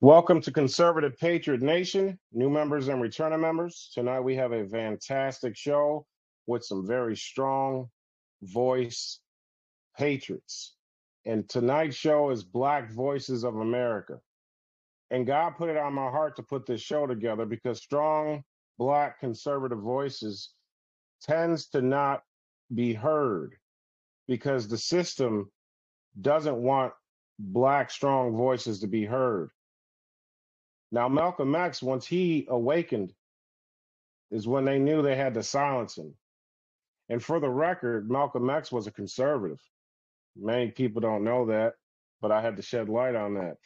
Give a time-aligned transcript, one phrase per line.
[0.00, 3.92] Welcome to Conservative Patriot Nation, new members and returning members.
[3.94, 6.04] Tonight we have a fantastic show
[6.48, 7.86] with some very strong
[8.42, 9.20] voice
[9.96, 10.74] patriots.
[11.24, 14.18] And tonight's show is Black Voices of America.
[15.12, 18.42] And God put it on my heart to put this show together because strong
[18.76, 20.54] black conservative voices
[21.22, 22.22] tends to not
[22.74, 23.56] be heard
[24.28, 25.50] because the system
[26.20, 26.92] doesn't want
[27.38, 29.50] black strong voices to be heard.
[30.90, 33.12] Now, Malcolm X, once he awakened,
[34.30, 36.14] is when they knew they had to silence him.
[37.08, 39.60] And for the record, Malcolm X was a conservative.
[40.36, 41.74] Many people don't know that,
[42.20, 43.56] but I had to shed light on that.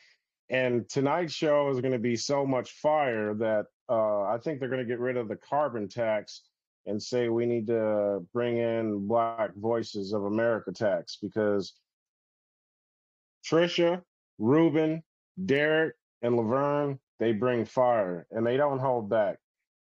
[0.48, 4.68] And tonight's show is going to be so much fire that uh, I think they're
[4.68, 6.42] going to get rid of the carbon tax
[6.86, 11.74] and say we need to bring in Black Voices of America tax because
[13.44, 14.02] Trisha,
[14.38, 15.02] Ruben,
[15.44, 19.38] Derek, and Laverne, they bring fire and they don't hold back.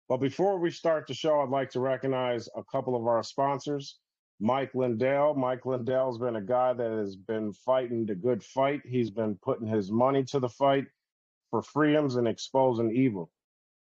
[0.08, 3.98] But before we start the show, I'd like to recognize a couple of our sponsors.
[4.40, 5.34] Mike Lindell.
[5.34, 8.82] Mike Lindell's been a guy that has been fighting the good fight.
[8.84, 10.84] He's been putting his money to the fight
[11.50, 13.30] for freedoms and exposing evil.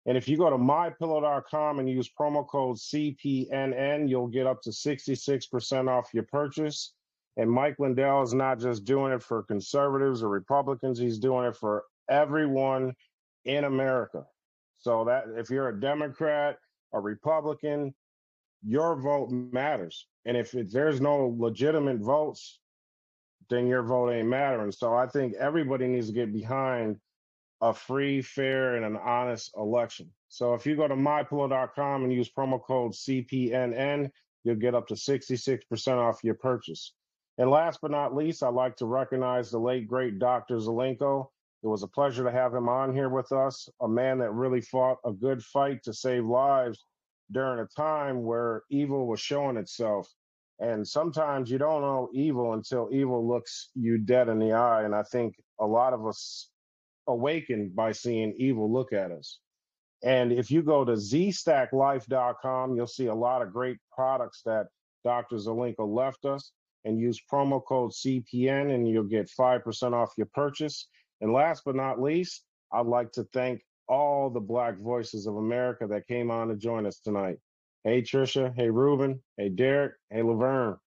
[0.07, 4.69] And if you go to mypillow.com and use promo code CPNN, you'll get up to
[4.69, 6.93] 66% off your purchase.
[7.35, 11.57] And Mike Lindell is not just doing it for conservatives or Republicans, he's doing it
[11.57, 12.95] for everyone
[13.43, 14.25] in America.
[14.77, 16.57] So that if you're a Democrat,
[16.93, 17.93] a Republican,
[18.65, 20.07] your vote matters.
[20.25, 22.59] And if it, there's no legitimate votes,
[23.49, 24.71] then your vote ain't mattering.
[24.71, 26.97] So I think everybody needs to get behind
[27.61, 30.11] a free, fair, and an honest election.
[30.29, 34.11] So if you go to mypillow.com and use promo code CPNN,
[34.43, 36.93] you'll get up to 66% off your purchase.
[37.37, 40.57] And last but not least, I'd like to recognize the late, great Dr.
[40.57, 41.27] Zelenko.
[41.63, 44.61] It was a pleasure to have him on here with us, a man that really
[44.61, 46.85] fought a good fight to save lives
[47.31, 50.07] during a time where evil was showing itself.
[50.59, 54.83] And sometimes you don't know evil until evil looks you dead in the eye.
[54.83, 56.49] And I think a lot of us
[57.07, 59.39] awakened by seeing evil look at us.
[60.03, 64.67] And if you go to zstacklife.com, you'll see a lot of great products that
[65.03, 65.37] Dr.
[65.37, 66.51] Zelenko left us
[66.85, 70.87] and use promo code CPNN you'll get 5% off your purchase.
[71.21, 75.87] And last but not least, I'd like to thank all the Black voices of America
[75.87, 77.37] that came on to join us tonight.
[77.83, 78.53] Hey, Trisha.
[78.55, 79.21] Hey, Ruben.
[79.37, 79.93] Hey, Derek.
[80.09, 80.77] Hey, Laverne.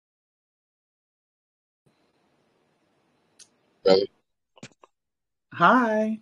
[5.60, 6.21] Hi.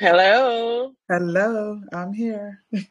[0.00, 0.92] Hello.
[1.08, 1.80] Hello.
[1.92, 2.64] I'm here.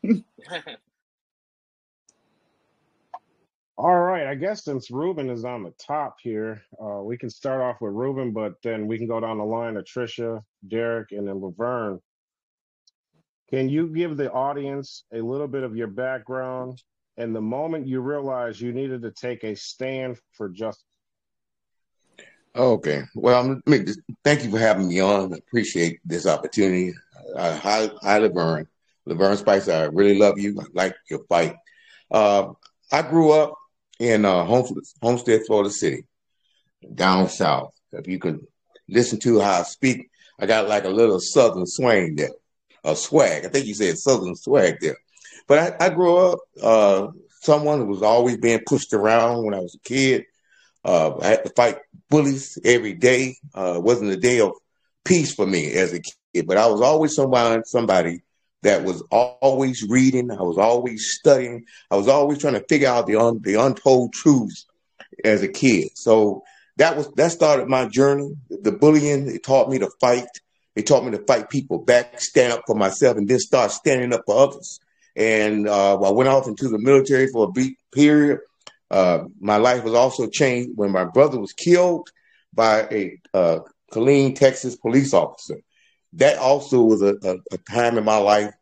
[3.78, 7.62] All right, I guess since Ruben is on the top here, uh, we can start
[7.62, 11.28] off with Ruben, but then we can go down the line of Trisha, Derek, and
[11.28, 12.00] then Laverne.
[13.50, 16.82] Can you give the audience a little bit of your background
[17.18, 20.86] and the moment you realized you needed to take a stand for justice?
[22.58, 23.04] Okay.
[23.14, 23.62] Well,
[24.24, 25.32] thank you for having me on.
[25.32, 26.92] I appreciate this opportunity.
[27.36, 28.68] Hi, hi, Laverne.
[29.06, 30.60] Laverne Spicer, I really love you.
[30.60, 31.56] I like your fight.
[32.10, 32.54] Uh,
[32.92, 33.54] I grew up
[34.00, 36.06] in uh, Homestead, Florida City,
[36.96, 37.74] down south.
[37.92, 38.40] If you could
[38.90, 40.10] listen to how I speak,
[40.40, 42.32] I got like a little southern swing there,
[42.84, 43.46] a swag.
[43.46, 44.98] I think you said southern swag there.
[45.48, 47.08] But I, I grew up uh,
[47.42, 50.26] someone who was always being pushed around when I was a kid.
[50.84, 51.78] Uh, I had to fight
[52.10, 53.36] bullies every day.
[53.54, 54.54] Uh, wasn't a day of
[55.06, 58.22] peace for me as a kid, but I was always somebody, somebody
[58.64, 60.32] that was always reading.
[60.32, 61.66] I was always studying.
[61.92, 64.66] I was always trying to figure out the un, the untold truths
[65.24, 65.90] as a kid.
[65.96, 66.44] So
[66.78, 68.34] that was that started my journey.
[68.50, 70.28] The bullying it taught me to fight.
[70.76, 74.14] It taught me to fight people back, stand up for myself, and then start standing
[74.14, 74.80] up for others.
[75.16, 78.40] And uh, I went off into the military for a brief period.
[78.90, 82.10] Uh, my life was also changed when my brother was killed
[82.54, 83.60] by a uh,
[83.92, 85.58] Killeen, Texas police officer
[86.14, 88.54] that also was a, a, a time in my life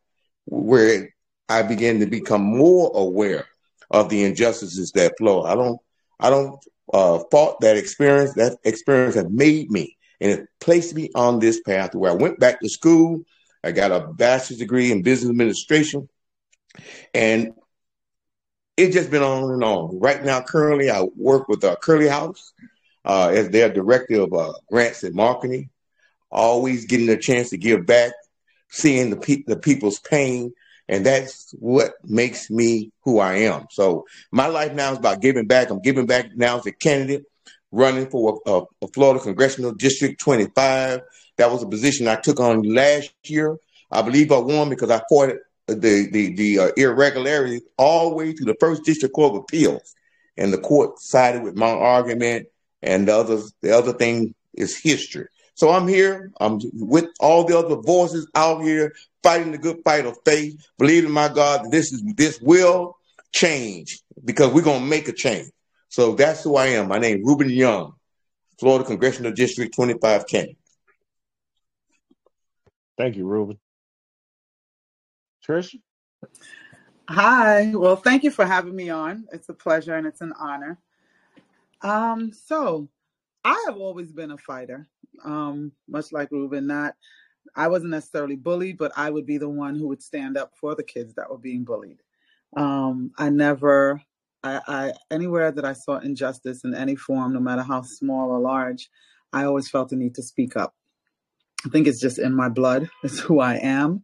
[0.45, 1.13] where
[1.47, 3.45] I began to become more aware
[3.91, 5.43] of the injustices that flow.
[5.43, 5.79] I don't,
[6.19, 6.59] I don't
[6.91, 8.33] uh, fault that experience.
[8.33, 12.39] That experience has made me and it placed me on this path where I went
[12.39, 13.21] back to school.
[13.63, 16.07] I got a bachelor's degree in business administration,
[17.13, 17.53] and
[18.77, 19.99] it's just been on and on.
[19.99, 22.53] Right now, currently, I work with uh, Curly House
[23.05, 25.69] uh, as their director of uh, grants and marketing
[26.31, 28.11] always getting a chance to give back,
[28.69, 30.53] seeing the pe- the people's pain,
[30.87, 33.65] And that's what makes me who I am.
[33.71, 35.69] So my life now is about giving back.
[35.69, 37.23] I'm giving back now as a candidate
[37.71, 41.01] running for a, a Florida Congressional District 25.
[41.37, 43.57] That was a position I took on last year.
[43.91, 45.31] I believe I won because I fought
[45.67, 49.95] the the the uh, irregularities all the way to the first district court of appeals,
[50.37, 52.47] and the court sided with my argument.
[52.81, 55.27] And the other the other thing is history.
[55.55, 56.31] So I'm here.
[56.39, 61.11] I'm with all the other voices out here fighting the good fight of faith, believing
[61.11, 62.97] my God that this is this will
[63.31, 65.49] change because we're gonna make a change.
[65.89, 66.89] So that's who I am.
[66.89, 67.93] My name is Ruben Young,
[68.59, 70.57] Florida Congressional District 25 candidate.
[72.97, 73.57] Thank you, Ruben.
[75.45, 75.75] Trish?
[77.09, 77.71] Hi.
[77.75, 79.27] Well, thank you for having me on.
[79.31, 80.79] It's a pleasure and it's an honor.
[81.81, 82.89] Um, so
[83.43, 84.87] I have always been a fighter,
[85.23, 86.65] um, much like Ruben.
[86.65, 86.95] Not,
[87.55, 90.73] I wasn't necessarily bullied, but I would be the one who would stand up for
[90.73, 92.01] the kids that were being bullied.
[92.57, 94.01] Um, I never,
[94.43, 98.39] I, I anywhere that I saw injustice in any form, no matter how small or
[98.39, 98.89] large,
[99.31, 100.73] I always felt the need to speak up.
[101.65, 102.89] I think it's just in my blood.
[103.03, 104.03] It's who I am.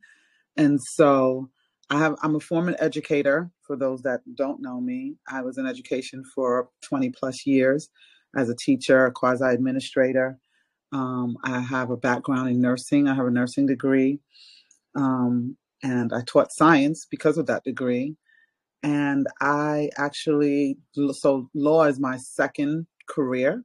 [0.61, 1.49] And so
[1.89, 5.15] I have I'm a former educator for those that don't know me.
[5.27, 7.89] I was in education for 20 plus years
[8.37, 10.37] as a teacher, a quasi administrator.
[10.93, 13.07] Um, I have a background in nursing.
[13.07, 14.19] I have a nursing degree.
[14.95, 18.15] Um, and I taught science because of that degree.
[18.83, 20.77] And I actually,
[21.13, 23.63] so law is my second career.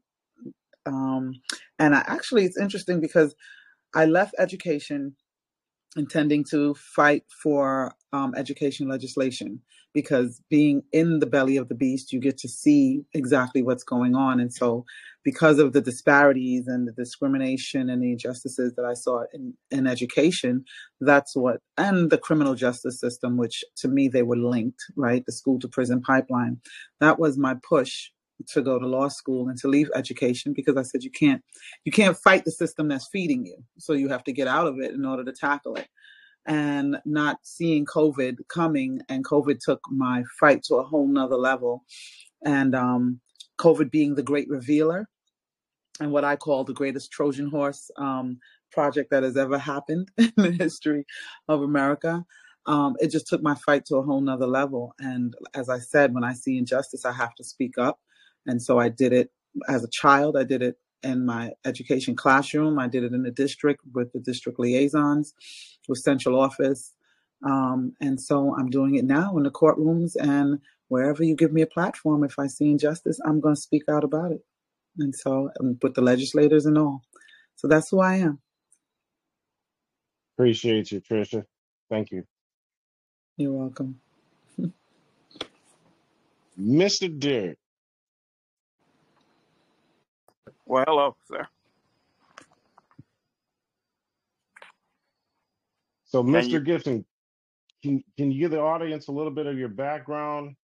[0.87, 1.35] Um,
[1.79, 3.35] and I actually, it's interesting because
[3.95, 5.15] I left education
[5.97, 9.61] intending to fight for um, education legislation
[9.97, 14.15] because being in the belly of the beast, you get to see exactly what's going
[14.15, 14.39] on.
[14.39, 14.85] And so,
[15.25, 19.87] because of the disparities and the discrimination and the injustices that I saw in, in
[19.87, 20.67] education,
[21.01, 25.25] that's what, and the criminal justice system, which to me they were linked, right?
[25.25, 26.61] The school to prison pipeline.
[27.01, 28.11] That was my push
[28.49, 31.43] to go to law school and to leave education because I said you can't
[31.85, 33.57] you can't fight the system that's feeding you.
[33.79, 35.89] So you have to get out of it in order to tackle it.
[36.49, 41.85] And not seeing COVID coming and COVID took my fight to a whole nother level.
[42.45, 43.21] And um,
[43.59, 45.09] COVID being the great revealer
[46.01, 48.39] and what I call the greatest Trojan horse um,
[48.71, 51.05] project that has ever happened in the history
[51.49, 52.25] of America.
[52.67, 54.95] Um, it just took my fight to a whole nother level.
[54.99, 57.99] And as I said, when I see injustice, I have to speak up.
[58.47, 59.31] And so I did it
[59.69, 60.37] as a child.
[60.37, 62.79] I did it in my education classroom.
[62.79, 65.35] I did it in the district with the district liaisons,
[65.89, 66.93] with central office.
[67.45, 71.63] Um, and so I'm doing it now in the courtrooms and wherever you give me
[71.63, 72.25] a platform.
[72.25, 74.41] If I see injustice, I'm going to speak out about it.
[74.99, 77.03] And so um, with the legislators and all.
[77.57, 78.41] So that's who I am.
[80.37, 81.45] Appreciate you, Trisha.
[81.89, 82.25] Thank you.
[83.37, 84.01] You're welcome.
[86.61, 87.19] Mr.
[87.19, 87.59] Derek.
[90.67, 91.47] Well, hello, sir.
[96.07, 96.51] So, Can Mr.
[96.51, 96.61] you?
[96.65, 97.05] Gibson,
[97.83, 100.57] can, can you give the audience a little bit of your background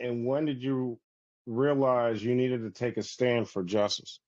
[0.00, 0.98] and when did you
[1.46, 4.20] realize you needed to take a stand for justice?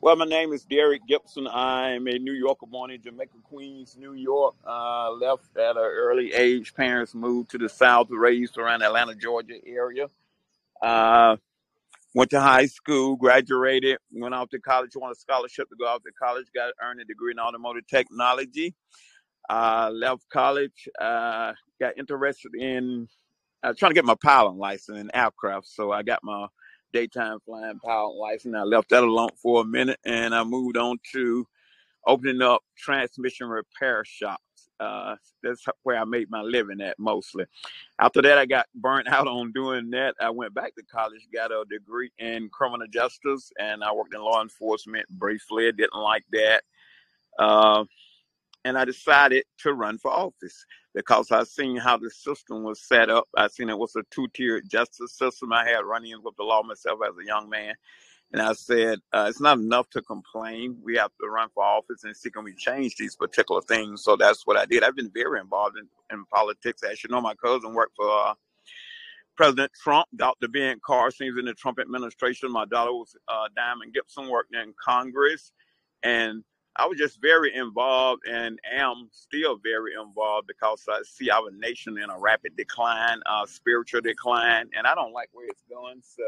[0.00, 1.46] Well, my name is Derek Gibson.
[1.46, 4.54] I'm a New Yorker born in Jamaica, Queens, New York.
[4.66, 6.74] Uh, left at an early age.
[6.74, 10.08] Parents moved to the South, raised around Atlanta, Georgia area.
[10.80, 11.36] Uh,
[12.14, 16.02] went to high school, graduated, went off to college, won a scholarship to go off
[16.02, 18.74] to college, got earned a degree in automotive technology.
[19.48, 23.08] Uh, left college, uh, got interested in
[23.62, 25.66] uh, trying to get my pilot license in aircraft.
[25.66, 26.46] So I got my
[26.92, 28.54] daytime flying pilot license.
[28.56, 31.46] I left that alone for a minute and I moved on to
[32.06, 34.42] opening up transmission repair shops.
[34.80, 37.44] Uh, that's where I made my living at mostly.
[37.98, 40.14] After that, I got burnt out on doing that.
[40.20, 44.22] I went back to college, got a degree in criminal justice, and I worked in
[44.22, 45.68] law enforcement briefly.
[45.68, 46.62] I didn't like that.
[47.38, 47.84] Uh,
[48.64, 53.10] and I decided to run for office because I seen how the system was set
[53.10, 53.28] up.
[53.36, 55.52] I seen it was a two-tiered justice system.
[55.52, 57.74] I had run in with the law myself as a young man,
[58.32, 60.76] and I said uh, it's not enough to complain.
[60.82, 64.04] We have to run for office and see can we change these particular things.
[64.04, 64.84] So that's what I did.
[64.84, 66.82] I've been very involved in, in politics.
[66.82, 68.08] As you know, my cousin worked for.
[68.08, 68.34] Uh,
[69.36, 70.48] President Trump, Dr.
[70.48, 72.52] Ben Carson, was in the Trump administration.
[72.52, 75.52] My daughter was uh, Diamond Gibson, working in Congress.
[76.02, 76.44] And
[76.76, 81.98] I was just very involved and am still very involved because I see our nation
[81.98, 86.02] in a rapid decline, uh, spiritual decline, and I don't like where it's going.
[86.02, 86.22] So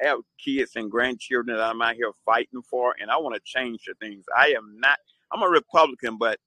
[0.00, 3.82] have kids and grandchildren that I'm out here fighting for, and I want to change
[3.86, 4.24] the things.
[4.36, 4.98] I am not,
[5.32, 6.38] I'm a Republican, but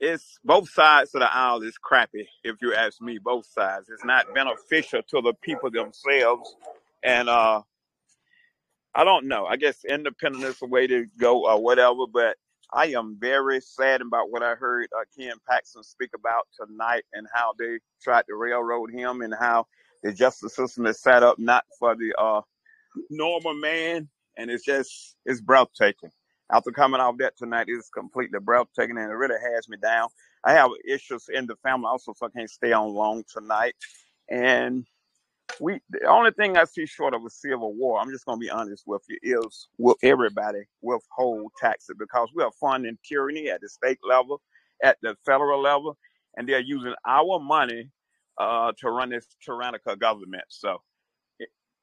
[0.00, 3.18] it's both sides of the aisle is crappy, if you ask me.
[3.18, 3.88] Both sides.
[3.88, 6.54] It's not beneficial to the people themselves,
[7.02, 7.62] and uh,
[8.94, 9.46] I don't know.
[9.46, 12.06] I guess independent is the way to go or whatever.
[12.12, 12.36] But
[12.74, 17.26] I am very sad about what I heard uh, Ken Paxton speak about tonight and
[17.34, 19.66] how they tried to railroad him and how
[20.02, 22.42] the justice system is set up not for the uh,
[23.10, 24.08] normal man.
[24.36, 26.10] And it's just, it's breathtaking.
[26.50, 30.08] After coming off that tonight, it's completely breathtaking and it really has me down.
[30.44, 33.74] I have issues in the family also, so I can't stay on long tonight.
[34.28, 34.86] And
[35.60, 38.50] we the only thing I see short of a civil war, I'm just gonna be
[38.50, 43.68] honest with you, is will everybody withhold taxes because we are funding tyranny at the
[43.68, 44.40] state level,
[44.82, 45.98] at the federal level,
[46.36, 47.90] and they're using our money
[48.38, 50.44] uh, to run this tyrannical government.
[50.48, 50.78] So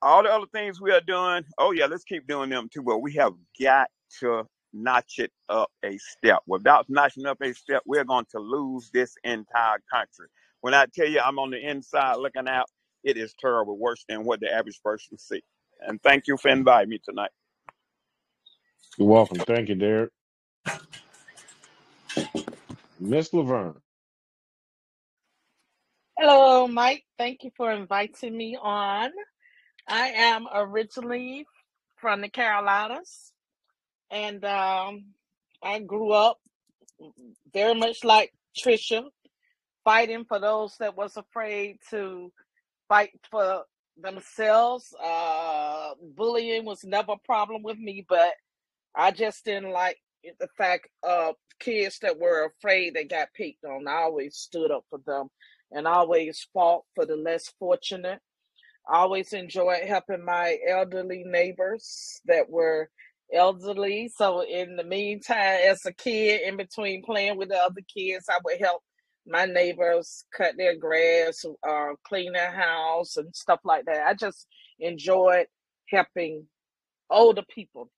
[0.02, 2.82] all the other things we are doing, oh yeah, let's keep doing them too.
[2.84, 3.90] But we have got
[4.20, 6.40] to notch it up a step.
[6.48, 10.28] Without notching up a step, we're going to lose this entire country.
[10.62, 12.66] When I tell you I'm on the inside looking out,
[13.04, 15.42] it is terrible, worse than what the average person see.
[15.82, 17.32] And thank you for inviting me tonight.
[18.98, 19.38] You're welcome.
[19.38, 20.12] Thank you, Derek.
[23.00, 23.76] Miss Laverne.
[26.18, 27.06] Hello, Mike.
[27.18, 29.12] Thank you for inviting me on.
[29.90, 31.48] I am originally
[31.98, 33.34] from the Carolinas,
[34.12, 35.06] and um,
[35.64, 36.38] I grew up
[37.52, 39.04] very much like Trisha,
[39.84, 42.32] fighting for those that was afraid to
[42.88, 43.64] fight for
[44.00, 44.94] themselves.
[45.04, 48.34] Uh, bullying was never a problem with me, but
[48.96, 49.98] I just didn't like
[50.40, 53.88] the fact of kids that were afraid they got picked on.
[53.88, 55.30] I always stood up for them
[55.72, 58.20] and always fought for the less fortunate.
[58.88, 62.90] I always enjoyed helping my elderly neighbors that were
[63.34, 64.12] elderly.
[64.16, 68.38] So in the meantime, as a kid, in between playing with the other kids, I
[68.44, 68.82] would help
[69.28, 74.08] my neighbors cut their grass, uh, clean their house, and stuff like that.
[74.08, 74.48] I just
[74.80, 75.46] enjoyed
[75.90, 76.48] helping
[77.10, 77.90] older people.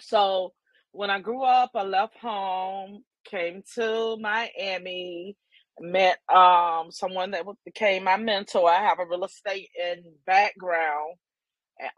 [0.00, 0.52] So
[0.92, 5.36] when I grew up, I left home, came to Miami,
[5.80, 8.70] met um someone that became my mentor.
[8.70, 11.16] I have a real estate and background,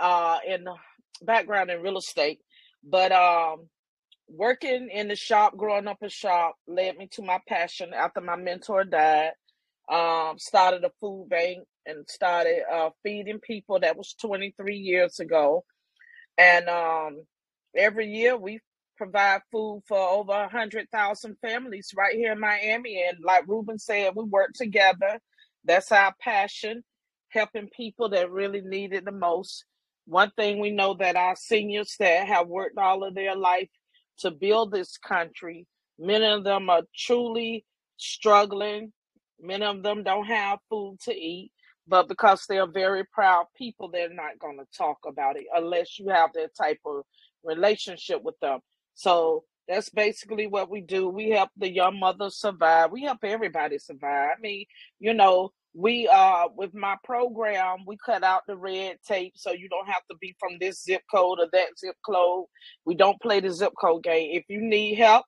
[0.00, 0.66] uh, in
[1.22, 2.40] background in real estate,
[2.84, 3.68] but um
[4.28, 8.36] working in the shop, growing up in shop, led me to my passion after my
[8.36, 9.32] mentor died.
[9.90, 13.80] Um, started a food bank and started uh, feeding people.
[13.80, 15.64] That was 23 years ago.
[16.38, 17.24] And um,
[17.76, 18.60] every year we
[19.02, 23.04] provide food for over 100,000 families right here in Miami.
[23.08, 25.18] And like Ruben said, we work together.
[25.64, 26.84] That's our passion,
[27.28, 29.64] helping people that really need it the most.
[30.06, 33.70] One thing we know that our seniors that have worked all of their life
[34.18, 35.66] to build this country.
[35.98, 37.64] Many of them are truly
[37.96, 38.92] struggling.
[39.40, 41.50] Many of them don't have food to eat,
[41.88, 46.08] but because they're very proud people, they're not going to talk about it unless you
[46.10, 47.02] have that type of
[47.42, 48.60] relationship with them.
[48.94, 51.08] So that's basically what we do.
[51.08, 52.90] We help the young mothers survive.
[52.90, 54.30] We help everybody survive.
[54.36, 54.66] I mean,
[54.98, 59.68] you know, we uh with my program we cut out the red tape so you
[59.68, 62.44] don't have to be from this zip code or that zip code
[62.84, 65.24] we don't play the zip code game if you need help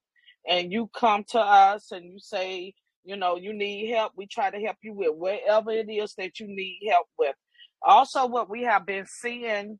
[0.49, 4.51] and you come to us and you say you know you need help we try
[4.51, 7.35] to help you with whatever it is that you need help with
[7.83, 9.79] also what we have been seeing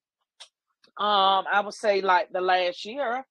[0.97, 3.23] um i would say like the last year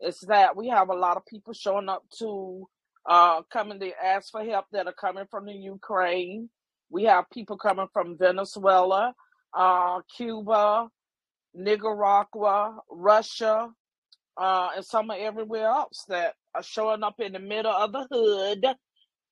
[0.00, 2.66] is that we have a lot of people showing up to
[3.08, 6.48] uh coming to ask for help that are coming from the ukraine
[6.90, 9.14] we have people coming from Venezuela,
[9.56, 10.88] uh, Cuba,
[11.54, 13.68] Nicaragua, Russia,
[14.36, 18.06] uh, and some are everywhere else that are showing up in the middle of the
[18.10, 18.66] hood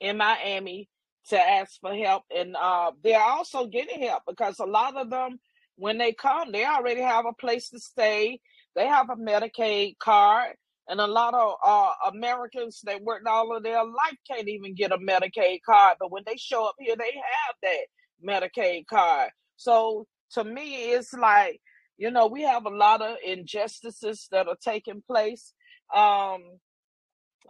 [0.00, 0.88] in Miami
[1.28, 2.22] to ask for help.
[2.34, 5.40] And uh, they're also getting help because a lot of them,
[5.76, 8.40] when they come, they already have a place to stay.
[8.78, 10.54] They have a Medicaid card.
[10.88, 14.92] And a lot of uh, Americans that worked all of their life can't even get
[14.92, 15.96] a Medicaid card.
[15.98, 17.86] But when they show up here, they have that
[18.24, 19.30] Medicaid card.
[19.56, 21.60] So to me, it's like,
[21.98, 25.52] you know, we have a lot of injustices that are taking place.
[25.94, 26.44] Um,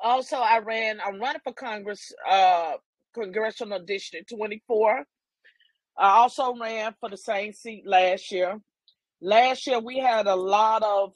[0.02, 2.72] also, I ran, I'm running for Congress, uh,
[3.14, 5.04] Congressional District 24.
[5.98, 8.58] I also ran for the same seat last year.
[9.20, 11.12] Last year, we had a lot of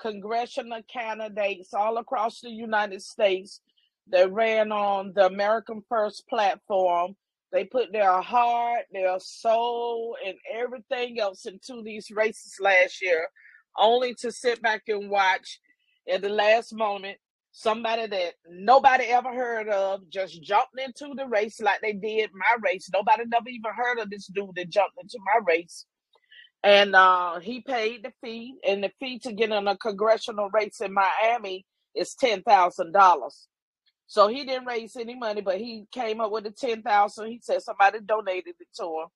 [0.00, 3.60] congressional candidates all across the United States
[4.08, 7.14] that ran on the American First platform.
[7.52, 13.28] They put their heart, their soul, and everything else into these races last year,
[13.78, 15.60] only to sit back and watch
[16.12, 17.18] at the last moment
[17.52, 22.56] somebody that nobody ever heard of just jumped into the race like they did my
[22.64, 22.90] race.
[22.92, 25.86] Nobody never even heard of this dude that jumped into my race.
[26.64, 30.80] And uh, he paid the fee, and the fee to get in a congressional race
[30.82, 33.48] in Miami is ten thousand dollars.
[34.06, 37.28] So he didn't raise any money, but he came up with the ten thousand.
[37.28, 39.08] He said somebody donated it to him,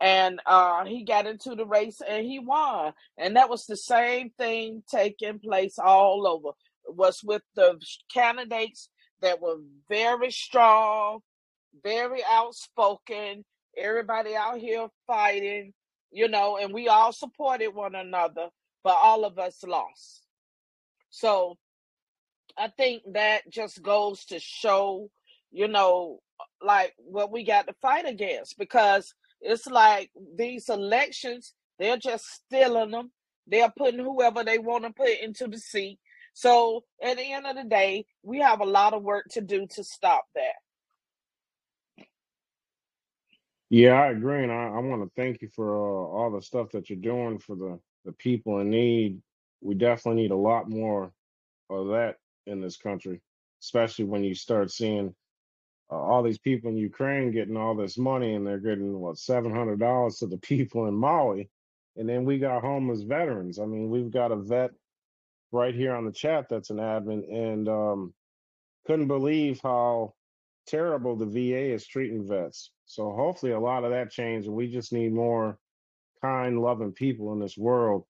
[0.00, 2.92] and uh, he got into the race and he won.
[3.18, 6.50] And that was the same thing taking place all over.
[6.88, 7.80] It was with the
[8.12, 8.90] candidates
[9.22, 9.58] that were
[9.88, 11.20] very strong,
[11.84, 13.44] very outspoken.
[13.76, 15.72] Everybody out here fighting,
[16.10, 18.48] you know, and we all supported one another,
[18.82, 20.22] but all of us lost.
[21.10, 21.56] So
[22.56, 25.10] I think that just goes to show,
[25.50, 26.20] you know,
[26.62, 32.90] like what we got to fight against because it's like these elections, they're just stealing
[32.90, 33.12] them.
[33.46, 35.98] They're putting whoever they want to put into the seat.
[36.34, 39.66] So at the end of the day, we have a lot of work to do
[39.70, 40.54] to stop that.
[43.70, 46.70] Yeah, I agree, and I, I want to thank you for uh, all the stuff
[46.72, 49.20] that you're doing for the the people in need.
[49.60, 51.12] We definitely need a lot more
[51.70, 53.20] of that in this country,
[53.62, 55.14] especially when you start seeing
[55.92, 59.52] uh, all these people in Ukraine getting all this money and they're getting what seven
[59.54, 61.50] hundred dollars to the people in Mali,
[61.96, 63.58] and then we got homeless veterans.
[63.60, 64.70] I mean, we've got a vet
[65.52, 68.14] right here on the chat that's an admin, and um,
[68.86, 70.14] couldn't believe how
[70.66, 72.70] terrible the VA is treating vets.
[72.88, 75.58] So hopefully, a lot of that change, and we just need more
[76.20, 78.04] kind, loving people in this world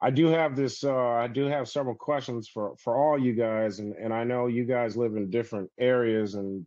[0.00, 0.84] I do have this.
[0.84, 4.46] Uh, I do have several questions for for all you guys, and and I know
[4.46, 6.66] you guys live in different areas, and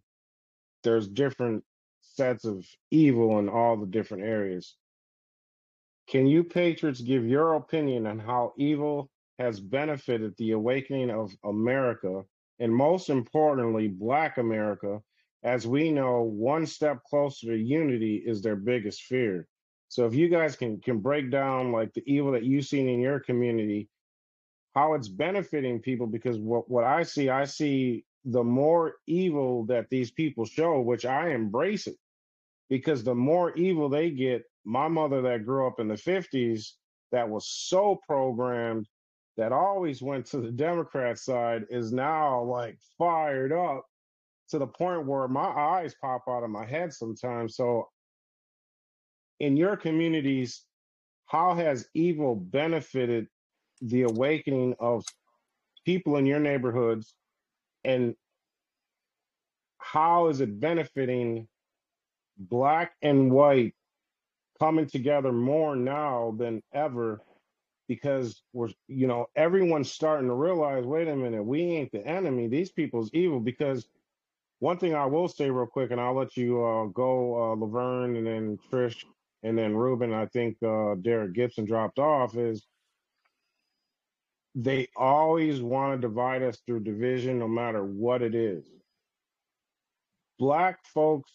[0.83, 1.63] there's different
[2.01, 4.75] sets of evil in all the different areas.
[6.07, 12.24] Can you patriots give your opinion on how evil has benefited the awakening of America,
[12.57, 15.01] and most importantly, Black America?
[15.43, 19.48] As we know, one step closer to unity is their biggest fear.
[19.88, 23.00] So if you guys can can break down like the evil that you've seen in
[23.00, 23.89] your community,
[24.75, 29.89] how it's benefiting people, because what what I see, I see the more evil that
[29.89, 31.97] these people show, which I embrace it,
[32.69, 36.73] because the more evil they get, my mother that grew up in the 50s,
[37.12, 38.88] that was so programmed
[39.38, 43.86] that always went to the Democrat side is now like fired up
[44.49, 47.55] to the point where my eyes pop out of my head sometimes.
[47.55, 47.88] So
[49.39, 50.65] in your communities,
[51.25, 53.27] how has evil benefited
[53.81, 55.05] the awakening of
[55.85, 57.13] people in your neighborhoods?
[57.83, 58.15] And
[59.77, 61.47] how is it benefiting
[62.38, 63.73] black and white
[64.59, 67.21] coming together more now than ever?
[67.88, 72.47] Because we're you know everyone's starting to realize wait a minute we ain't the enemy.
[72.47, 73.39] These people's evil.
[73.39, 73.88] Because
[74.60, 78.15] one thing i will say real quick and i'll let you uh, go uh, laverne
[78.15, 79.04] and then trish
[79.43, 82.65] and then Ruben, I think uh, Derek Gibson dropped off, is
[84.56, 88.65] they always want to divide us through division, no matter what it is.
[90.38, 91.32] Black folks,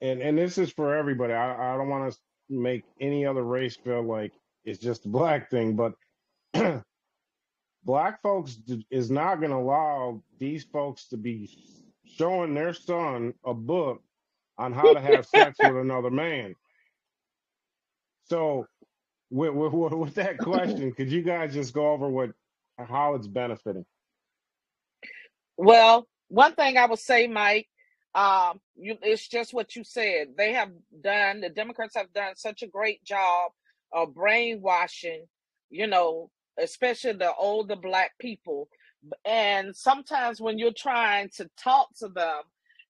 [0.00, 1.32] and and this is for everybody.
[1.32, 4.32] I, I don't want to make any other race feel like
[4.64, 5.94] it's just a black thing, but
[7.84, 8.58] black folks
[8.90, 11.48] is not going to allow these folks to be
[12.16, 14.02] showing their son a book
[14.58, 16.54] on how to have sex with another man.
[18.24, 18.66] So,
[19.30, 22.30] with, with with that question, could you guys just go over what
[22.78, 23.84] how it's benefiting?
[25.56, 27.68] Well, one thing I would say, Mike,
[28.14, 30.28] um, you, it's just what you said.
[30.36, 30.70] They have
[31.02, 33.52] done, the Democrats have done such a great job
[33.92, 35.26] of brainwashing,
[35.70, 38.68] you know, especially the older black people.
[39.24, 42.42] And sometimes when you're trying to talk to them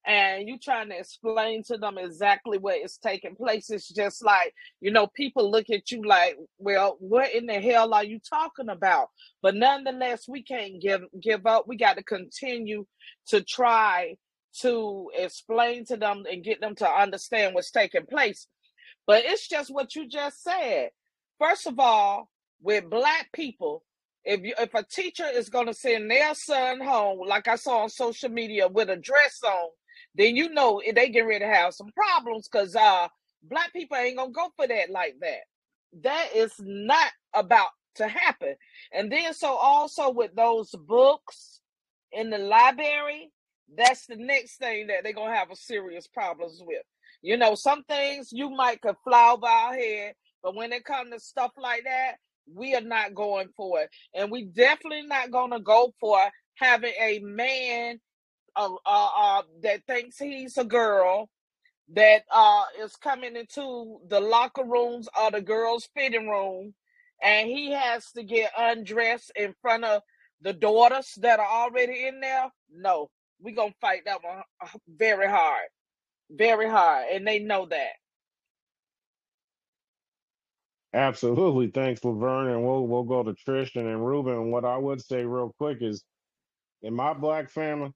[0.07, 3.71] and you're trying to explain to them exactly what is taking place.
[3.71, 7.93] It's just like, you know, people look at you like, well, what in the hell
[7.93, 9.09] are you talking about?
[9.43, 11.69] But nonetheless, we can't give give up.
[11.69, 12.87] We got to continue
[13.29, 14.17] to try
[14.63, 18.47] to explain to them and get them to understand what's taking place.
[19.07, 20.91] But it's just what you just said.
[21.39, 22.31] First of all,
[22.63, 23.85] with black people,
[24.25, 27.83] if you if a teacher is going to send their son home, like I saw
[27.83, 29.71] on social media with a dress on,
[30.15, 33.09] then you know they get ready to have some problems because uh
[33.43, 35.41] black people ain't gonna go for that like that.
[36.03, 38.55] That is not about to happen.
[38.93, 41.61] And then so also with those books
[42.13, 43.31] in the library,
[43.77, 46.83] that's the next thing that they're gonna have a serious problems with.
[47.23, 51.13] You know, some things you might could fly over our head, but when it comes
[51.13, 52.17] to stuff like that,
[52.55, 53.91] we are not going for it.
[54.15, 56.19] And we definitely not going to go for
[56.57, 58.01] having a man
[58.57, 61.29] uh, uh, uh, that thinks he's a girl
[61.93, 66.75] that uh, is coming into the locker rooms or the girls' fitting room,
[67.23, 70.03] and he has to get undressed in front of
[70.41, 72.49] the daughters that are already in there.
[72.73, 73.11] No,
[73.41, 75.67] we're gonna fight that one uh, very hard,
[76.31, 77.93] very hard, and they know that.
[80.93, 81.69] Absolutely.
[81.69, 82.49] Thanks, Laverne.
[82.49, 84.51] And we'll we'll go to Tristan and Ruben.
[84.51, 86.05] What I would say real quick is
[86.83, 87.93] in my black family,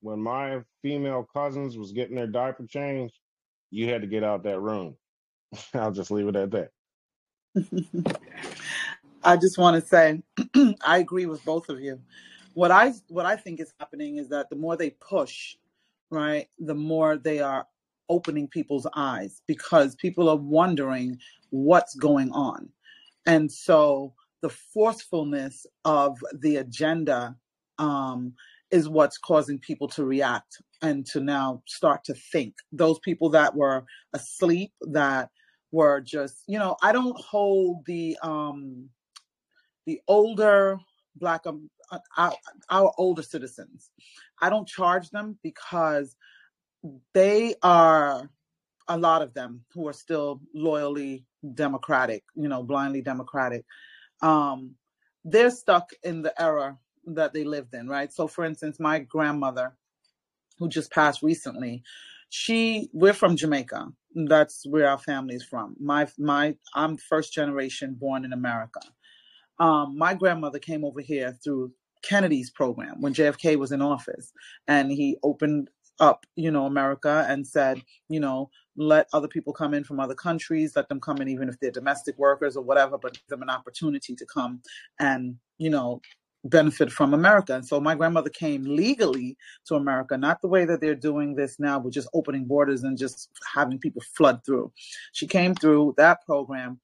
[0.00, 3.14] when my female cousins was getting their diaper changed,
[3.70, 4.96] you had to get out that room.
[5.74, 6.70] I'll just leave it at that.
[9.24, 10.22] I just want to say
[10.84, 12.00] I agree with both of you.
[12.54, 15.56] What I what I think is happening is that the more they push,
[16.10, 17.66] right, the more they are
[18.08, 21.18] opening people's eyes because people are wondering
[21.52, 22.68] what's going on.
[23.26, 27.36] And so the forcefulness of the agenda
[27.78, 28.32] um,
[28.70, 32.54] is what's causing people to react and to now start to think.
[32.72, 33.84] Those people that were
[34.14, 35.28] asleep, that
[35.70, 38.88] were just, you know, I don't hold the um,
[39.86, 40.78] the older
[41.16, 42.34] black um, uh, our,
[42.70, 43.90] our older citizens.
[44.40, 46.16] I don't charge them because
[47.12, 48.28] they are
[48.88, 51.24] a lot of them who are still loyally
[51.54, 53.64] democratic, you know, blindly democratic.
[54.20, 54.76] Um,
[55.24, 58.12] they're stuck in the era that they lived in, right?
[58.12, 59.76] So, for instance, my grandmother,
[60.58, 61.82] who just passed recently,
[62.28, 63.88] she we're from Jamaica.
[64.14, 65.76] That's where our family's from.
[65.78, 68.80] My my I'm first generation born in America.
[69.58, 74.32] Um, my grandmother came over here through Kennedy's program when JFK was in office,
[74.66, 75.68] and he opened
[76.00, 80.14] up, you know, America and said, you know, let other people come in from other
[80.14, 83.42] countries, let them come in even if they're domestic workers or whatever, but give them
[83.42, 84.62] an opportunity to come
[84.98, 86.00] and, you know,
[86.44, 87.54] benefit from America.
[87.54, 91.60] And so my grandmother came legally to America, not the way that they're doing this
[91.60, 94.72] now, with just opening borders and just having people flood through.
[95.12, 96.80] She came through that program,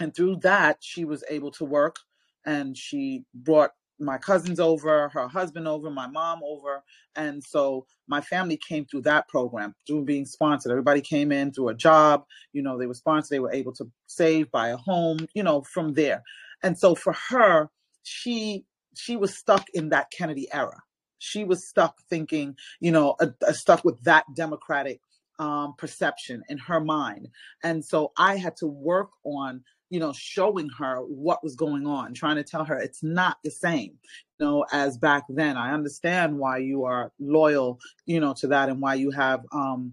[0.00, 1.96] and through that, she was able to work
[2.44, 6.82] and she brought my cousins over, her husband over, my mom over.
[7.16, 10.72] And so my family came through that program, through being sponsored.
[10.72, 13.90] Everybody came in through a job, you know, they were sponsored, they were able to
[14.06, 16.22] save, buy a home, you know, from there.
[16.62, 17.68] And so for her,
[18.02, 20.82] she she was stuck in that Kennedy era.
[21.18, 23.16] She was stuck thinking, you know,
[23.52, 25.00] stuck with that democratic
[25.38, 27.28] um, perception in her mind.
[27.62, 32.14] And so I had to work on you know, showing her what was going on,
[32.14, 33.90] trying to tell her it's not the same,
[34.38, 35.58] you know, as back then.
[35.58, 39.92] I understand why you are loyal, you know, to that and why you have um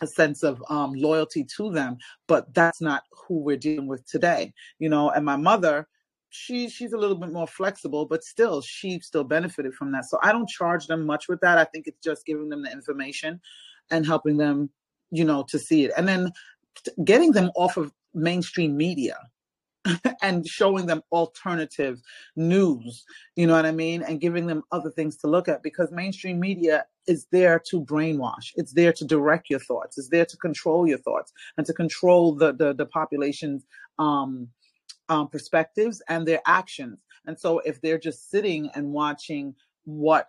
[0.00, 4.50] a sense of um loyalty to them, but that's not who we're dealing with today,
[4.78, 5.10] you know.
[5.10, 5.86] And my mother,
[6.30, 10.06] she she's a little bit more flexible, but still she still benefited from that.
[10.06, 11.58] So I don't charge them much with that.
[11.58, 13.42] I think it's just giving them the information
[13.90, 14.70] and helping them,
[15.10, 15.92] you know, to see it.
[15.98, 16.32] And then
[17.04, 19.18] getting them off of mainstream media
[20.22, 22.00] and showing them alternative
[22.36, 23.04] news,
[23.36, 24.02] you know what I mean?
[24.02, 28.52] And giving them other things to look at because mainstream media is there to brainwash.
[28.54, 29.98] It's there to direct your thoughts.
[29.98, 33.64] It's there to control your thoughts and to control the the, the population's
[33.98, 34.48] um,
[35.08, 36.98] um, perspectives and their actions.
[37.26, 40.28] And so if they're just sitting and watching what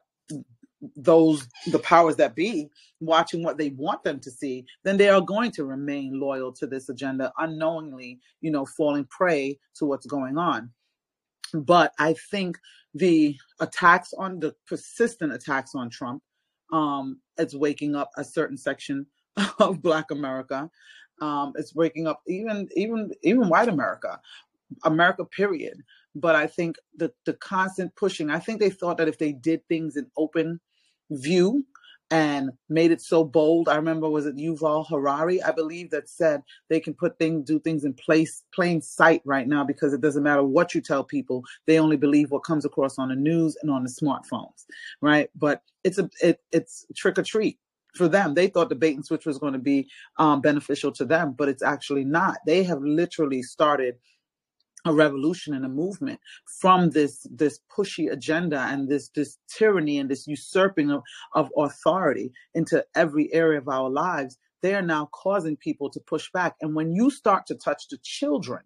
[0.95, 2.69] those the powers that be
[2.99, 6.67] watching what they want them to see then they are going to remain loyal to
[6.67, 10.69] this agenda unknowingly you know falling prey to what's going on.
[11.53, 12.57] But i think
[12.93, 16.21] the attacks on the persistent attacks on trump
[16.71, 19.05] um it's waking up a certain section
[19.59, 20.69] of black america.
[21.21, 24.19] Um it's waking up even even even white america
[24.83, 25.81] america period.
[26.15, 29.65] But i think the the constant pushing i think they thought that if they did
[29.67, 30.59] things in open
[31.11, 31.65] view
[32.11, 33.67] and made it so bold.
[33.67, 37.59] I remember was it Yuval Harari, I believe, that said they can put things, do
[37.59, 41.43] things in place, plain sight right now because it doesn't matter what you tell people;
[41.65, 44.65] they only believe what comes across on the news and on the smartphones,
[45.01, 45.29] right?
[45.35, 47.57] But it's a it, it's trick or treat
[47.95, 48.33] for them.
[48.35, 49.87] They thought the bait and switch was going to be
[50.17, 52.37] um, beneficial to them, but it's actually not.
[52.45, 53.95] They have literally started
[54.85, 56.19] a revolution and a movement
[56.59, 61.01] from this this pushy agenda and this this tyranny and this usurping of,
[61.33, 66.29] of authority into every area of our lives they are now causing people to push
[66.31, 68.61] back and when you start to touch the children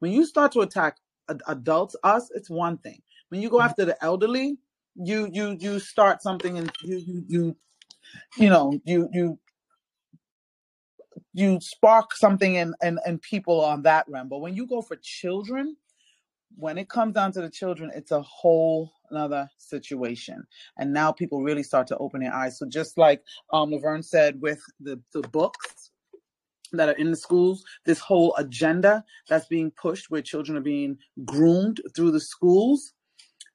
[0.00, 0.96] when you start to attack
[1.30, 3.66] ad- adults us it's one thing when you go mm-hmm.
[3.66, 4.56] after the elderly
[4.96, 7.56] you you you start something and you you you
[8.36, 9.38] you know you you
[11.32, 14.28] you spark something in, in in people on that realm.
[14.28, 15.76] But when you go for children,
[16.56, 20.44] when it comes down to the children, it's a whole another situation.
[20.78, 22.58] And now people really start to open their eyes.
[22.58, 25.90] So just like um, Laverne said with the, the books
[26.72, 30.96] that are in the schools, this whole agenda that's being pushed where children are being
[31.24, 32.94] groomed through the schools,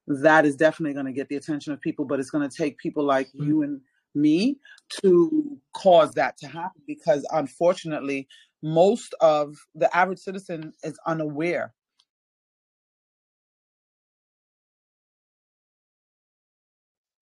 [0.05, 2.05] that is definitely going to get the attention of people.
[2.05, 3.47] But it's going to take people like mm-hmm.
[3.47, 3.81] you and
[4.15, 4.57] me
[5.01, 8.27] to cause that to happen because unfortunately,
[8.63, 11.73] most of the average citizen is unaware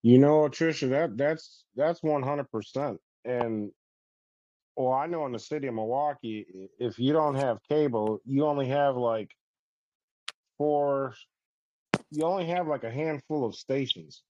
[0.05, 2.99] You know, Trisha, that that's that's one hundred percent.
[3.25, 3.71] And
[4.75, 6.45] well, I know in the city of Milwaukee,
[6.77, 9.31] if you don't have cable, you only have like
[10.59, 11.15] four.
[12.11, 14.21] You only have like a handful of stations,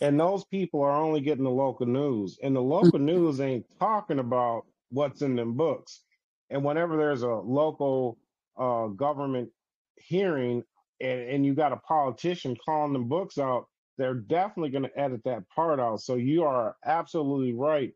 [0.00, 4.18] and those people are only getting the local news, and the local news ain't talking
[4.18, 6.02] about what's in them books.
[6.50, 8.18] And whenever there's a local
[8.58, 9.50] uh, government
[9.96, 10.62] hearing,
[11.00, 13.66] and, and you got a politician calling them books out
[13.98, 16.00] they're definitely going to edit that part out.
[16.00, 17.92] So you are absolutely right.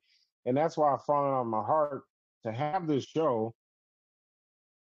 [0.46, 2.02] And that's why I found it on my heart
[2.44, 3.54] to have this show.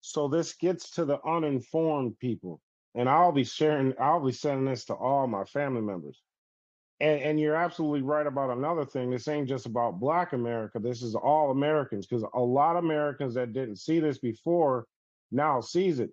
[0.03, 2.61] So this gets to the uninformed people.
[2.95, 6.21] And I'll be sharing, I'll be sending this to all my family members.
[7.01, 9.11] And, and you're absolutely right about another thing.
[9.11, 10.79] This ain't just about Black America.
[10.79, 14.87] This is all Americans because a lot of Americans that didn't see this before
[15.33, 16.11] now sees it.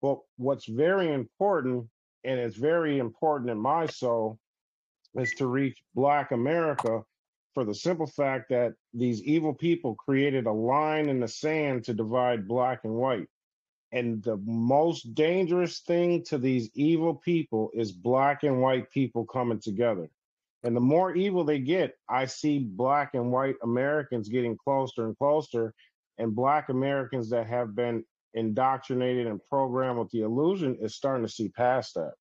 [0.00, 1.86] But what's very important
[2.24, 4.38] and it's very important in my soul
[5.14, 7.02] is to reach black america
[7.54, 11.92] for the simple fact that these evil people created a line in the sand to
[11.92, 13.28] divide black and white
[13.92, 19.60] and the most dangerous thing to these evil people is black and white people coming
[19.60, 20.08] together
[20.64, 25.16] and the more evil they get i see black and white americans getting closer and
[25.18, 25.74] closer
[26.18, 31.32] and black americans that have been indoctrinated and programmed with the illusion is starting to
[31.32, 32.12] see past that.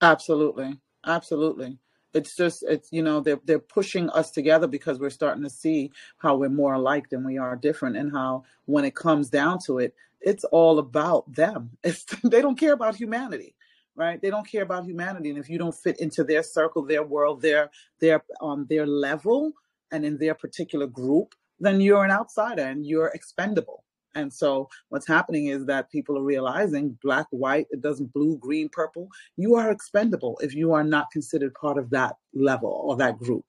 [0.00, 0.78] Absolutely.
[1.06, 1.78] Absolutely.
[2.14, 5.90] It's just it's you know they're they're pushing us together because we're starting to see
[6.18, 9.78] how we're more alike than we are different and how when it comes down to
[9.78, 11.70] it it's all about them.
[11.82, 13.54] It's they don't care about humanity
[13.96, 17.02] right they don't care about humanity and if you don't fit into their circle their
[17.02, 19.52] world their their um their level
[19.92, 25.06] and in their particular group then you're an outsider and you're expendable and so what's
[25.06, 29.08] happening is that people are realizing black, white, it doesn't blue, green, purple.
[29.36, 33.44] You are expendable if you are not considered part of that level or that group.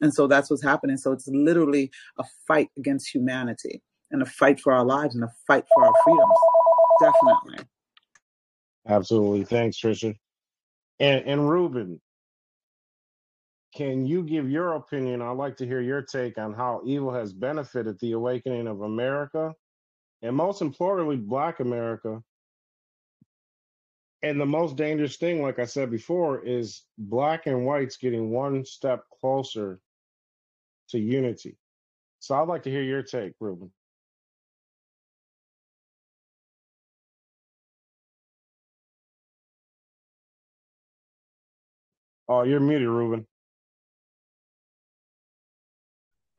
[0.00, 0.96] And so that's what's happening.
[0.96, 5.32] So it's literally a fight against humanity and a fight for our lives and a
[5.46, 6.38] fight for our freedoms.
[7.00, 7.71] Definitely.
[8.86, 9.44] Absolutely.
[9.44, 10.16] Thanks, Trisha.
[11.00, 12.00] And and Ruben,
[13.74, 15.22] can you give your opinion?
[15.22, 19.54] I'd like to hear your take on how evil has benefited the awakening of America
[20.22, 22.22] and most importantly, Black America.
[24.22, 28.64] And the most dangerous thing, like I said before, is Black and whites getting one
[28.64, 29.80] step closer
[30.90, 31.56] to unity.
[32.20, 33.72] So I'd like to hear your take, Ruben.
[42.34, 43.26] Oh, you're muted, Ruben.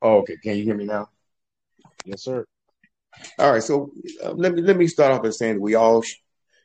[0.02, 0.36] Oh, okay.
[0.42, 1.08] Can you hear me now?
[2.04, 2.44] Yes, sir.
[3.38, 3.92] All right, so
[4.24, 6.16] uh, let me let me start off by saying we all sh-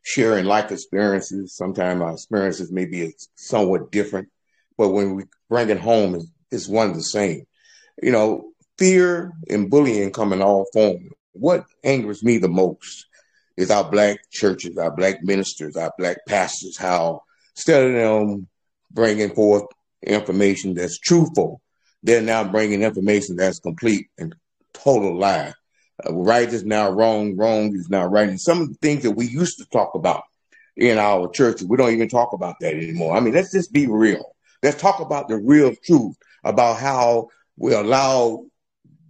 [0.01, 1.55] share in life experiences.
[1.55, 4.29] Sometimes our experiences may be somewhat different,
[4.79, 7.43] but when we bring it home, it's, it's one the same.
[8.01, 11.07] You know, fear and bullying come in all forms.
[11.33, 13.05] What angers me the most
[13.57, 16.77] is our black churches, our black ministers, our black pastors.
[16.77, 17.21] How
[17.55, 18.47] instead of them
[18.91, 19.63] bringing forth
[20.01, 21.61] information that's truthful,
[22.03, 24.35] they're now bringing information that's complete and
[24.73, 25.53] total lie
[26.07, 28.29] uh, right is now wrong, wrong is now right.
[28.29, 30.23] And some of the things that we used to talk about
[30.75, 33.15] in our churches, we don't even talk about that anymore.
[33.15, 34.35] I mean, let's just be real.
[34.63, 38.45] Let's talk about the real truth about how we allow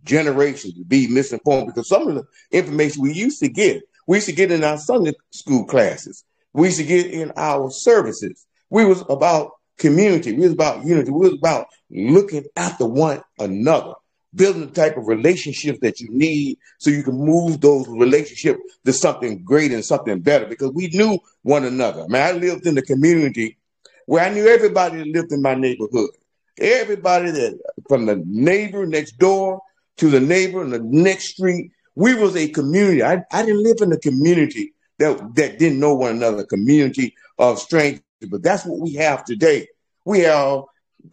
[0.03, 4.27] generations to be misinformed because some of the information we used to get, we used
[4.27, 6.23] to get in our Sunday school classes.
[6.53, 8.45] We used to get in our services.
[8.71, 10.33] We was about community.
[10.33, 11.09] We was about unity.
[11.11, 13.95] We was about looking after one another
[14.35, 18.93] building the type of relationships that you need so you can move those relationships to
[18.93, 22.03] something great and something better because we knew one another.
[22.03, 23.57] I mean, I lived in a community
[24.05, 26.11] where I knew everybody that lived in my neighborhood.
[26.59, 29.61] Everybody that from the neighbor next door
[29.97, 33.01] to the neighbor in the next street, we was a community.
[33.01, 37.59] I, I didn't live in a community that, that didn't know one another, community of
[37.59, 39.67] strangers, but that's what we have today.
[40.05, 40.63] We have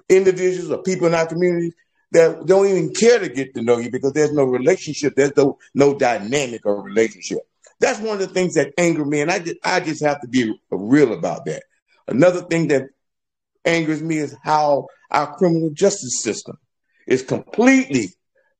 [0.09, 1.75] individuals or people in our communities
[2.13, 5.59] that don't even care to get to know you because there's no relationship, there's no
[5.75, 7.39] no dynamic or relationship.
[7.79, 10.29] That's one of the things that anger me, and I just I just have to
[10.29, 11.63] be real about that.
[12.09, 12.85] Another thing that
[13.65, 16.57] angers me is how our criminal justice system
[17.07, 18.09] is completely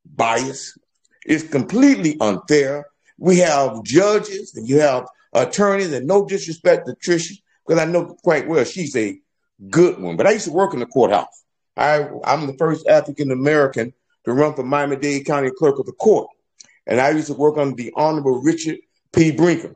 [0.05, 0.79] biased,
[1.25, 2.87] it's completely unfair.
[3.19, 8.17] We have judges and you have attorneys, and no disrespect to Trisha, because I know
[8.23, 9.19] quite well she's a
[9.71, 10.17] good one.
[10.17, 11.45] But I used to work in the courthouse.
[11.77, 13.93] I, I'm the first African American
[14.25, 16.29] to run for Miami Dade County Clerk of the Court.
[16.87, 18.79] And I used to work under the Honorable Richard
[19.13, 19.33] P.
[19.33, 19.75] Brinker.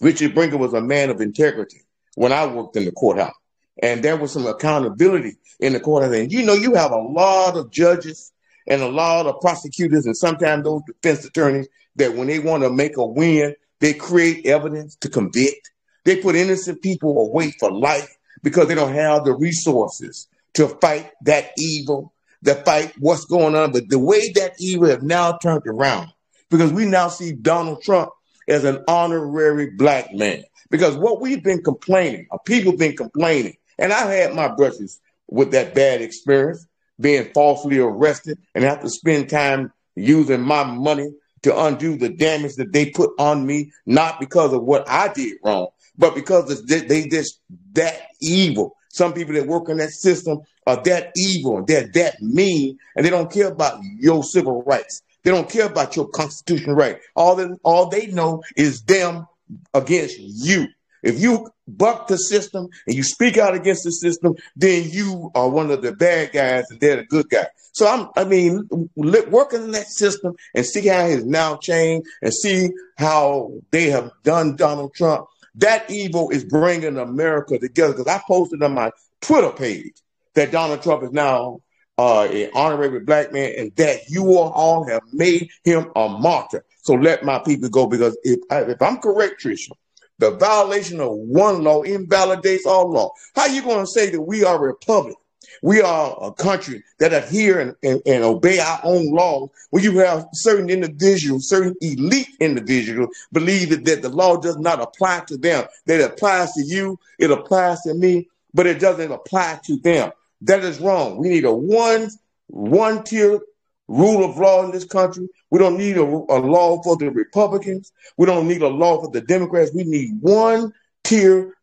[0.00, 1.80] Richard Brinker was a man of integrity
[2.16, 3.34] when I worked in the courthouse.
[3.82, 6.14] And there was some accountability in the courthouse.
[6.14, 8.32] And you know, you have a lot of judges
[8.66, 12.70] and a lot of prosecutors and sometimes those defense attorneys that when they want to
[12.70, 15.70] make a win, they create evidence to convict.
[16.04, 21.10] They put innocent people away for life because they don't have the resources to fight
[21.22, 22.12] that evil,
[22.44, 23.72] to fight what's going on.
[23.72, 26.08] But the way that evil has now turned around,
[26.50, 28.10] because we now see Donald Trump
[28.48, 30.44] as an honorary black man.
[30.70, 35.52] Because what we've been complaining, or people been complaining, and I had my brushes with
[35.52, 36.66] that bad experience,
[37.00, 41.10] being falsely arrested and have to spend time using my money
[41.42, 45.38] to undo the damage that they put on me, not because of what I did
[45.44, 47.40] wrong, but because they just
[47.72, 48.76] that evil.
[48.88, 53.10] Some people that work in that system are that evil, they're that mean, and they
[53.10, 55.02] don't care about your civil rights.
[55.24, 56.98] They don't care about your constitutional right.
[57.16, 59.26] All that all they know is them
[59.72, 60.68] against you.
[61.02, 65.48] If you buck the system and you speak out against the system, then you are
[65.48, 67.46] one of the bad guys and they're the good guy.
[67.72, 72.32] So I'm, I mean, working in that system and see how it's now changed and
[72.32, 75.26] see how they have done Donald Trump.
[75.56, 78.90] That evil is bringing America together because I posted on my
[79.20, 79.94] Twitter page
[80.34, 81.60] that Donald Trump is now
[81.98, 86.64] uh, an honorary black man and that you all have made him a martyr.
[86.82, 89.70] So let my people go because if, if I'm correct, Tricia,
[90.18, 93.10] the violation of one law invalidates all law.
[93.34, 95.16] How you going to say that we are a republic?
[95.62, 99.50] We are a country that adhere and, and, and, obey our own laws.
[99.70, 104.80] When you have certain individuals, certain elite individuals, believe that, that the law does not
[104.80, 105.64] apply to them.
[105.86, 110.12] That it applies to you, it applies to me, but it doesn't apply to them.
[110.42, 111.18] That is wrong.
[111.18, 112.10] We need a one
[112.48, 113.40] one tier
[113.88, 115.28] rule of law in this country.
[115.50, 117.92] We don't need a, a, law for the Republicans.
[118.16, 119.72] We don't need a law for the Democrats.
[119.74, 121.54] We need one tier,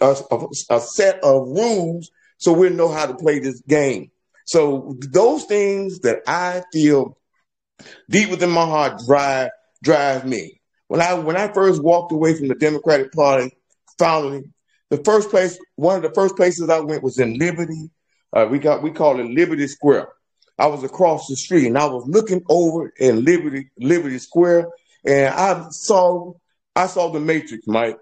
[0.00, 0.16] a,
[0.70, 4.10] a set of rules so we know how to play this game.
[4.46, 7.16] So those things that I feel
[8.08, 9.50] deep within my heart drive
[9.82, 10.60] drive me.
[10.88, 13.52] When I when I first walked away from the Democratic Party,
[13.98, 14.42] finally,
[14.88, 17.90] the first place, one of the first places I went was in Liberty.
[18.32, 20.08] Uh, we got we call it Liberty Square.
[20.58, 24.68] I was across the street and I was looking over in Liberty Liberty Square
[25.04, 26.32] and I saw
[26.74, 27.98] I saw the Matrix, Mike.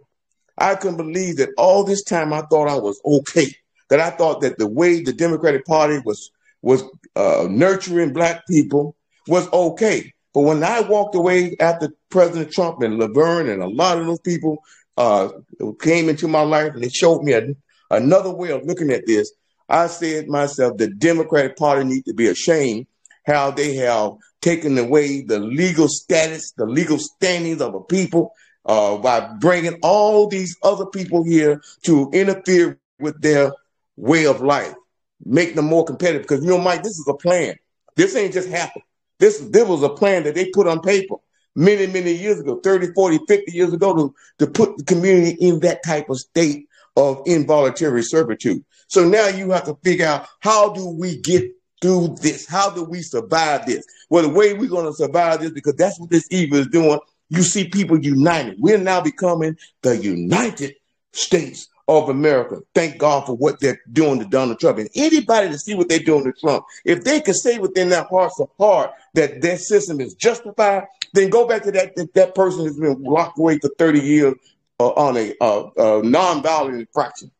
[0.57, 3.55] I couldn't believe that all this time I thought I was okay.
[3.91, 6.31] That I thought that the way the Democratic Party was
[6.63, 6.83] was
[7.17, 8.97] uh, nurturing black people
[9.27, 10.13] was okay.
[10.35, 14.21] But when I walked away after President Trump and Laverne and a lot of those
[14.21, 14.63] people
[14.97, 15.29] uh,
[15.81, 17.49] came into my life and they showed me a,
[17.91, 19.33] another way of looking at this,
[19.69, 22.87] I said myself, the Democratic Party need to be ashamed
[23.27, 28.33] how they have taken away the legal status, the legal standings of a people
[28.65, 33.53] uh, by bringing all these other people here to interfere with their
[33.99, 34.75] way of life,
[35.25, 36.23] make them more competitive.
[36.23, 37.57] Because you know, Mike, this is a plan.
[37.97, 38.85] This ain't just happened.
[39.19, 41.17] This, this was a plan that they put on paper
[41.57, 45.61] many, many years ago, 30, 40, 50 years ago to, to put the community in
[45.61, 48.65] that type of state of involuntary servitude.
[48.87, 51.51] So now you have to figure out how do we get
[51.83, 52.49] through this?
[52.49, 53.85] How do we survive this?
[54.09, 56.99] Well, the way we're going to survive this, because that's what this evil is doing.
[57.29, 58.57] You see people united.
[58.59, 60.75] We're now becoming the United
[61.13, 62.61] States of America.
[62.75, 64.79] Thank God for what they're doing to Donald Trump.
[64.79, 68.05] And anybody to see what they're doing to Trump, if they can say within their
[68.05, 72.35] hearts of heart that their system is justified, then go back to that that, that
[72.35, 74.35] person who's been locked away for 30 years
[74.79, 77.31] uh, on a uh, uh, non-violent infraction.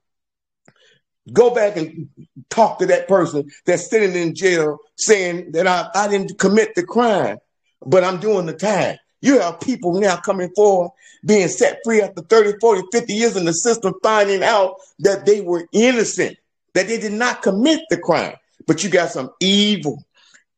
[1.31, 2.09] Go back and
[2.49, 6.85] talk to that person that's sitting in jail saying that I, I didn't commit the
[6.85, 7.37] crime,
[7.85, 8.97] but I'm doing the time.
[9.21, 10.91] You have people now coming forward,
[11.25, 15.41] being set free after 30, 40, 50 years in the system, finding out that they
[15.41, 16.37] were innocent,
[16.75, 18.37] that they did not commit the crime.
[18.67, 20.05] But you got some evil,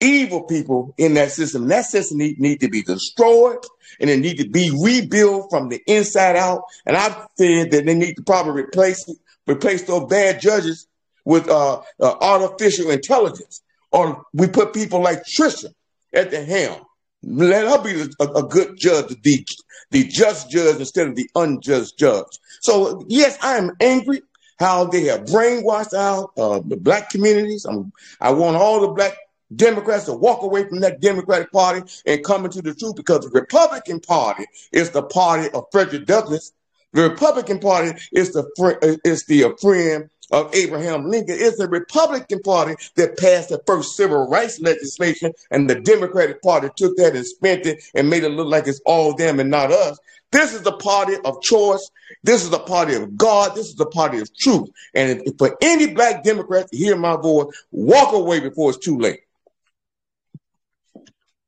[0.00, 1.68] evil people in that system.
[1.68, 3.64] That system need, need to be destroyed
[3.98, 6.64] and it need to be rebuilt from the inside out.
[6.86, 9.08] And I've said that they need to probably replace
[9.46, 10.86] replace those bad judges
[11.24, 15.72] with uh, uh, artificial intelligence or we put people like Trisha
[16.12, 16.82] at the helm.
[17.22, 19.46] Let her be a, a good judge, the,
[19.90, 22.38] the just judge instead of the unjust judge.
[22.60, 24.22] So yes, I am angry
[24.58, 27.64] how they have brainwashed out uh, the black communities.
[27.64, 29.16] I'm, I want all the black
[29.54, 33.30] Democrats to walk away from that Democratic Party and come into the truth because the
[33.30, 36.52] Republican Party is the party of Frederick Douglass.
[36.92, 41.36] The Republican Party is the fr- is the friend of Abraham Lincoln.
[41.38, 46.68] It's the Republican Party that passed the first civil rights legislation, and the Democratic Party
[46.76, 49.72] took that and spent it and made it look like it's all them and not
[49.72, 49.98] us.
[50.32, 51.90] This is the party of choice.
[52.22, 53.54] This is the party of God.
[53.54, 54.70] This is the party of truth.
[54.94, 58.98] And if, for any black Democrat to hear my voice, walk away before it's too
[58.98, 59.20] late.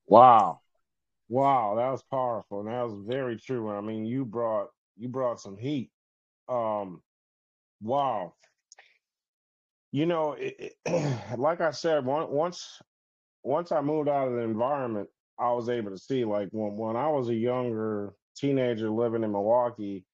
[0.07, 0.61] Wow.
[1.29, 2.61] Wow, that was powerful.
[2.61, 3.71] And that was very true.
[3.71, 4.69] I mean, you brought
[4.99, 5.91] you brought some heat.
[6.49, 7.01] Um
[7.81, 8.35] wow.
[9.93, 12.81] You know, it, it, like I said, once
[13.43, 16.97] once I moved out of the environment, I was able to see like when when
[16.97, 20.05] I was a younger teenager living in Milwaukee,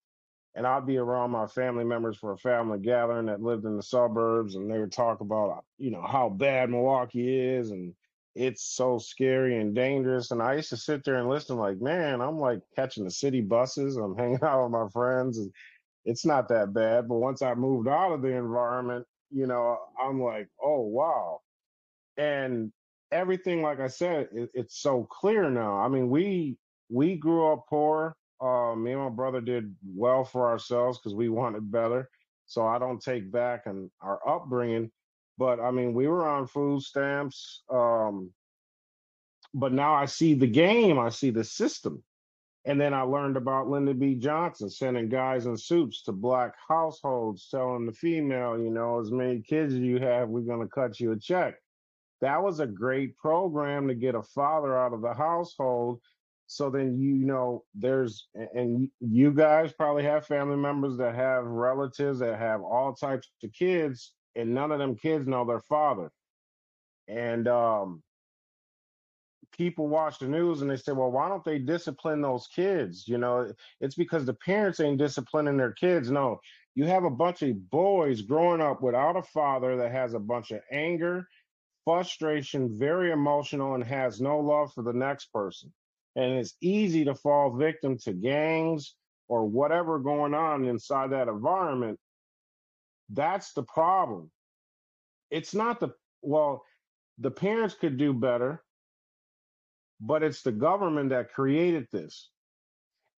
[0.55, 3.83] and I'd be around my family members for a family gathering that lived in the
[3.83, 7.95] suburbs, and they would talk about you know how bad Milwaukee is and
[8.39, 10.31] it's so scary and dangerous.
[10.31, 13.41] And I used to sit there and listen, like, man, I'm like catching the city
[13.41, 13.97] buses.
[13.97, 15.53] I'm hanging out with my friends, and
[16.05, 17.09] it's not that bad.
[17.09, 21.41] But once I moved out of the environment, you know, I'm like, oh wow.
[22.17, 22.73] And
[23.13, 25.79] everything, like I said, it, it's so clear now.
[25.79, 26.57] I mean, we
[26.91, 28.15] we grew up poor.
[28.41, 32.09] Uh, me and my brother did well for ourselves because we wanted better.
[32.47, 34.91] So I don't take back and our upbringing
[35.39, 37.63] but I mean, we were on food stamps.
[37.71, 38.33] Um,
[39.55, 42.03] but now I see the game, I see the system.
[42.69, 44.15] And then I learned about Lyndon B.
[44.15, 49.41] Johnson sending guys in suits to black households, telling the female, you know, as many
[49.41, 51.55] kids as you have, we're going to cut you a check.
[52.21, 56.03] That was a great program to get a father out of the household.
[56.47, 62.19] So then, you know, there's, and you guys probably have family members that have relatives
[62.19, 66.11] that have all types of kids and none of them kids know their father.
[67.09, 68.03] And um,
[69.59, 73.07] people watch the news and they say, well, why don't they discipline those kids?
[73.09, 76.11] You know, it's because the parents ain't disciplining their kids.
[76.11, 76.41] No,
[76.75, 80.53] you have a bunch of boys growing up without a father that has a bunch
[80.53, 81.29] of anger,
[81.85, 85.73] frustration, very emotional, and has no love for the next person.
[86.17, 88.95] And it's easy to fall victim to gangs
[89.29, 91.99] or whatever going on inside that environment
[93.11, 94.31] that's the problem.
[95.31, 95.91] It's not the,
[96.23, 96.63] well,
[97.19, 98.63] the parents could do better,
[100.01, 102.31] but it's the government that created this.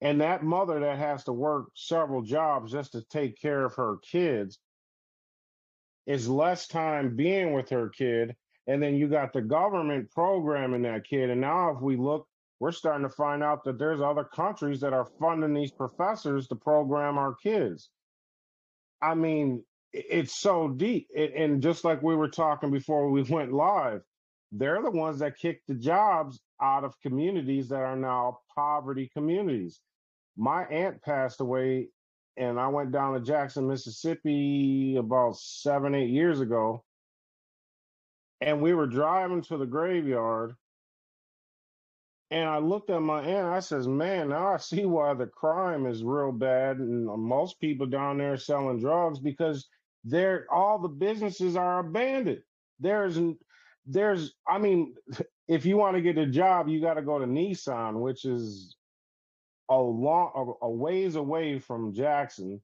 [0.01, 3.99] And that mother that has to work several jobs just to take care of her
[4.11, 4.59] kids
[6.07, 8.35] is less time being with her kid.
[8.67, 11.29] And then you got the government programming that kid.
[11.29, 12.27] And now, if we look,
[12.61, 16.57] we're starting to find out that there's other countries that are funding these professors to
[16.57, 17.91] program our kids.
[19.03, 21.09] I mean, it's so deep.
[21.17, 24.03] And just like we were talking before we went live,
[24.53, 29.81] they're the ones that kick the jobs out of communities that are now poverty communities.
[30.37, 31.89] My aunt passed away,
[32.37, 36.85] and I went down to Jackson, Mississippi about seven, eight years ago.
[38.41, 40.55] And we were driving to the graveyard,
[42.31, 43.49] and I looked at my aunt.
[43.49, 47.87] I says, "Man, now I see why the crime is real bad, and most people
[47.87, 49.69] down there selling drugs because
[50.05, 52.43] they're all the businesses are abandoned.
[52.79, 53.19] There's
[53.87, 54.95] there's I mean,
[55.51, 58.77] if you want to get a job, you got to go to Nissan, which is
[59.69, 62.63] a long a, a ways away from Jackson.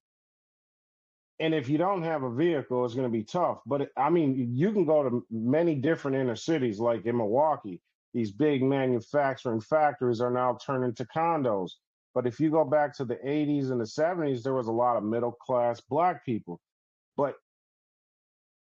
[1.41, 3.59] And if you don't have a vehicle, it's going to be tough.
[3.66, 7.82] But I mean, you can go to many different inner cities, like in Milwaukee.
[8.14, 11.72] These big manufacturing factories are now turning to condos.
[12.14, 14.97] But if you go back to the 80s and the 70s, there was a lot
[14.97, 16.61] of middle class black people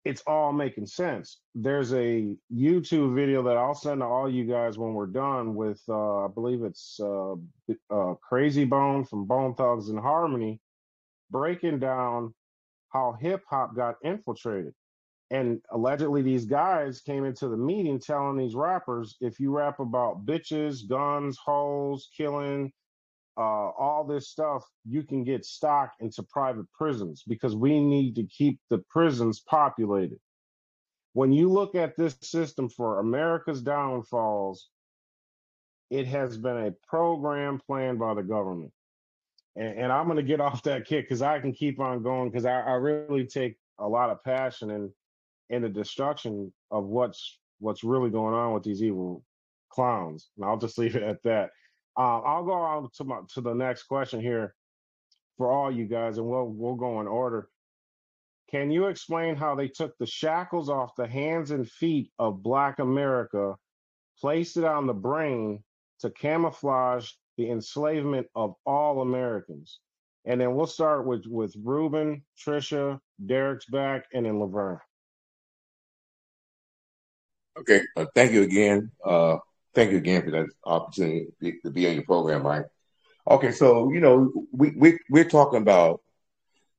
[0.04, 1.42] it's all making sense.
[1.54, 5.82] There's a YouTube video that I'll send to all you guys when we're done with,
[5.88, 10.60] uh, I believe it's uh, uh, Krayzie Bone from Bone Thugs and Harmony,
[11.30, 12.34] breaking down
[12.90, 14.74] how hip hop got infiltrated.
[15.30, 20.26] And allegedly, these guys came into the meeting telling these rappers if you rap about
[20.26, 22.74] bitches, guns, hoes, killing,
[23.38, 28.24] uh, all this stuff, you can get stock into private prisons because we need to
[28.24, 30.20] keep the prisons populated.
[31.14, 34.70] When you look at this system for America's downfalls,
[35.90, 38.72] it has been a program planned by the government.
[39.56, 42.30] And, and I'm going to get off that kick because I can keep on going
[42.30, 44.92] because I, I really take a lot of passion in
[45.50, 49.24] in the destruction of what's what's really going on with these evil
[49.70, 50.30] clowns.
[50.38, 51.52] And I'll just leave it at that.
[52.02, 54.56] Um, I'll go on to my to the next question here
[55.38, 57.48] for all you guys, and we'll we'll go in order.
[58.50, 62.80] Can you explain how they took the shackles off the hands and feet of Black
[62.80, 63.56] America,
[64.20, 65.64] placed it on the brain
[66.00, 69.80] to camouflage the enslavement of all Americans?
[70.26, 74.80] And then we'll start with with Ruben, Trisha, Derek's back, and then Laverne.
[77.60, 78.90] Okay, uh, thank you again.
[79.06, 79.38] Uh,
[79.74, 81.28] thank you again for that opportunity
[81.64, 82.66] to be, on your program, Mike.
[83.30, 86.02] Okay, so you know we we we're talking about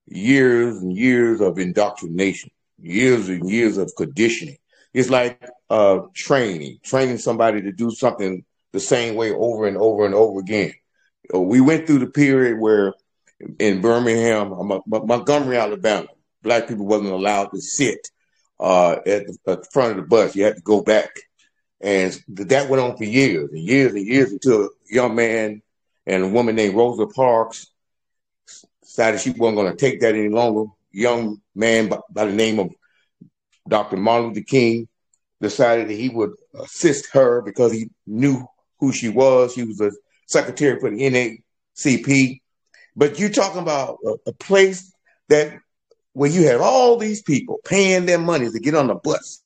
[0.07, 4.57] years and years of indoctrination, years and years of conditioning.
[4.93, 10.05] It's like uh, training, training somebody to do something the same way over and over
[10.05, 10.73] and over again.
[11.33, 12.93] Uh, We went through the period where
[13.59, 16.09] in Birmingham, uh, Mon- Mon- Montgomery, Alabama,
[16.43, 18.09] black people wasn't allowed to sit
[18.61, 20.37] uh, at, the, at the front of the bus.
[20.37, 21.11] You had to go back,
[21.83, 25.63] and that went on for years and years and years until a young man
[26.07, 27.67] and a woman named Rosa Parks
[28.83, 30.71] decided she wasn't going to take that any longer.
[30.93, 32.71] Young man by, by the name of
[33.69, 33.97] Dr.
[33.97, 34.89] Martin Luther King
[35.41, 38.47] decided that he would assist her because he knew
[38.79, 39.55] who she was.
[39.55, 39.91] She was a
[40.27, 40.99] secretary for the
[41.77, 42.41] NAACP.
[42.95, 44.93] But you're talking about a, a place
[45.29, 45.59] that
[46.13, 49.42] where you had all these people paying their money to get on the bus,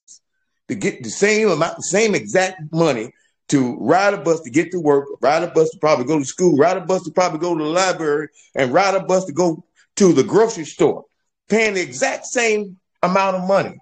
[0.68, 3.12] to get the same amount, the same exact money
[3.48, 6.24] to ride a bus to get to work, ride a bus to probably go to
[6.24, 9.32] school, ride a bus to probably go to the library, and ride a bus to
[9.32, 9.64] go
[9.96, 11.04] to the grocery store,
[11.48, 13.78] paying the exact same amount of money.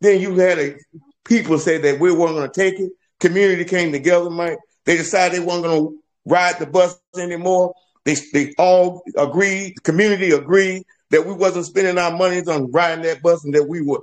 [0.00, 0.76] Then you had a,
[1.24, 2.90] people say that we weren't going to take it.
[3.20, 4.58] Community came together, Mike.
[4.84, 7.74] They decided they weren't going to ride the bus anymore.
[8.04, 13.04] They, they all agreed, the community agreed that we wasn't spending our monies on riding
[13.04, 14.00] that bus and that we would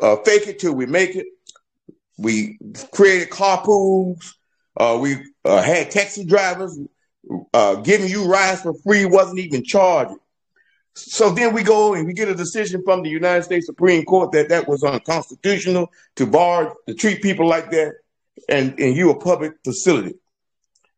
[0.00, 1.26] uh, fake it till we make it.
[2.16, 2.58] We
[2.92, 4.34] created carpools.
[4.76, 6.78] Uh, we uh, had taxi drivers
[7.52, 10.18] uh, giving you rides for free, wasn't even charging.
[10.94, 14.30] So then we go and we get a decision from the United States Supreme Court
[14.32, 17.94] that that was unconstitutional to bar to treat people like that,
[18.48, 20.14] and and you a public facility.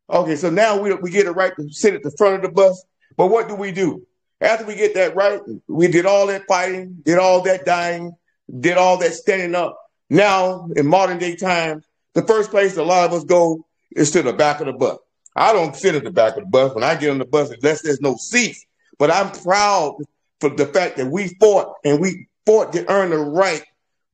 [0.09, 2.49] Okay, so now we we get it right to sit at the front of the
[2.49, 4.05] bus, but what do we do
[4.39, 5.41] after we get that right?
[5.67, 8.15] We did all that fighting, did all that dying,
[8.59, 9.79] did all that standing up.
[10.09, 14.21] Now in modern day times, the first place a lot of us go is to
[14.21, 14.97] the back of the bus.
[15.35, 17.51] I don't sit at the back of the bus when I get on the bus
[17.51, 18.65] unless there's no seats.
[18.97, 19.97] But I'm proud
[20.39, 23.63] for the fact that we fought and we fought to earn the right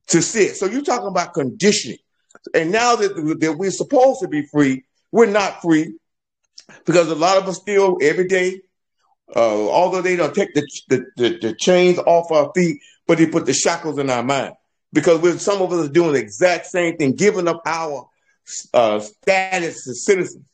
[0.08, 0.56] to sit.
[0.56, 1.98] So you're talking about conditioning.
[2.54, 5.94] And now that, that we're supposed to be free, we're not free
[6.84, 8.60] because a lot of us still every day,
[9.34, 13.26] uh, although they don't take the, the, the, the chains off our feet, but they
[13.26, 14.54] put the shackles in our mind.
[14.94, 18.08] Because we're, some of us are doing the exact same thing, giving up our
[18.72, 20.46] uh, status as citizens.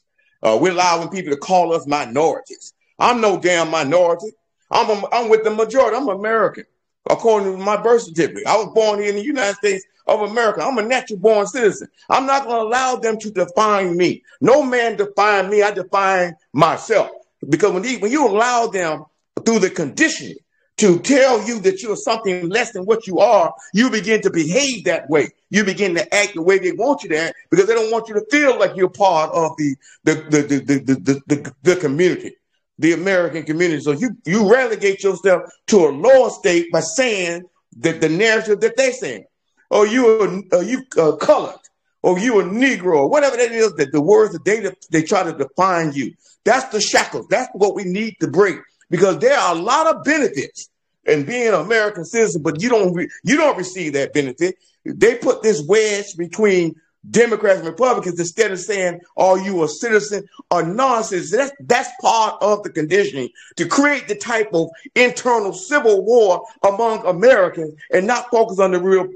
[0.43, 2.73] Uh, we're allowing people to call us minorities.
[2.99, 4.33] I'm no damn minority.
[4.71, 5.97] I'm a, I'm with the majority.
[5.97, 6.65] I'm American,
[7.09, 8.47] according to my birth certificate.
[8.47, 10.63] I was born here in the United States of America.
[10.63, 11.89] I'm a natural born citizen.
[12.09, 14.23] I'm not going to allow them to define me.
[14.41, 15.63] No man define me.
[15.63, 17.11] I define myself.
[17.47, 19.05] Because when, he, when you allow them
[19.45, 20.37] through the conditioning
[20.81, 24.85] to tell you that you're something less than what you are, you begin to behave
[24.85, 25.29] that way.
[25.51, 28.09] You begin to act the way they want you to act because they don't want
[28.09, 31.77] you to feel like you're part of the the the the the, the, the, the
[31.77, 32.35] community,
[32.79, 33.83] the American community.
[33.83, 37.45] So you you relegate yourself to a lower state by saying
[37.79, 39.25] that the narrative that they're saying,
[39.71, 41.61] or you are, are you uh, colored,
[42.03, 45.25] or you a Negro, or whatever that is, that the words that they they try
[45.25, 46.15] to define you.
[46.45, 47.27] That's the shackles.
[47.29, 48.57] That's what we need to break
[48.89, 50.70] because there are a lot of benefits
[51.07, 54.57] in being an American citizen, but you don't re- you don't receive that benefit.
[54.85, 56.75] They put this wedge between
[57.11, 62.43] Democrats and Republicans instead of saying, "Are you a citizen or non-citizen?" That's that's part
[62.43, 68.31] of the conditioning to create the type of internal civil war among Americans and not
[68.31, 69.09] focus on the real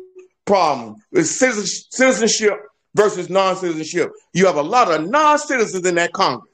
[0.46, 2.58] problem: it's citizenship
[2.94, 4.12] versus non-citizenship.
[4.32, 6.53] You have a lot of non-citizens in that Congress.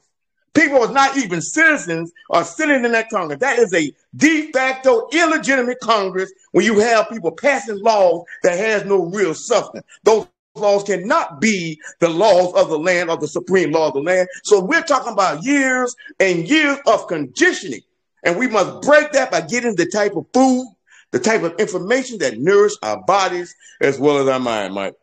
[0.53, 3.39] People are not even citizens are sitting in that Congress.
[3.39, 8.83] That is a de facto illegitimate Congress when you have people passing laws that has
[8.83, 9.85] no real substance.
[10.03, 14.01] Those laws cannot be the laws of the land or the supreme law of the
[14.01, 14.27] land.
[14.43, 17.81] So we're talking about years and years of conditioning.
[18.23, 20.67] And we must break that by getting the type of food,
[21.11, 24.95] the type of information that nourish our bodies as well as our mind, Mike.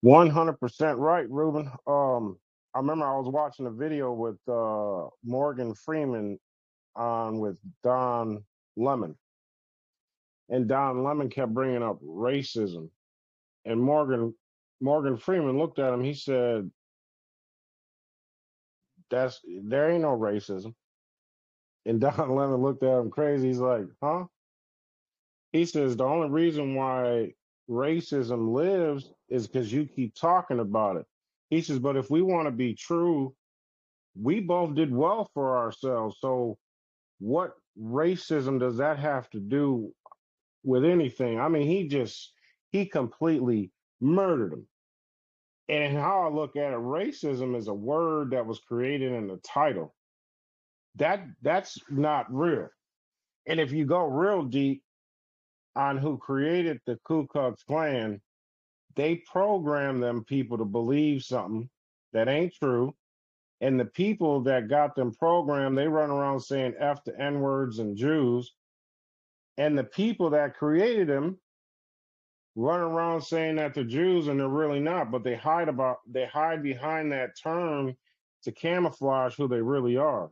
[0.00, 1.70] One hundred percent right, Ruben.
[1.86, 2.38] Um,
[2.76, 6.38] I remember I was watching a video with uh, Morgan Freeman
[6.94, 8.44] on with Don
[8.76, 9.16] Lemon,
[10.50, 12.90] and Don Lemon kept bringing up racism,
[13.64, 14.34] And Morgan
[14.82, 16.04] Morgan Freeman looked at him.
[16.04, 16.70] He said,
[19.08, 20.74] "That's there ain't no racism."
[21.86, 23.46] And Don Lemon looked at him crazy.
[23.48, 24.26] He's like, "Huh?"
[25.52, 27.32] He says the only reason why
[27.70, 31.06] racism lives is because you keep talking about it.
[31.50, 33.34] He says, but if we want to be true,
[34.20, 36.16] we both did well for ourselves.
[36.20, 36.58] So
[37.18, 39.92] what racism does that have to do
[40.64, 41.38] with anything?
[41.38, 42.32] I mean, he just
[42.70, 43.70] he completely
[44.00, 44.66] murdered him.
[45.68, 49.38] And how I look at it, racism is a word that was created in the
[49.38, 49.94] title.
[50.96, 52.68] That that's not real.
[53.46, 54.82] And if you go real deep
[55.74, 58.20] on who created the Ku Klux Klan,
[58.96, 61.68] they program them people to believe something
[62.12, 62.94] that ain't true.
[63.60, 67.78] And the people that got them programmed, they run around saying F to N words
[67.78, 68.52] and Jews.
[69.58, 71.38] And the people that created them
[72.54, 76.26] run around saying that they're Jews and they're really not, but they hide about they
[76.26, 77.94] hide behind that term
[78.42, 80.30] to camouflage who they really are.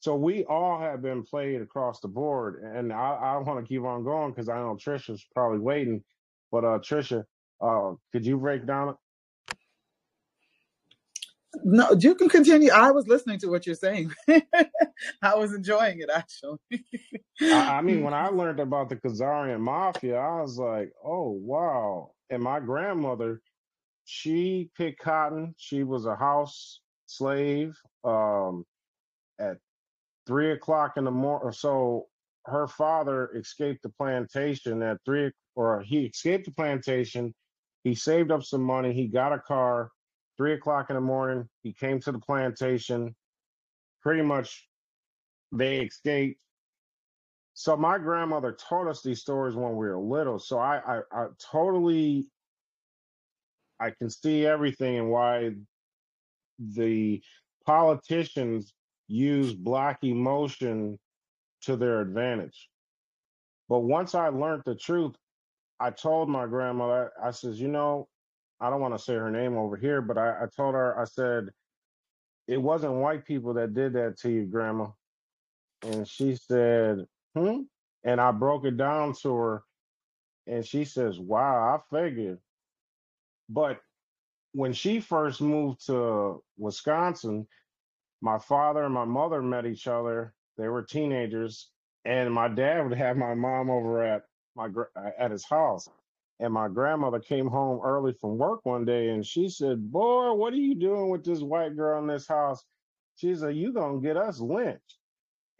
[0.00, 3.82] So we all have been played across the board, and I, I want to keep
[3.82, 6.02] on going because I know Trisha's probably waiting.
[6.50, 7.24] But uh, Trisha,
[7.60, 8.96] uh, could you break down it?
[11.64, 12.70] No, you can continue.
[12.70, 14.12] I was listening to what you're saying.
[15.22, 16.58] I was enjoying it actually.
[17.42, 22.12] I, I mean, when I learned about the Khazarian mafia, I was like, oh wow.
[22.30, 23.42] And my grandmother,
[24.04, 25.54] she picked cotton.
[25.58, 27.76] She was a house slave.
[28.04, 28.64] Um,
[29.40, 29.56] at
[30.26, 31.48] three o'clock in the morning.
[31.48, 32.06] or So
[32.46, 37.34] her father escaped the plantation at three, or he escaped the plantation.
[37.84, 38.92] He saved up some money.
[38.92, 39.90] He got a car.
[40.36, 43.14] Three o'clock in the morning, he came to the plantation.
[44.02, 44.66] Pretty much,
[45.52, 46.40] they escaped.
[47.52, 50.38] So my grandmother taught us these stories when we were little.
[50.38, 52.28] So I, I, I totally,
[53.78, 55.50] I can see everything and why
[56.58, 57.22] the
[57.66, 58.72] politicians
[59.08, 60.98] use black emotion
[61.62, 62.70] to their advantage.
[63.68, 65.16] But once I learned the truth,
[65.80, 68.06] I told my grandmother, I says, you know,
[68.60, 71.04] I don't want to say her name over here, but I, I told her, I
[71.04, 71.48] said,
[72.46, 74.88] it wasn't white people that did that to you, grandma.
[75.82, 77.62] And she said, hmm?
[78.04, 79.62] And I broke it down to her,
[80.46, 82.38] and she says, wow, I figured.
[83.48, 83.80] But
[84.52, 87.46] when she first moved to Wisconsin,
[88.20, 90.34] my father and my mother met each other.
[90.58, 91.70] They were teenagers,
[92.04, 94.22] and my dad would have my mom over at
[94.56, 95.88] my uh, at his house.
[96.40, 100.52] And my grandmother came home early from work one day, and she said, "Boy, what
[100.54, 102.64] are you doing with this white girl in this house?"
[103.16, 104.98] She said, "You gonna get us lynched."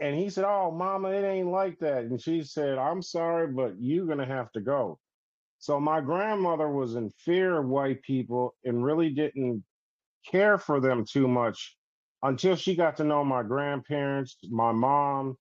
[0.01, 3.75] And he said, "Oh, mama, it ain't like that." And she said, "I'm sorry, but
[3.81, 4.99] you're gonna have to go."
[5.59, 9.65] So my grandmother was in fear of white people and really didn't
[10.27, 11.77] care for them too much
[12.23, 15.37] until she got to know my grandparents, my mom,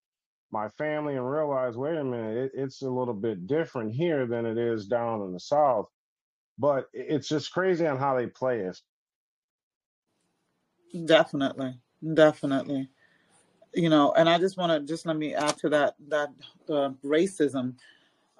[0.51, 4.45] my family, and realized, wait a minute, it, it's a little bit different here than
[4.45, 5.87] it is down in the South.
[6.57, 8.77] But it's just crazy on how they play it.
[11.05, 11.75] Definitely,
[12.13, 12.89] definitely.
[13.73, 16.29] You know, and I just want to just let me add to that that
[16.67, 17.75] uh, racism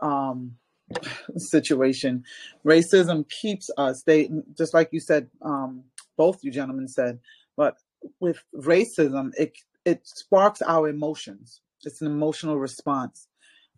[0.01, 0.55] um,
[1.37, 2.23] situation.
[2.65, 4.03] Racism keeps us.
[4.03, 5.27] They just like you said.
[5.41, 5.83] Um,
[6.17, 7.17] both you gentlemen said,
[7.55, 7.77] but
[8.19, 9.53] with racism, it
[9.85, 11.61] it sparks our emotions.
[11.85, 13.27] It's an emotional response,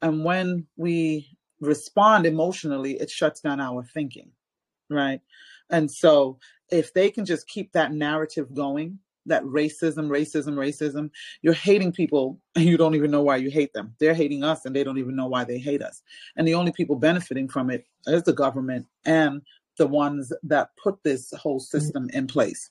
[0.02, 4.32] and when we respond emotionally, it shuts down our thinking,
[4.90, 5.22] right?
[5.70, 6.40] And so,
[6.70, 12.40] if they can just keep that narrative going, that racism, racism, racism, you're hating people
[12.56, 13.94] and you don't even know why you hate them.
[14.00, 16.02] They're hating us and they don't even know why they hate us.
[16.36, 19.42] And the only people benefiting from it is the government and
[19.78, 21.64] the ones that put this whole mm.
[21.64, 22.70] system in place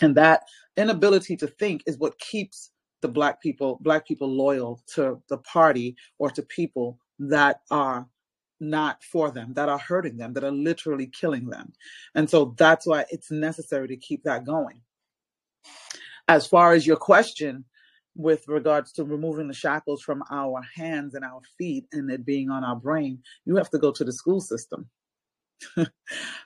[0.00, 0.44] and that
[0.76, 2.70] inability to think is what keeps
[3.04, 8.08] the black people black people loyal to the party or to people that are
[8.60, 11.74] not for them that are hurting them that are literally killing them.
[12.14, 14.80] And so that's why it's necessary to keep that going.
[16.28, 17.66] As far as your question
[18.16, 22.48] with regards to removing the shackles from our hands and our feet and it being
[22.48, 24.88] on our brain you have to go to the school system.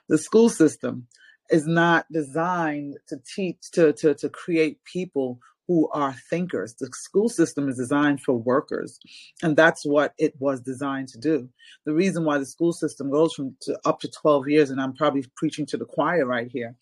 [0.09, 1.07] The school system
[1.51, 5.39] is not designed to teach to, to to create people
[5.69, 6.73] who are thinkers.
[6.73, 8.99] The school system is designed for workers,
[9.43, 11.47] and that's what it was designed to do.
[11.85, 14.95] The reason why the school system goes from to up to 12 years, and I'm
[14.95, 16.75] probably preaching to the choir right here,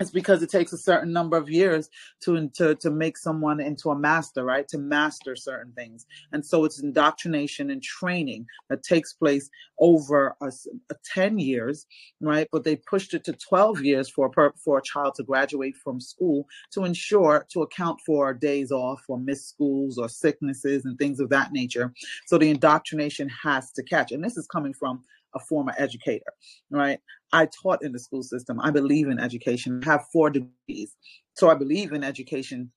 [0.00, 1.88] it's because it takes a certain number of years
[2.22, 4.66] to, to to make someone into a master right?
[4.68, 6.06] To master certain things.
[6.32, 10.46] And so it's indoctrination and training that takes place over a,
[10.90, 11.86] a 10 years
[12.20, 12.48] right?
[12.50, 16.00] But they pushed it to 12 years for a, for a child to graduate from
[16.00, 21.20] school to ensure to account for days off or missed schools or sicknesses and things
[21.20, 21.92] of that nature.
[22.26, 24.12] So the indoctrination has to catch.
[24.12, 26.32] And this is coming from a former educator,
[26.70, 26.98] right?
[27.32, 28.60] I taught in the school system.
[28.60, 29.82] I believe in education.
[29.84, 30.96] I have four degrees.
[31.34, 32.72] So I believe in education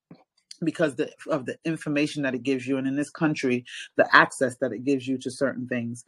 [0.63, 3.65] because the, of the information that it gives you and in this country
[3.97, 6.03] the access that it gives you to certain things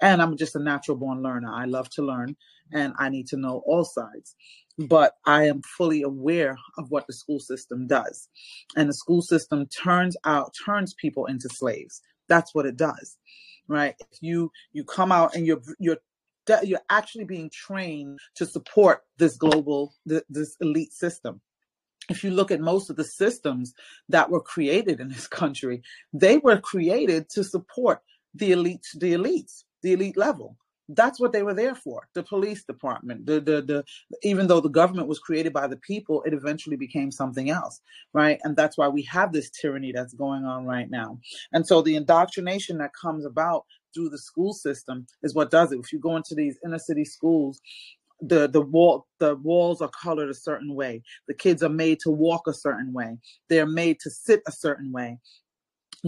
[0.00, 2.36] and i'm just a natural born learner i love to learn
[2.72, 4.34] and i need to know all sides
[4.78, 8.28] but i am fully aware of what the school system does
[8.76, 13.16] and the school system turns out turns people into slaves that's what it does
[13.68, 13.94] right?
[14.00, 15.98] If you you come out and you're you're
[16.62, 21.40] you're actually being trained to support this global this elite system
[22.08, 23.74] if you look at most of the systems
[24.08, 28.00] that were created in this country they were created to support
[28.34, 30.56] the elites the elites the elite level
[30.90, 33.84] that's what they were there for the police department the, the the
[34.22, 37.80] even though the government was created by the people it eventually became something else
[38.12, 38.38] right?
[38.44, 41.18] And that's why we have this tyranny that's going on right now.
[41.52, 43.64] And so the indoctrination that comes about
[43.94, 45.78] through the school system is what does it.
[45.78, 47.60] If you go into these inner city schools
[48.22, 51.02] the the wall the walls are colored a certain way.
[51.28, 53.18] The kids are made to walk a certain way.
[53.50, 55.18] They're made to sit a certain way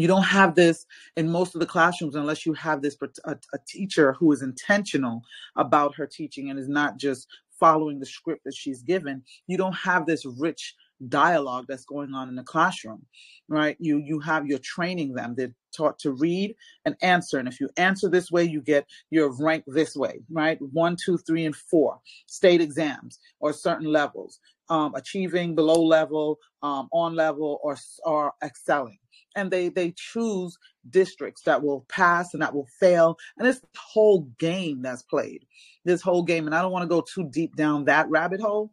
[0.00, 0.86] you don't have this
[1.16, 5.22] in most of the classrooms unless you have this a, a teacher who is intentional
[5.56, 7.26] about her teaching and is not just
[7.58, 9.22] following the script that she's given.
[9.46, 10.74] You don't have this rich
[11.08, 13.04] dialogue that's going on in the classroom
[13.48, 13.76] right?
[13.80, 15.34] You you have you're training them.
[15.36, 19.30] They're taught to read and answer and if you answer this way you get your
[19.40, 20.58] rank this way right?
[20.72, 24.40] One two three and four state exams or certain levels
[24.70, 28.98] um, achieving below level um, on level or or excelling
[29.38, 30.58] and they they choose
[30.90, 35.44] districts that will pass and that will fail and it's the whole game that's played
[35.84, 38.72] this whole game and i don't want to go too deep down that rabbit hole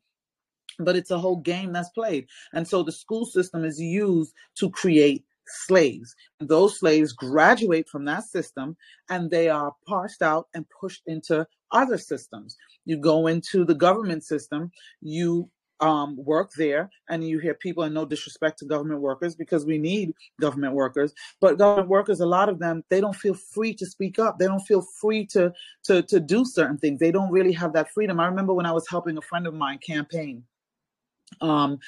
[0.80, 4.70] but it's a whole game that's played and so the school system is used to
[4.72, 8.76] create slaves those slaves graduate from that system
[9.10, 12.56] and they are parsed out and pushed into other systems.
[12.86, 15.50] You go into the government system you
[15.80, 19.78] um, work there, and you hear people, and no disrespect to government workers because we
[19.78, 23.86] need government workers, but government workers, a lot of them, they don't feel free to
[23.86, 24.40] speak up.
[24.40, 25.54] They don't feel free to
[25.84, 27.00] to to do certain things.
[27.00, 28.20] They don't really have that freedom.
[28.20, 30.44] I remember when I was helping a friend of mine campaign
[31.42, 31.80] um,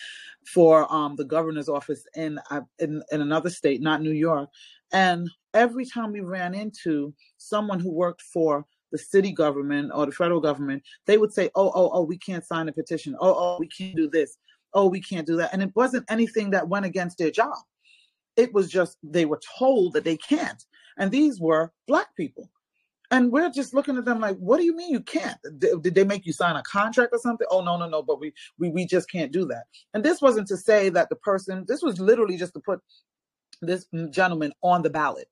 [0.46, 4.50] for um, the governor's office in, uh, in in another state, not New York,
[4.92, 10.12] and every time we ran into someone who worked for the city government or the
[10.12, 13.16] federal government, they would say, oh, oh, oh, we can't sign a petition.
[13.20, 14.38] Oh, oh, we can't do this.
[14.74, 15.54] Oh, we can't do that.
[15.54, 17.58] And it wasn't anything that went against their job.
[18.36, 20.64] It was just they were told that they can't.
[20.98, 22.50] And these were black people.
[23.10, 25.38] And we're just looking at them like, what do you mean you can't?
[25.60, 27.48] Did they make you sign a contract or something?
[27.50, 29.64] Oh no, no, no, but we we we just can't do that.
[29.94, 32.82] And this wasn't to say that the person, this was literally just to put
[33.62, 35.30] this gentleman on the ballot.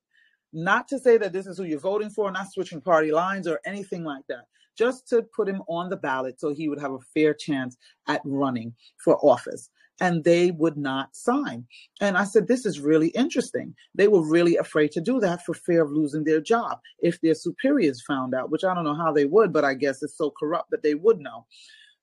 [0.55, 3.59] Not to say that this is who you're voting for, not switching party lines or
[3.65, 4.45] anything like that.
[4.77, 7.75] Just to put him on the ballot so he would have a fair chance
[8.07, 9.69] at running for office.
[9.99, 11.65] And they would not sign.
[11.99, 13.75] And I said, This is really interesting.
[13.95, 17.35] They were really afraid to do that for fear of losing their job if their
[17.35, 20.31] superiors found out, which I don't know how they would, but I guess it's so
[20.37, 21.45] corrupt that they would know.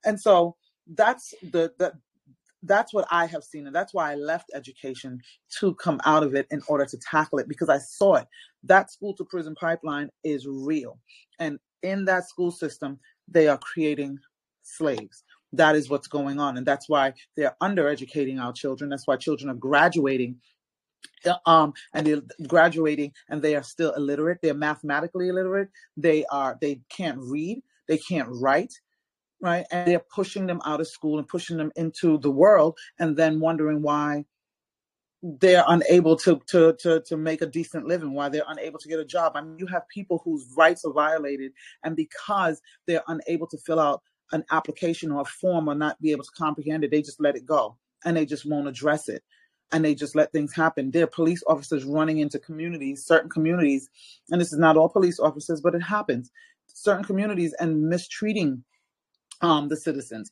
[0.04, 0.56] And so
[0.94, 1.92] that's the, the
[2.62, 3.66] that's what I have seen.
[3.66, 5.20] And that's why I left education
[5.58, 8.26] to come out of it in order to tackle it because I saw it.
[8.64, 10.98] That school to prison pipeline is real.
[11.38, 12.98] And in that school system,
[13.28, 14.18] they are creating
[14.62, 15.24] slaves.
[15.52, 16.56] That is what's going on.
[16.56, 18.88] And that's why they're undereducating our children.
[18.88, 20.36] That's why children are graduating
[21.26, 26.56] uh, um and they're graduating and they are still illiterate they're mathematically illiterate they are
[26.60, 28.72] they can't read they can't write
[29.42, 29.66] right?
[29.70, 33.40] And they're pushing them out of school and pushing them into the world, and then
[33.40, 34.24] wondering why
[35.22, 38.98] they're unable to to to to make a decent living, why they're unable to get
[38.98, 39.32] a job.
[39.34, 41.52] I mean, you have people whose rights are violated,
[41.84, 46.12] and because they're unable to fill out an application or a form or not be
[46.12, 49.22] able to comprehend it, they just let it go and they just won't address it
[49.72, 50.90] and they just let things happen.
[50.90, 53.88] There are police officers running into communities, certain communities,
[54.30, 56.30] and this is not all police officers, but it happens,
[56.66, 58.64] certain communities and mistreating
[59.42, 60.30] um, the citizens.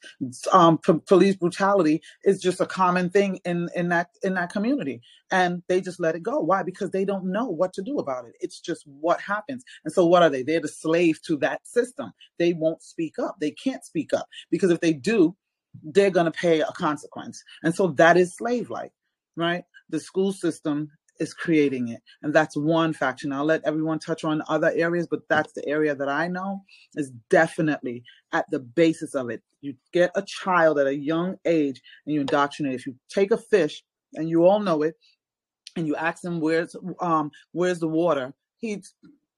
[0.52, 5.02] Um, p- police brutality is just a common thing in in that in that community,
[5.30, 6.40] and they just let it go.
[6.40, 6.62] Why?
[6.64, 8.34] Because they don't know what to do about it.
[8.40, 9.64] It's just what happens.
[9.84, 10.42] And so, what are they?
[10.44, 12.12] They're the slave to that system.
[12.38, 13.36] They won't speak up.
[13.40, 15.36] They can't speak up because if they do,
[15.82, 17.42] they're going to pay a consequence.
[17.62, 18.92] And so that is slave like,
[19.36, 19.64] right?
[19.90, 20.90] The school system
[21.20, 22.00] is creating it.
[22.22, 23.32] And that's one faction.
[23.32, 26.62] I'll let everyone touch on other areas, but that's the area that I know
[26.96, 28.02] is definitely
[28.32, 29.42] at the basis of it.
[29.60, 32.74] You get a child at a young age and you indoctrinate.
[32.74, 34.96] If you take a fish, and you all know it,
[35.76, 38.82] and you ask him where's um where's the water, he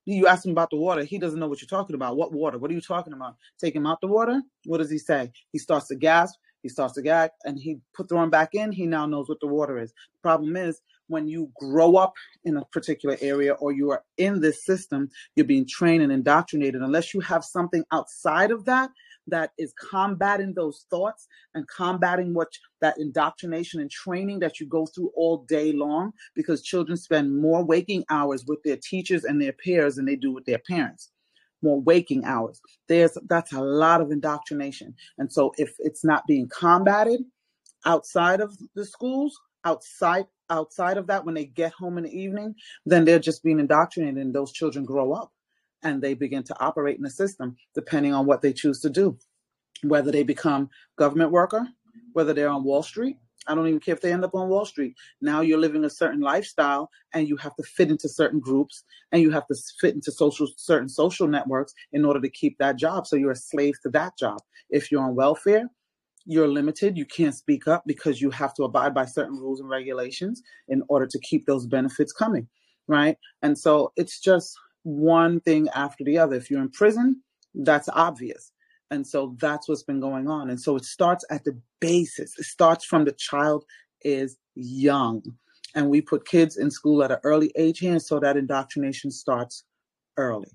[0.05, 2.17] you ask him about the water, he doesn't know what you're talking about.
[2.17, 2.59] What water?
[2.59, 3.37] What are you talking about?
[3.61, 4.41] Take him out the water.
[4.65, 5.31] What does he say?
[5.53, 6.39] He starts to gasp.
[6.63, 8.73] He starts to gag, and he put the one back in.
[8.73, 9.93] He now knows what the water is.
[10.23, 14.65] Problem is when you grow up in a particular area or you are in this
[14.65, 16.83] system, you're being trained and indoctrinated.
[16.83, 18.91] Unless you have something outside of that
[19.29, 22.49] that is combating those thoughts and combating what
[22.81, 27.65] that indoctrination and training that you go through all day long, because children spend more
[27.65, 31.11] waking hours with their teachers and their peers than they do with their parents
[31.63, 32.61] more waking hours.
[32.89, 34.97] There's that's a lot of indoctrination.
[35.19, 37.21] And so if it's not being combated
[37.85, 42.55] outside of the schools, outside outside of that when they get home in the evening,
[42.85, 45.33] then they're just being indoctrinated and those children grow up
[45.83, 49.17] and they begin to operate in the system depending on what they choose to do.
[49.83, 51.67] Whether they become government worker,
[52.13, 54.65] whether they're on Wall Street, I don't even care if they end up on Wall
[54.65, 54.95] Street.
[55.21, 59.21] Now you're living a certain lifestyle and you have to fit into certain groups and
[59.21, 63.07] you have to fit into social certain social networks in order to keep that job.
[63.07, 64.39] So you're a slave to that job.
[64.71, 65.69] If you're on welfare,
[66.25, 66.97] you're limited.
[66.97, 70.83] You can't speak up because you have to abide by certain rules and regulations in
[70.89, 72.49] order to keep those benefits coming,
[72.89, 73.17] right?
[73.43, 74.55] And so it's just
[74.85, 76.37] one thing after the other.
[76.37, 77.23] If you're in prison,
[77.55, 78.53] that's obvious.
[78.91, 80.51] And so that's what's been going on.
[80.51, 82.39] And so it starts at the basis.
[82.39, 83.65] It starts from the child
[84.03, 85.23] is young.
[85.75, 89.65] And we put kids in school at an early age here, so that indoctrination starts
[90.19, 90.51] early.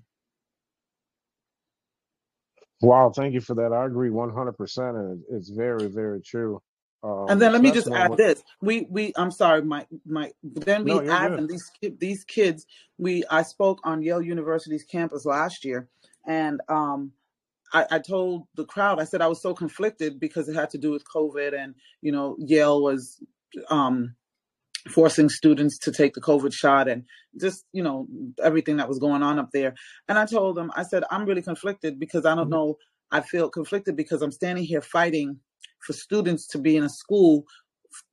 [2.82, 3.72] Wow, thank you for that.
[3.72, 6.62] I agree 100%, and it's very, very true.
[7.28, 8.42] And Um, then let me just especially add when, this.
[8.62, 11.36] We we I'm sorry, my my then no, we you're add good.
[11.36, 12.66] them these ki- these kids.
[12.98, 15.88] We I spoke on Yale University's campus last year,
[16.26, 17.12] and um
[17.72, 20.78] I, I told the crowd, I said I was so conflicted because it had to
[20.78, 23.22] do with COVID and you know Yale was
[23.70, 24.14] um
[24.88, 27.04] forcing students to take the COVID shot and
[27.40, 28.06] just, you know,
[28.42, 29.74] everything that was going on up there.
[30.08, 32.52] And I told them, I said, I'm really conflicted because I don't mm-hmm.
[32.52, 32.76] know.
[33.10, 35.38] I feel conflicted because I'm standing here fighting
[35.80, 37.44] for students to be in a school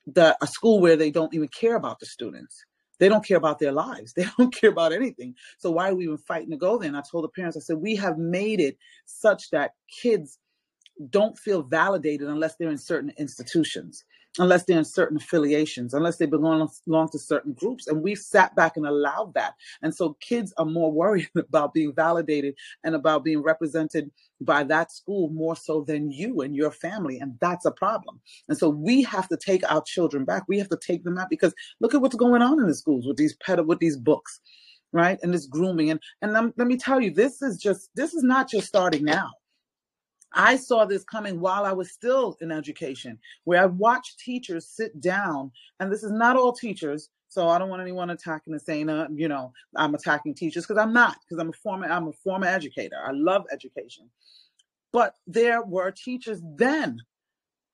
[0.07, 2.63] that a school where they don't even care about the students.
[2.99, 4.13] They don't care about their lives.
[4.15, 5.35] They don't care about anything.
[5.57, 6.87] So why are we even fighting to go there?
[6.87, 9.71] And I told the parents, I said, we have made it such that
[10.01, 10.39] kids
[11.09, 14.05] don't feel validated unless they're in certain institutions,
[14.39, 17.87] unless they're in certain affiliations, unless they belong, belong to certain groups.
[17.87, 19.53] And we've sat back and allowed that.
[19.81, 24.11] And so kids are more worried about being validated and about being represented
[24.41, 27.19] by that school more so than you and your family.
[27.19, 28.19] And that's a problem.
[28.49, 30.43] And so we have to take our children back.
[30.47, 33.07] We have to take them out because look at what's going on in the schools
[33.07, 34.41] with these ped with these books,
[34.91, 35.17] right?
[35.23, 35.89] And this grooming.
[35.91, 39.05] And and let let me tell you, this is just this is not just starting
[39.05, 39.29] now
[40.35, 44.99] I saw this coming while I was still in education, where I watched teachers sit
[44.99, 47.09] down, and this is not all teachers.
[47.29, 50.81] So I don't want anyone attacking and saying, uh, you know, I'm attacking teachers because
[50.81, 52.97] I'm not, because I'm a former, I'm a former educator.
[53.03, 54.09] I love education,
[54.93, 57.01] but there were teachers then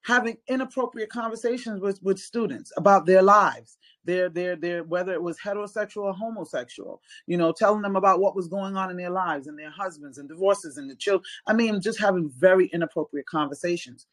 [0.03, 5.37] having inappropriate conversations with, with students about their lives their their their whether it was
[5.37, 9.47] heterosexual or homosexual you know telling them about what was going on in their lives
[9.47, 14.07] and their husbands and divorces and the children i mean just having very inappropriate conversations.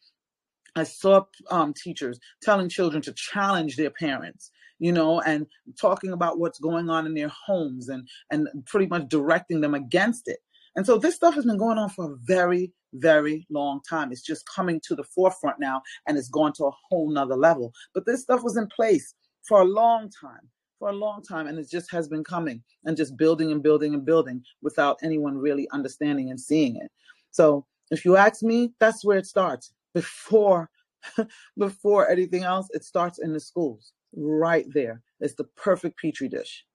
[0.75, 5.47] I saw um, teachers telling children to challenge their parents you know and
[5.79, 10.27] talking about what's going on in their homes and and pretty much directing them against
[10.27, 10.39] it
[10.75, 14.11] and so this stuff has been going on for a very very long time.
[14.11, 17.73] It's just coming to the forefront now and it's gone to a whole nother level.
[17.93, 19.13] But this stuff was in place
[19.47, 22.95] for a long time for a long time and it just has been coming and
[22.95, 26.89] just building and building and building without anyone really understanding and seeing it.
[27.31, 29.73] So if you ask me that's where it starts.
[29.93, 30.69] Before
[31.57, 33.91] before anything else it starts in the schools.
[34.15, 35.01] Right there.
[35.19, 36.65] It's the perfect petri dish.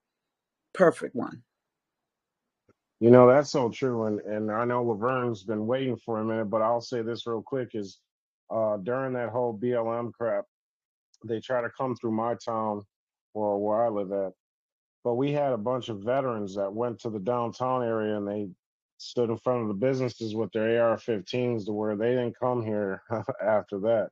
[0.73, 1.41] Perfect one
[3.05, 4.05] You know, that's so true.
[4.07, 7.43] And and I know Laverne's been waiting for a minute, but I'll say this real
[7.43, 7.99] quick is
[8.51, 10.45] uh during that whole BLM crap,
[11.25, 12.83] they try to come through my town
[13.35, 14.33] or where I live at.
[15.03, 18.49] But we had a bunch of veterans that went to the downtown area and they
[18.99, 23.03] stood in front of the businesses with their AR-15s to where they didn't come here
[23.43, 24.09] after that.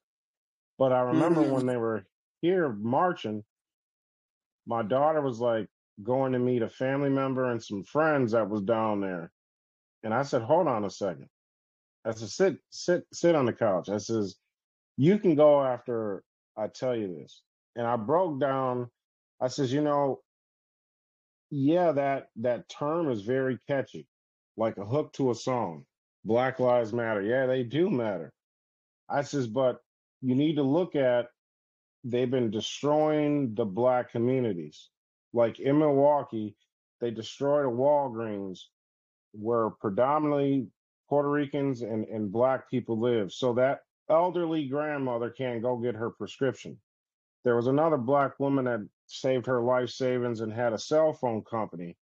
[0.80, 1.54] But I remember Mhm.
[1.54, 2.06] when they were
[2.42, 3.46] here marching,
[4.68, 5.68] my daughter was like
[6.02, 9.32] going to meet a family member and some friends that was down there.
[10.04, 11.30] And I said, hold on a second.
[12.06, 13.90] I said, sit, sit, sit on the couch.
[13.90, 14.36] I says,
[14.98, 16.24] You can go after
[16.58, 17.42] I tell you this.
[17.76, 18.90] And I broke down,
[19.42, 20.20] I says, you know,
[21.52, 24.08] yeah, that that term is very catchy,
[24.58, 25.86] like a hook to a song.
[26.26, 27.22] Black Lives Matter.
[27.22, 28.34] Yeah, they do matter.
[29.10, 29.80] I says, but
[30.22, 31.28] you need to look at
[32.06, 34.90] they've been destroying the black communities.
[35.34, 36.56] Like in Milwaukee,
[37.02, 38.60] they destroyed a Walgreens
[39.34, 40.68] where predominantly
[41.10, 43.32] Puerto Ricans and, and black people live.
[43.32, 43.80] So that
[44.10, 46.78] elderly grandmother can't go get her prescription.
[47.44, 51.44] There was another black woman that saved her life savings and had a cell phone
[51.44, 51.98] company,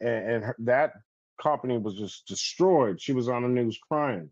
[0.00, 0.92] and, and her, that
[1.42, 3.00] company was just destroyed.
[3.00, 4.30] She was on the news crying.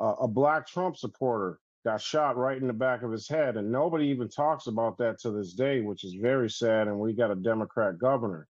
[0.00, 3.72] Uh, a black Trump supporter got shot right in the back of his head, and
[3.72, 6.88] nobody even talks about that to this day, which is very sad.
[6.88, 8.48] And we got a Democrat governor,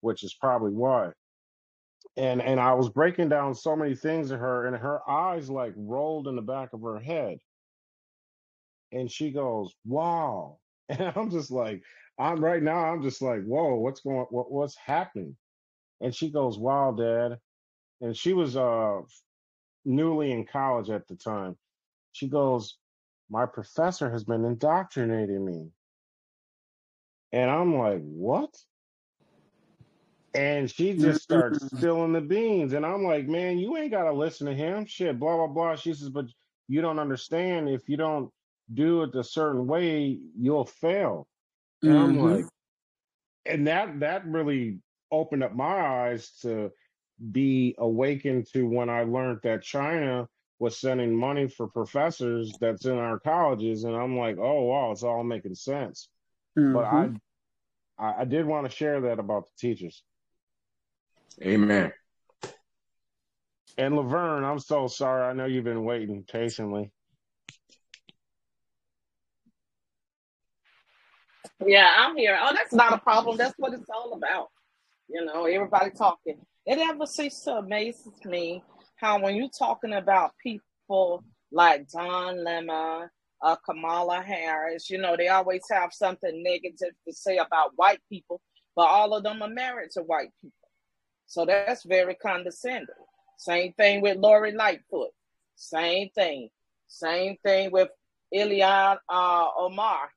[0.00, 1.12] which is probably why.
[2.16, 5.74] And and I was breaking down so many things to her, and her eyes like
[5.76, 7.38] rolled in the back of her head,
[8.92, 10.58] and she goes, "Wow!"
[10.90, 11.82] And I'm just like,
[12.18, 12.78] I'm right now.
[12.78, 14.26] I'm just like, "Whoa, what's going?
[14.30, 15.36] What, what's happening?"
[16.00, 17.38] And she goes, "Wow, Dad."
[18.02, 19.00] And she was uh
[19.84, 21.56] newly in college at the time
[22.12, 22.76] she goes,
[23.30, 25.70] My professor has been indoctrinating me.
[27.32, 28.54] And I'm like, What?
[30.34, 32.72] And she just starts spilling the beans.
[32.72, 34.86] And I'm like, Man, you ain't got to listen to him.
[34.86, 35.76] Shit, blah, blah, blah.
[35.76, 36.26] She says, But
[36.68, 37.68] you don't understand.
[37.68, 38.30] If you don't
[38.72, 41.26] do it a certain way, you'll fail.
[41.84, 42.20] And I'm Mm-hmm.
[42.20, 42.46] like,
[43.44, 44.78] and that that really
[45.10, 46.70] opened up my eyes to
[47.30, 50.28] be awakened to when I learned that China
[50.62, 55.02] was sending money for professors that's in our colleges, and I'm like, oh wow, it's
[55.02, 56.08] all making sense.
[56.54, 57.16] But Mm-hmm.
[57.98, 60.04] I I, I did want to share that about the teachers.
[61.42, 61.92] Amen.
[63.76, 65.24] And Laverne, I'm so sorry.
[65.24, 66.92] I know you've been waiting patiently.
[71.66, 72.38] Yeah, I'm here.
[72.40, 73.36] Oh, that's not a problem.
[73.36, 74.46] That's what it's all about.
[75.08, 76.38] You know, everybody talking.
[76.66, 78.62] It ever ceases to amaze me
[79.02, 83.10] how when you're talking about people like Don Lemon,
[83.42, 88.40] uh, Kamala Harris, you know, they always have something negative to say about white people,
[88.76, 90.68] but all of them are married to white people.
[91.26, 92.86] So that's very condescending.
[93.38, 95.10] Same thing with Lori Lightfoot.
[95.56, 96.48] Same thing.
[96.86, 97.88] Same thing with
[98.32, 100.10] Ilhan uh, Omar,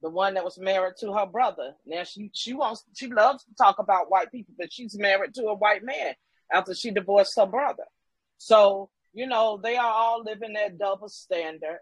[0.00, 1.74] the one that was married to her brother.
[1.84, 5.44] Now she she wants she loves to talk about white people, but she's married to
[5.48, 6.14] a white man
[6.50, 7.84] after she divorced her brother.
[8.44, 11.78] So you know they are all living that double standard.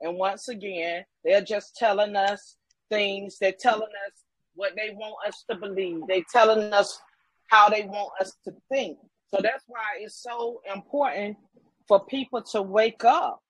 [0.00, 2.56] And once again, they're just telling us
[2.90, 3.38] things.
[3.38, 4.24] They're telling us
[4.56, 6.00] what they want us to believe.
[6.08, 7.00] They're telling us
[7.46, 8.98] how they want us to think.
[9.32, 11.36] So that's why it's so important
[11.86, 13.40] for people to wake up.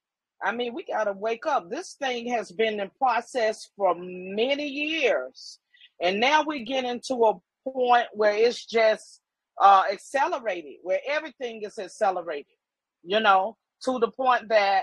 [0.44, 1.70] I mean, we got to wake up.
[1.70, 5.58] This thing has been in process for many years.
[6.02, 9.21] And now we're getting to a point where it's just
[9.62, 12.56] uh, accelerated, where everything is accelerated,
[13.04, 14.82] you know, to the point that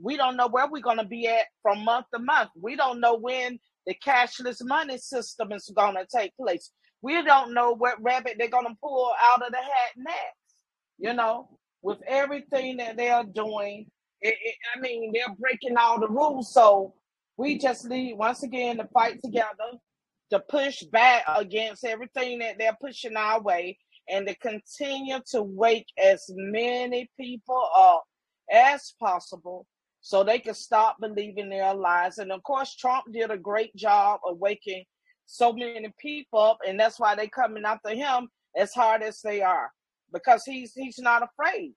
[0.00, 2.50] we don't know where we're going to be at from month to month.
[2.60, 6.70] We don't know when the cashless money system is going to take place.
[7.00, 10.18] We don't know what rabbit they're going to pull out of the hat next.
[10.98, 13.86] You know, with everything that they're doing,
[14.20, 16.52] it, it, I mean, they're breaking all the rules.
[16.52, 16.94] So
[17.36, 19.78] we just need, once again, to fight together,
[20.30, 23.78] to push back against everything that they're pushing our way,
[24.10, 28.04] and to continue to wake as many people up
[28.50, 29.66] as possible
[30.00, 32.18] so they can stop believing their lies.
[32.18, 34.84] And of course, Trump did a great job of waking
[35.26, 39.42] so many people up, and that's why they're coming after him as hard as they
[39.42, 39.70] are
[40.12, 41.72] because he's he's not afraid.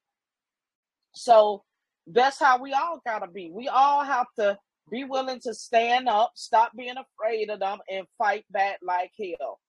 [1.14, 1.64] So
[2.08, 3.52] that's how we all gotta be.
[3.54, 4.58] We all have to
[4.90, 9.60] be willing to stand up, stop being afraid of them, and fight back like hell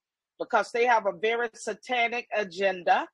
[0.42, 3.06] because they have a very satanic agenda,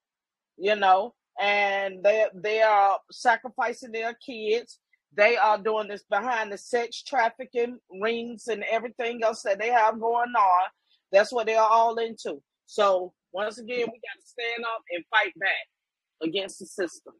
[0.56, 4.80] you know, and they they are sacrificing their kids.
[5.16, 10.00] They are doing this behind the sex trafficking rings and everything else that they have
[10.00, 10.68] going on.
[11.12, 12.42] That's what they are all into.
[12.66, 17.14] So once again, we got to stand up and fight back against the system.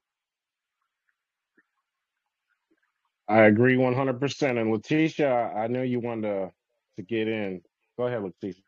[3.29, 4.61] I agree 100%.
[4.61, 6.51] And Letitia, I know you wanted to,
[6.97, 7.61] to get in.
[7.99, 8.63] Go ahead, Letitia.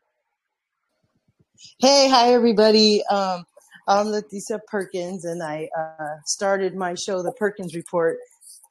[1.61, 3.03] Hey, hi everybody.
[3.05, 3.43] Um,
[3.87, 8.17] I'm Leticia Perkins, and I uh, started my show, The Perkins Report,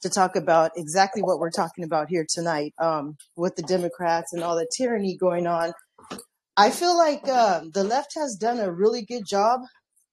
[0.03, 4.43] to talk about exactly what we're talking about here tonight um, with the Democrats and
[4.43, 5.73] all the tyranny going on.
[6.57, 9.61] I feel like uh, the left has done a really good job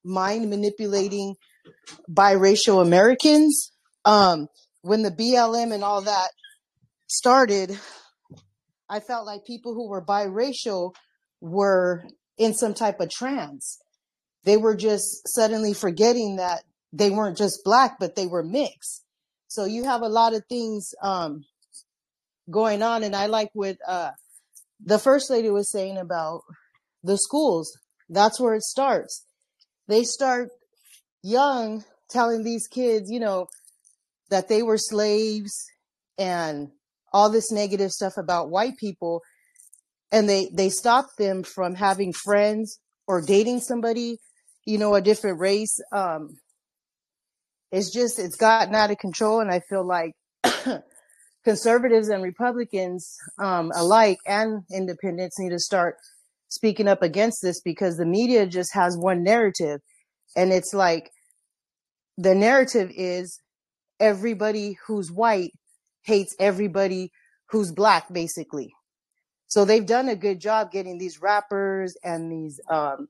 [0.04, 1.36] mind manipulating
[2.12, 3.72] biracial Americans.
[4.06, 4.50] Um,
[4.82, 6.30] when the BLM and all that
[7.08, 7.80] started,
[8.88, 10.94] I felt like people who were biracial
[11.42, 12.06] were
[12.38, 13.80] in some type of trance.
[14.44, 16.64] They were just suddenly forgetting that
[16.94, 19.04] they weren't just black, but they were mixed.
[19.48, 21.44] So you have a lot of things um,
[22.50, 23.04] going on.
[23.04, 24.12] And I like what uh,
[24.84, 26.42] the first lady was saying about
[27.04, 27.78] the schools.
[28.10, 29.26] That's where it starts.
[29.88, 30.50] They start
[31.24, 33.48] young telling these kids, you know,
[34.30, 35.66] that they were slaves
[36.18, 36.70] and
[37.14, 39.22] all this negative stuff about white people
[40.12, 44.18] and they they stop them from having friends or dating somebody
[44.66, 46.30] you know a different race um
[47.72, 50.14] it's just it's gotten out of control and i feel like
[51.44, 55.96] conservatives and republicans um alike and independents need to start
[56.50, 59.82] speaking up against this because the media just has one narrative
[60.36, 61.12] and it's like
[62.18, 63.40] the narrative is
[64.00, 65.52] everybody who's white
[66.04, 67.12] hates everybody
[67.50, 68.74] who's black basically
[69.48, 73.08] so they've done a good job getting these rappers and these um,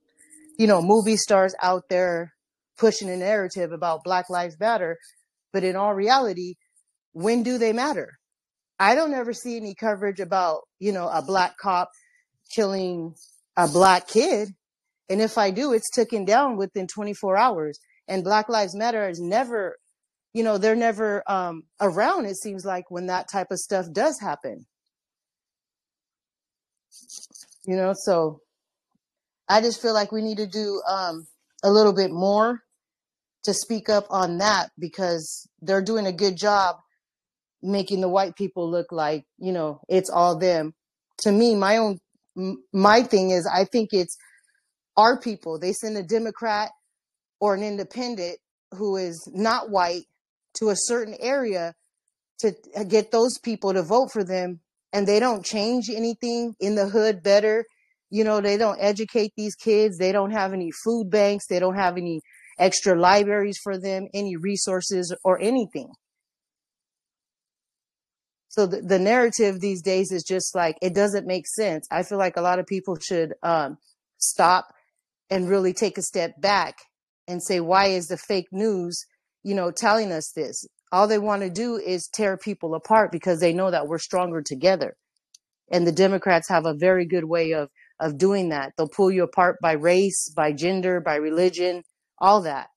[0.57, 2.33] you know movie stars out there
[2.77, 4.97] pushing a narrative about black lives matter.
[5.51, 6.55] But in all reality
[7.13, 8.19] when do they matter?
[8.79, 11.89] I don't ever see any coverage about you know a black cop
[12.53, 13.15] killing
[13.57, 14.49] a black kid.
[15.09, 17.79] And if i do it's taken down within 24 hours.
[18.07, 19.77] And black lives matter is never
[20.33, 24.19] you know they're never um, around it seems like when that type of stuff does
[24.21, 24.67] happen
[27.65, 28.39] you know so
[29.49, 31.27] i just feel like we need to do um,
[31.63, 32.61] a little bit more
[33.43, 36.75] to speak up on that because they're doing a good job
[37.61, 40.73] making the white people look like you know it's all them.
[41.19, 41.99] To me my own
[42.71, 44.15] my thing is i think it's
[44.95, 45.59] our people.
[45.59, 46.71] They send a democrat
[47.39, 48.39] or an independent
[48.71, 50.05] who is not white
[50.55, 51.75] to a certain area
[52.39, 52.53] to
[52.87, 54.59] get those people to vote for them
[54.93, 57.65] and they don't change anything in the hood better.
[58.09, 59.97] You know they don't educate these kids.
[59.97, 61.47] They don't have any food banks.
[61.47, 62.21] They don't have any
[62.59, 65.89] extra libraries for them any resources or anything.
[68.49, 71.85] So the, the narrative these days is just like it doesn't make sense.
[71.91, 73.77] I feel like a lot of people should um,
[74.17, 74.65] stop
[75.29, 76.75] and really take a step back
[77.27, 79.05] and say why is the fake news
[79.43, 83.39] you know telling us this all they want to do is tear people apart because
[83.39, 84.95] they know that we're stronger together.
[85.71, 87.69] And the democrats have a very good way of
[87.99, 88.73] of doing that.
[88.77, 91.83] They'll pull you apart by race by gender by religion
[92.19, 92.67] all that.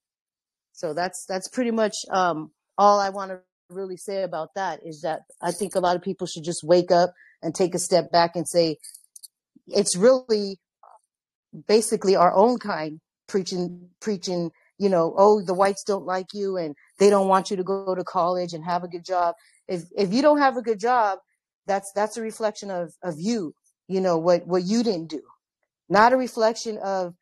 [0.73, 2.51] So that's that's pretty much um,
[2.81, 3.39] all i want to
[3.69, 6.91] really say about that is that i think a lot of people should just wake
[6.91, 8.77] up and take a step back and say
[9.69, 10.59] it's really
[11.69, 12.99] basically our own kind
[13.29, 14.51] preaching preaching
[14.81, 17.95] you know oh the whites don't like you and they don't want you to go
[17.95, 19.35] to college and have a good job.
[19.69, 21.19] If if you don't have a good job
[21.67, 23.55] that's that's a reflection of of you
[23.89, 25.23] you know what what you didn't do.
[25.91, 27.15] Not a reflection of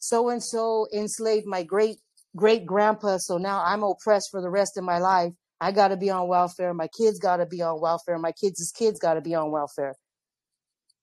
[0.00, 1.98] so and so enslaved my great
[2.36, 5.32] great grandpa so now i'm oppressed for the rest of my life.
[5.60, 6.72] I got to be on welfare.
[6.72, 8.16] My kids got to be on welfare.
[8.16, 9.94] My kids' kids got to be on welfare.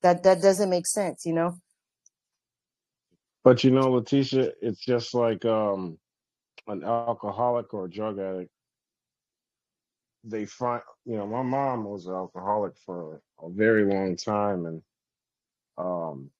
[0.01, 1.57] That that doesn't make sense you know
[3.45, 5.99] But you know, Letitia, it's just like um,
[6.67, 8.49] an alcoholic or a drug addict.
[10.23, 14.81] They find, you know, my mom was an alcoholic for a very long time, and
[15.77, 16.31] um,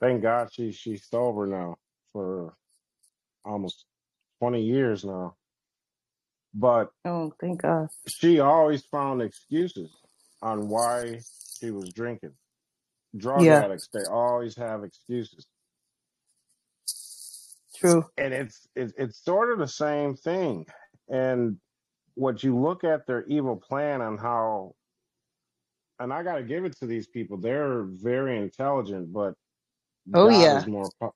[0.00, 1.78] thank God she she's sober now
[2.12, 2.54] for
[3.44, 3.86] almost
[4.38, 5.34] twenty years now.
[6.54, 9.90] But oh thank god she always found excuses
[10.42, 11.18] on why
[11.60, 12.34] she was drinking.
[13.16, 13.64] Drug yeah.
[13.64, 15.46] addicts, they always have excuses.
[17.76, 18.04] true.
[18.18, 20.66] And it's it's it's sort of the same thing.
[21.08, 21.58] And
[22.14, 24.72] what you look at their evil plan and how
[25.98, 29.34] and i got to give it to these people they're very intelligent but
[30.14, 30.58] oh god yeah.
[30.58, 31.14] is more po-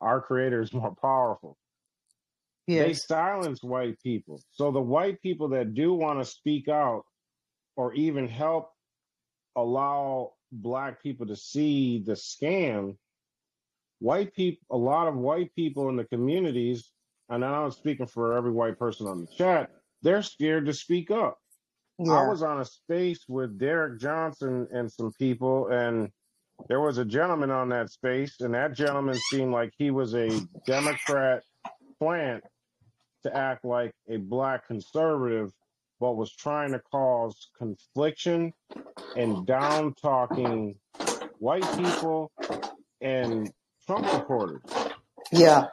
[0.00, 1.56] our creator is more powerful.
[2.66, 4.40] They silence white people.
[4.52, 7.02] So the white people that do want to speak out
[7.76, 8.70] or even help
[9.56, 12.96] allow black people to see the scam
[14.00, 16.90] white people a lot of white people in the communities
[17.28, 19.70] and i'm speaking for every white person on the chat
[20.02, 21.36] they're scared to speak up.
[22.00, 26.10] I was on a space with derek johnson and some people and
[26.68, 30.30] there was a gentleman on that space and that gentleman seemed like he was a
[30.66, 31.42] democrat
[32.00, 32.42] plant
[33.22, 35.52] to act like a black conservative
[36.00, 38.54] but was trying to cause confliction
[39.14, 40.76] and down talking
[41.38, 42.32] white people
[43.00, 43.52] and
[43.86, 44.62] Trump supporters.
[45.32, 45.66] yeah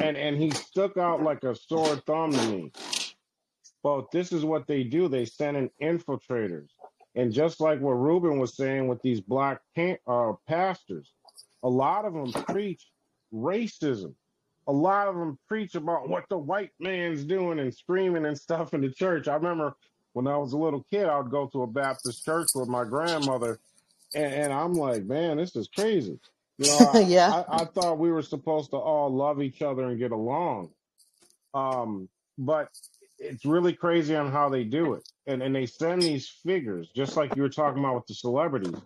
[0.00, 2.72] And and he stuck out like a sore thumb to me.
[3.82, 5.08] But this is what they do.
[5.08, 6.70] They send in infiltrators.
[7.16, 9.60] And just like what Ruben was saying with these black
[10.06, 11.12] uh, pastors,
[11.64, 12.86] a lot of them preach
[13.34, 14.14] racism.
[14.66, 18.72] A lot of them preach about what the white man's doing and screaming and stuff
[18.74, 19.28] in the church.
[19.28, 19.74] I remember
[20.14, 22.84] when I was a little kid, I would go to a Baptist church with my
[22.84, 23.58] grandmother,
[24.14, 26.18] and, and I'm like, man, this is crazy.
[26.58, 27.42] You know, I, yeah.
[27.48, 30.70] I, I thought we were supposed to all love each other and get along.
[31.52, 32.08] Um,
[32.38, 32.68] but
[33.18, 35.08] it's really crazy on how they do it.
[35.26, 38.80] And and they send these figures, just like you were talking about with the celebrities.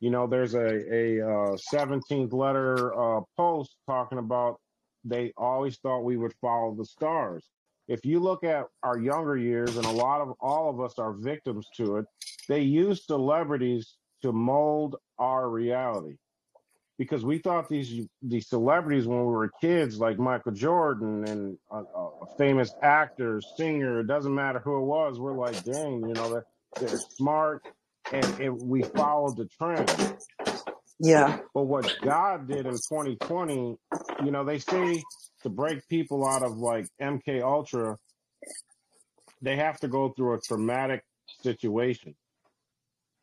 [0.00, 4.60] You know, there's a a uh, 17th letter uh, post talking about
[5.08, 7.48] they always thought we would follow the stars.
[7.88, 11.12] If you look at our younger years, and a lot of all of us are
[11.12, 12.06] victims to it,
[12.48, 16.16] they use celebrities to mold our reality
[16.98, 21.76] because we thought these these celebrities when we were kids, like Michael Jordan and a,
[21.78, 26.30] a famous actor, singer, it doesn't matter who it was, we're like, dang, you know,
[26.30, 26.46] they're,
[26.80, 27.62] they're smart,
[28.12, 29.88] and, and we followed the trend.
[31.00, 31.38] Yeah.
[31.54, 33.76] But what God did in 2020,
[34.24, 35.02] you know, they say
[35.42, 37.98] to break people out of like MK Ultra,
[39.40, 41.04] they have to go through a traumatic
[41.42, 42.14] situation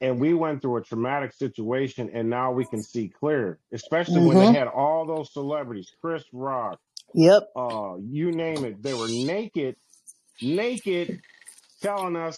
[0.01, 4.27] and we went through a traumatic situation and now we can see clear especially mm-hmm.
[4.27, 4.55] when they mm-hmm.
[4.55, 6.79] had all those celebrities chris rock
[7.13, 9.75] yep uh you name it they were naked
[10.41, 11.19] naked
[11.81, 12.37] telling us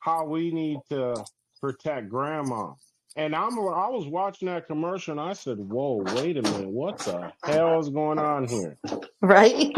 [0.00, 1.14] how we need to
[1.60, 2.72] protect grandma
[3.18, 6.98] and I'm I was watching that commercial and I said, "Whoa, wait a minute, what
[7.00, 8.78] the hell is going on here?"
[9.20, 9.74] Right.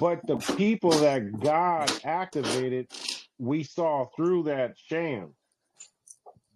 [0.00, 2.86] but the people that God activated,
[3.38, 5.34] we saw through that sham.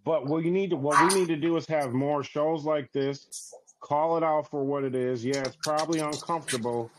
[0.05, 2.91] But what you need to what we need to do is have more shows like
[2.93, 3.53] this.
[3.81, 5.25] Call it out for what it is.
[5.25, 6.89] Yeah, it's probably uncomfortable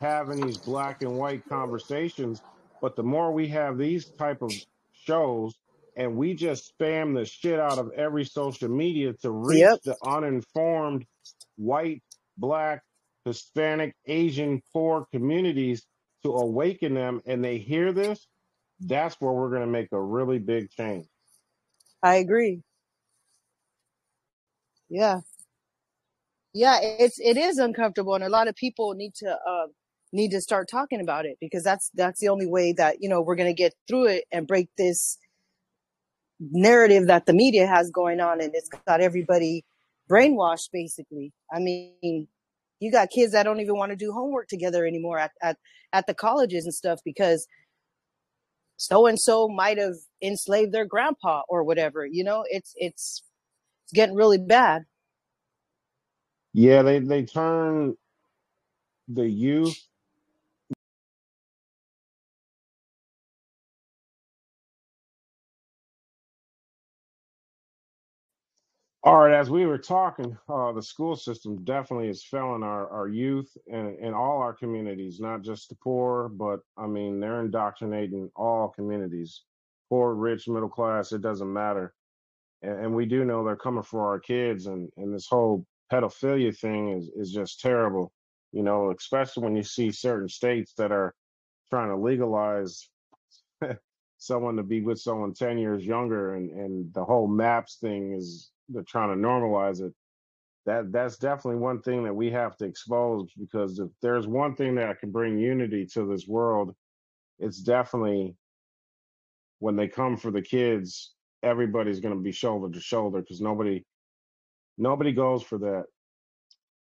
[0.00, 2.42] having these black and white conversations,
[2.82, 4.50] but the more we have these type of
[4.92, 5.59] shows
[6.00, 9.82] and we just spam the shit out of every social media to reach yep.
[9.84, 11.04] the uninformed
[11.56, 12.02] white,
[12.38, 12.80] black,
[13.26, 15.84] Hispanic, Asian, poor communities
[16.22, 18.26] to awaken them and they hear this,
[18.80, 21.06] that's where we're going to make a really big change.
[22.02, 22.62] I agree.
[24.88, 25.20] Yeah.
[26.54, 29.66] Yeah, it's it is uncomfortable and a lot of people need to uh,
[30.14, 33.20] need to start talking about it because that's that's the only way that, you know,
[33.20, 35.18] we're going to get through it and break this
[36.40, 39.64] narrative that the media has going on and it's got everybody
[40.10, 41.32] brainwashed basically.
[41.52, 42.26] I mean,
[42.80, 45.56] you got kids that don't even want to do homework together anymore at, at,
[45.92, 47.46] at the colleges and stuff because
[48.80, 52.06] so and so might have enslaved their grandpa or whatever.
[52.06, 53.22] You know, it's it's
[53.84, 54.84] it's getting really bad.
[56.54, 57.96] Yeah, they they turn
[59.06, 59.76] the youth
[69.02, 73.08] All right, as we were talking, uh, the school system definitely is failing our, our
[73.08, 78.30] youth and in all our communities, not just the poor, but I mean, they're indoctrinating
[78.36, 79.44] all communities,
[79.88, 81.94] poor, rich, middle class, it doesn't matter.
[82.60, 86.54] And, and we do know they're coming for our kids, and, and this whole pedophilia
[86.54, 88.12] thing is, is just terrible,
[88.52, 91.14] you know, especially when you see certain states that are
[91.70, 92.90] trying to legalize
[94.18, 98.50] someone to be with someone 10 years younger, and, and the whole MAPS thing is
[98.70, 99.92] they're trying to normalize it.
[100.66, 104.74] That that's definitely one thing that we have to expose because if there's one thing
[104.76, 106.74] that can bring unity to this world,
[107.38, 108.34] it's definitely
[109.58, 113.84] when they come for the kids, everybody's going to be shoulder to shoulder because nobody
[114.76, 115.84] nobody goes for that.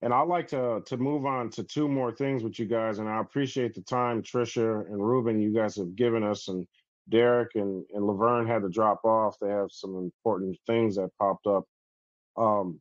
[0.03, 3.09] And I'd like to to move on to two more things with you guys, and
[3.09, 6.67] I appreciate the time Trisha and Ruben you guys have given us, and
[7.09, 9.37] Derek and and Laverne had to drop off.
[9.41, 11.65] They have some important things that popped up.
[12.37, 12.81] Um,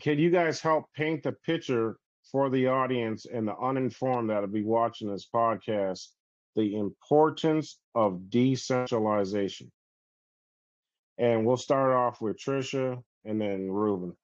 [0.00, 1.96] can you guys help paint the picture
[2.30, 6.08] for the audience and the uninformed that'll be watching this podcast
[6.56, 9.72] the importance of decentralization?
[11.18, 14.14] And we'll start off with Trisha and then Ruben.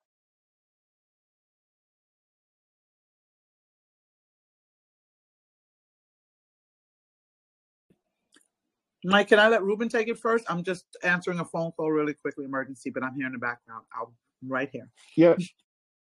[9.06, 10.46] Mike, can I let Ruben take it first?
[10.48, 13.84] I'm just answering a phone call really quickly, emergency, but I'm here in the background.
[13.94, 14.14] I'll
[14.48, 14.88] right here.
[15.16, 15.34] Yeah,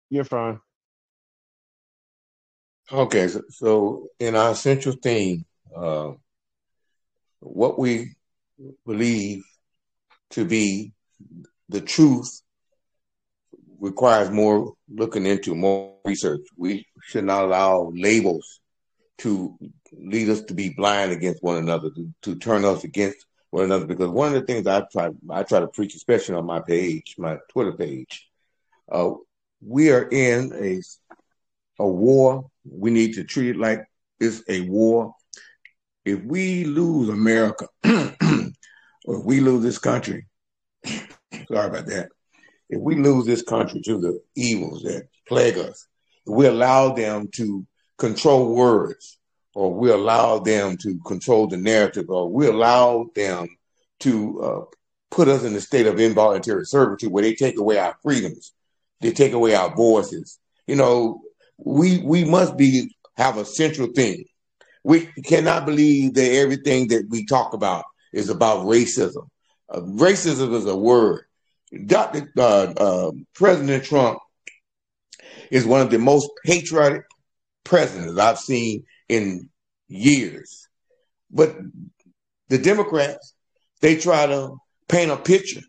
[0.09, 0.59] you're fine.
[2.91, 5.45] Okay, so, so in our central theme,
[5.75, 6.11] uh,
[7.39, 8.15] what we
[8.85, 9.43] believe
[10.31, 10.93] to be
[11.69, 12.41] the truth
[13.79, 16.41] requires more looking into, more research.
[16.57, 18.59] We should not allow labels
[19.19, 19.57] to
[19.93, 23.85] lead us to be blind against one another, to, to turn us against one another.
[23.85, 27.15] Because one of the things I try I try to preach, especially on my page,
[27.17, 28.28] my Twitter page,
[28.91, 29.11] uh,
[29.61, 30.81] we are in a
[31.79, 32.49] a war.
[32.69, 33.85] We need to treat it like
[34.19, 35.15] it's a war.
[36.05, 40.27] If we lose America, or if we lose this country,
[40.85, 40.99] sorry
[41.49, 42.09] about that.
[42.69, 45.87] If we lose this country to the evils that plague us,
[46.25, 47.65] we allow them to
[47.97, 49.17] control words,
[49.55, 53.47] or we allow them to control the narrative, or we allow them
[54.01, 54.61] to uh,
[55.11, 58.53] put us in a state of involuntary servitude where they take away our freedoms,
[59.01, 60.39] they take away our voices.
[60.67, 61.21] You know,
[61.57, 64.25] we we must be have a central thing.
[64.83, 69.27] We cannot believe that everything that we talk about is about racism.
[69.69, 71.23] Uh, racism is a word.
[71.85, 72.31] Dr.
[72.37, 74.19] Uh, uh, President Trump
[75.51, 77.03] is one of the most patriotic
[77.63, 79.49] presidents I've seen in
[79.87, 80.67] years.
[81.29, 81.55] But
[82.47, 83.35] the Democrats,
[83.81, 84.55] they try to
[84.87, 85.61] paint a picture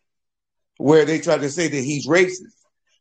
[0.79, 2.60] where they try to say that he's racist.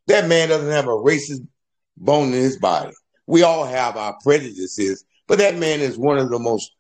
[0.09, 1.47] That man doesn't have a racist
[1.95, 2.91] bone in his body.
[3.27, 6.71] We all have our prejudices, but that man is one of the most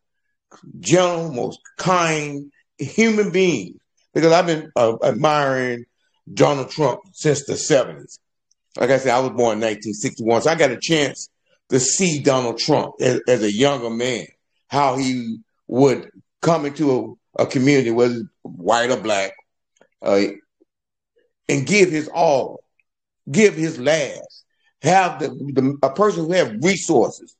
[0.79, 3.77] gentle, most kind human beings.
[4.15, 5.85] Because I've been uh, admiring
[6.33, 8.17] Donald Trump since the 70s.
[8.77, 11.29] Like I said, I was born in 1961, so I got a chance
[11.69, 14.25] to see Donald Trump as, as a younger man,
[14.67, 15.37] how he
[15.67, 16.09] would
[16.41, 19.33] come into a, a community, whether white or black,
[20.01, 20.23] uh,
[21.47, 22.63] and give his all,
[23.31, 24.45] give his last,
[24.81, 27.35] have the, the a person who have resources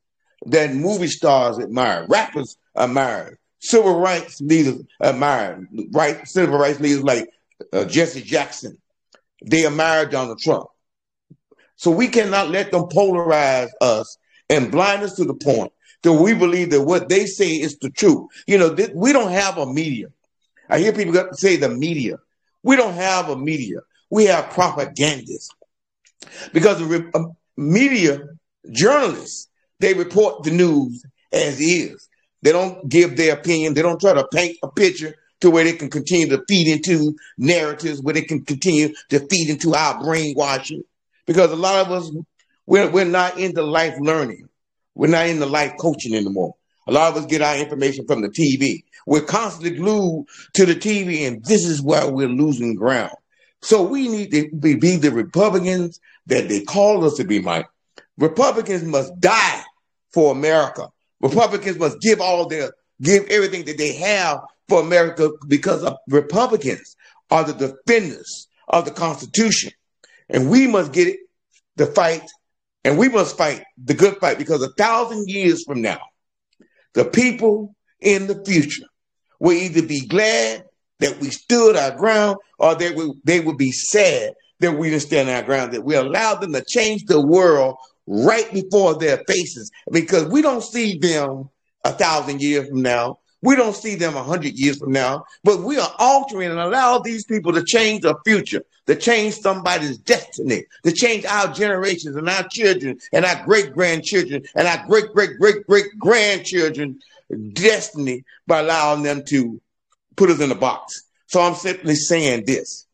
[0.47, 6.27] that movie stars admire, rappers admire, civil rights leaders admire, right?
[6.27, 7.29] Civil rights leaders like
[7.73, 8.77] uh, Jesse Jackson,
[9.45, 10.67] they admire Donald Trump.
[11.75, 14.17] So we cannot let them polarize us
[14.49, 15.71] and blind us to the point
[16.03, 18.27] that we believe that what they say is the truth.
[18.47, 20.07] You know, th- we don't have a media.
[20.69, 22.17] I hear people say the media.
[22.63, 23.79] We don't have a media.
[24.09, 25.49] We have propagandists
[26.53, 27.23] because the uh,
[27.57, 28.19] media
[28.71, 32.09] journalists they report the news as is.
[32.41, 33.73] They don't give their opinion.
[33.73, 37.15] They don't try to paint a picture to where they can continue to feed into
[37.37, 40.83] narratives, where they can continue to feed into our brainwashing.
[41.25, 42.11] Because a lot of us,
[42.65, 44.47] we're, we're not into life learning.
[44.95, 46.55] We're not into life coaching anymore.
[46.87, 48.83] A lot of us get our information from the TV.
[49.05, 50.25] We're constantly glued
[50.55, 53.13] to the TV, and this is where we're losing ground.
[53.61, 57.67] So we need to be, be the Republicans that they call us to be, Mike.
[58.17, 59.63] Republicans must die
[60.13, 60.87] for America.
[61.21, 66.95] Republicans must give all their, give everything that they have for America because Republicans
[67.29, 69.71] are the defenders of the Constitution.
[70.29, 71.19] And we must get it,
[71.75, 72.29] the fight,
[72.83, 75.99] and we must fight the good fight because a thousand years from now,
[76.93, 78.85] the people in the future
[79.39, 80.63] will either be glad
[80.99, 85.03] that we stood our ground or they will, they will be sad that we didn't
[85.03, 87.77] stand our ground, that we allowed them to change the world
[88.07, 91.49] right before their faces because we don't see them
[91.85, 93.19] a thousand years from now.
[93.41, 96.99] We don't see them a hundred years from now, but we are altering and allow
[96.99, 102.27] these people to change the future, to change somebody's destiny, to change our generations and
[102.27, 106.99] our children and our great grandchildren and our great great great great grandchildren
[107.53, 109.61] destiny by allowing them to
[110.17, 111.03] put us in a box.
[111.27, 112.87] So I'm simply saying this.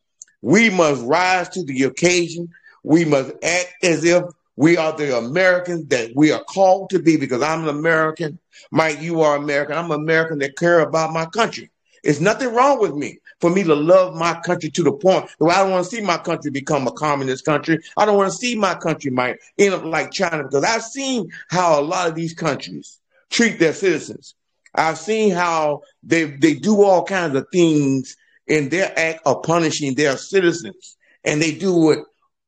[0.46, 2.50] We must rise to the occasion.
[2.84, 7.18] We must act as if we are the Americans that we are called to be
[7.18, 8.38] because I'm an American.
[8.70, 9.76] Mike, you are American.
[9.76, 11.72] I'm an American that care about my country.
[12.04, 15.50] It's nothing wrong with me for me to love my country to the point that
[15.50, 17.80] I don't want to see my country become a communist country.
[17.98, 21.32] I don't want to see my country might end up like China because I've seen
[21.50, 23.00] how a lot of these countries
[23.32, 24.36] treat their citizens.
[24.76, 28.16] I've seen how they they do all kinds of things
[28.48, 32.00] in their act of punishing their citizens, and they do it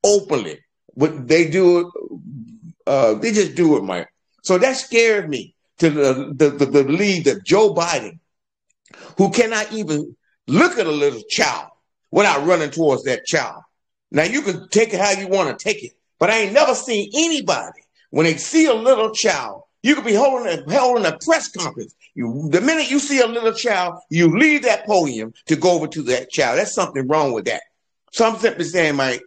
[0.03, 0.59] openly
[0.97, 1.87] but they do it.
[2.87, 4.09] Uh, they just do it, Mike.
[4.43, 8.19] So that scares me to the, the, the, the believe that Joe Biden,
[9.17, 10.15] who cannot even
[10.47, 11.69] look at a little child
[12.09, 13.61] without running towards that child.
[14.09, 16.73] Now you can take it how you want to take it, but I ain't never
[16.73, 19.63] seen anybody when they see a little child.
[19.87, 21.95] You could be holding a, holding a press conference.
[22.13, 25.87] You, the minute you see a little child, you leave that podium to go over
[25.87, 26.59] to that child.
[26.59, 27.61] That's something wrong with that.
[28.11, 29.23] So I'm simply saying, Mike,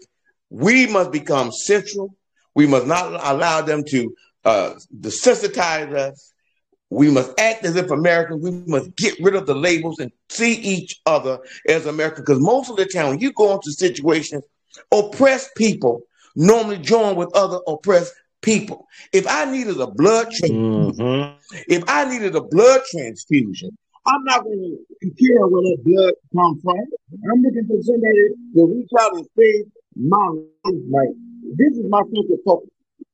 [0.51, 2.15] we must become central.
[2.55, 4.15] We must not allow them to
[4.45, 6.35] uh, desensitize us.
[6.91, 8.43] We must act as if Americans.
[8.43, 11.39] We must get rid of the labels and see each other
[11.71, 12.27] as Americans.
[12.27, 14.45] Because most of the time, when you go into situations,
[14.93, 16.03] oppressed people
[16.37, 18.13] normally join with other oppressed
[18.43, 18.87] people.
[19.13, 21.31] If I needed a blood transfusion, hmm
[21.67, 23.71] if I needed a blood transfusion,
[24.07, 26.79] I'm not going to care where that blood comes from.
[27.31, 30.83] I'm looking for somebody to reach out and save my life.
[30.91, 31.11] Like
[31.57, 32.71] this is my future focus.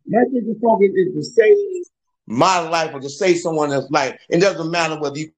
[0.06, 1.84] My future focus is to save
[2.26, 4.18] my life or to save someone else's life.
[4.28, 5.30] It doesn't matter whether you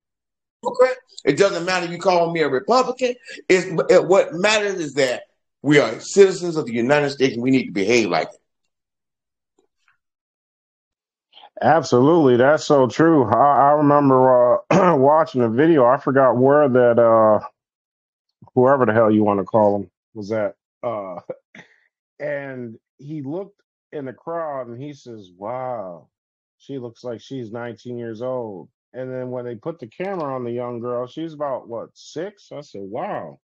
[0.62, 0.96] Democrat.
[1.24, 3.14] It doesn't matter if you call me a Republican.
[3.48, 5.22] It's it, what matters is that
[5.62, 8.37] we are citizens of the United States and we need to behave like it.
[11.62, 13.24] Absolutely, that's so true.
[13.24, 15.86] I, I remember uh, watching a video.
[15.86, 17.44] I forgot where that uh,
[18.54, 21.20] whoever the hell you want to call him was at, uh,
[22.20, 23.60] and he looked
[23.92, 26.08] in the crowd and he says, "Wow,
[26.58, 30.44] she looks like she's 19 years old." And then when they put the camera on
[30.44, 32.50] the young girl, she's about what six?
[32.52, 33.40] I said, "Wow."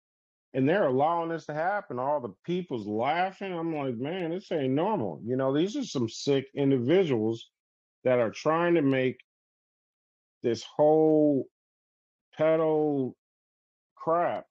[0.53, 1.99] And they're allowing this to happen.
[1.99, 3.53] All the people's laughing.
[3.53, 5.21] I'm like, man, this ain't normal.
[5.25, 7.49] You know, these are some sick individuals
[8.03, 9.19] that are trying to make
[10.41, 11.47] this whole
[12.37, 13.15] pedal
[13.95, 14.45] crap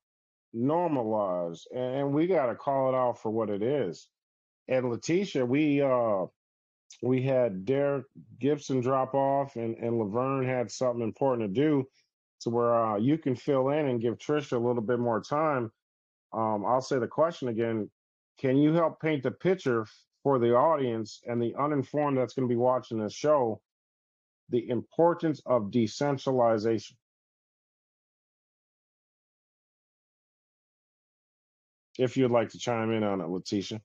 [0.55, 4.09] normalized and we got to call it out for what it is.
[4.69, 6.27] And letitia we uh
[7.03, 8.05] we had derek
[8.39, 11.85] gibson drop off and and laverne had something important to do
[12.43, 15.71] to where uh you can fill in and give trisha a little bit more time.
[16.33, 17.91] Um i'll say the question again
[18.39, 19.87] can you help paint the picture
[20.23, 23.61] for the audience and the uninformed that's going to be watching this show
[24.51, 26.97] the importance of decentralization.
[31.99, 33.81] If you'd like to chime in on it, Letitia,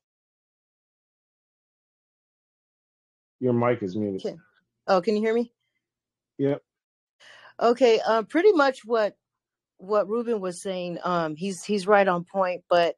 [3.40, 4.24] your mic is muted.
[4.24, 4.36] Okay.
[4.86, 5.52] Oh, can you hear me?
[6.38, 6.62] Yep.
[7.60, 8.00] Okay.
[8.00, 9.16] Um, pretty much what
[9.78, 10.98] what Ruben was saying.
[11.04, 12.96] Um, he's he's right on point, but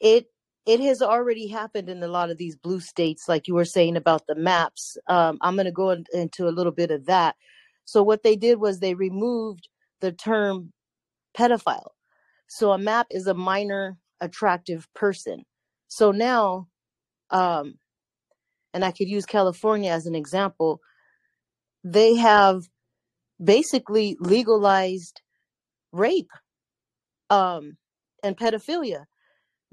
[0.00, 0.26] it
[0.66, 3.96] it has already happened in a lot of these blue states, like you were saying
[3.96, 4.96] about the maps.
[5.08, 7.36] Um, I'm going to go in- into a little bit of that.
[7.84, 9.68] So what they did was they removed
[10.00, 10.72] the term
[11.36, 11.90] pedophile.
[12.48, 15.44] So a map is a minor attractive person.
[15.88, 16.68] So now,
[17.30, 17.74] um,
[18.72, 20.80] and I could use California as an example.
[21.84, 22.64] They have
[23.42, 25.20] basically legalized
[25.92, 26.30] rape
[27.30, 27.76] um,
[28.22, 29.04] and pedophilia.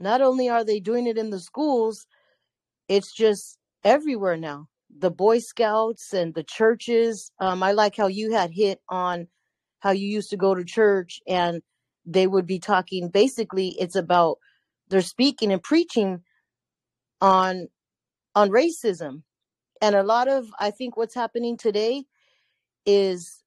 [0.01, 2.05] Not only are they doing it in the schools,
[2.87, 4.67] it's just everywhere now.
[4.95, 7.31] The Boy Scouts and the churches.
[7.39, 9.27] Um, I like how you had hit on
[9.79, 11.61] how you used to go to church and
[12.05, 13.09] they would be talking.
[13.09, 14.37] Basically, it's about
[14.89, 16.21] they're speaking and preaching
[17.21, 17.67] on
[18.35, 19.23] on racism,
[19.81, 22.03] and a lot of I think what's happening today
[22.85, 23.43] is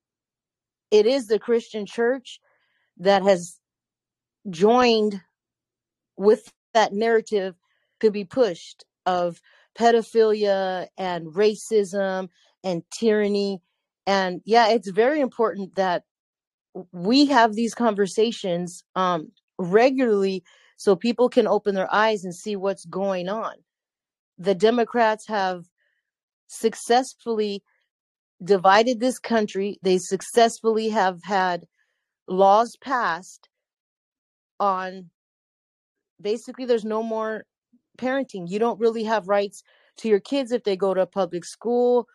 [0.90, 2.40] it is the Christian church
[2.98, 3.59] that has
[4.51, 5.20] joined
[6.16, 7.54] with that narrative
[8.00, 9.40] could be pushed of
[9.78, 12.28] pedophilia and racism
[12.62, 13.60] and tyranny.
[14.06, 16.04] And yeah, it's very important that
[16.92, 20.42] we have these conversations um, regularly
[20.76, 23.54] so people can open their eyes and see what's going on.
[24.38, 25.64] The Democrats have
[26.48, 27.62] successfully
[28.42, 29.78] divided this country.
[29.82, 31.66] They successfully have had
[32.26, 33.48] laws passed
[34.58, 35.10] on
[36.20, 37.44] basically there's no more
[37.98, 38.48] parenting.
[38.48, 39.62] You don't really have rights
[39.98, 42.06] to your kids if they go to a public school.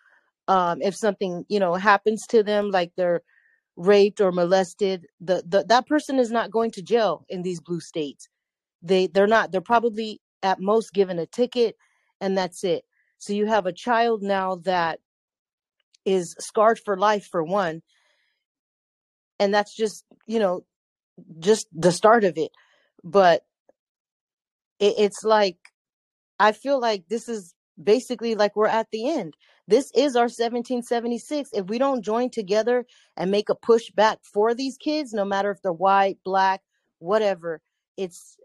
[0.47, 3.21] Um, if something you know happens to them, like they're
[3.75, 7.79] raped or molested, the, the that person is not going to jail in these blue
[7.79, 8.27] states.
[8.81, 9.51] They they're not.
[9.51, 11.75] They're probably at most given a ticket,
[12.19, 12.83] and that's it.
[13.17, 14.99] So you have a child now that
[16.05, 17.81] is scarred for life for one,
[19.39, 20.65] and that's just you know
[21.39, 22.51] just the start of it.
[23.03, 23.43] But
[24.79, 25.57] it, it's like
[26.39, 29.35] I feel like this is basically like we're at the end.
[29.67, 31.49] This is our 1776.
[31.53, 32.85] If we don't join together
[33.15, 36.61] and make a push back for these kids, no matter if they're white, black,
[36.99, 37.61] whatever,
[37.97, 38.37] it's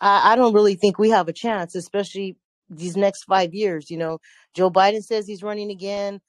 [0.00, 2.36] I, I don't really think we have a chance, especially
[2.70, 3.90] these next five years.
[3.90, 4.18] You know,
[4.54, 6.20] Joe Biden says he's running again.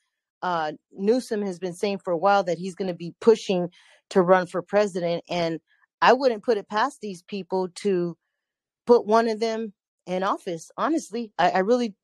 [0.42, 3.70] Uh, Newsom has been saying for a while that he's going to be pushing
[4.10, 5.60] to run for president, and
[6.02, 8.18] I wouldn't put it past these people to
[8.86, 9.74] put one of them
[10.06, 10.72] in office.
[10.78, 11.96] Honestly, I, I really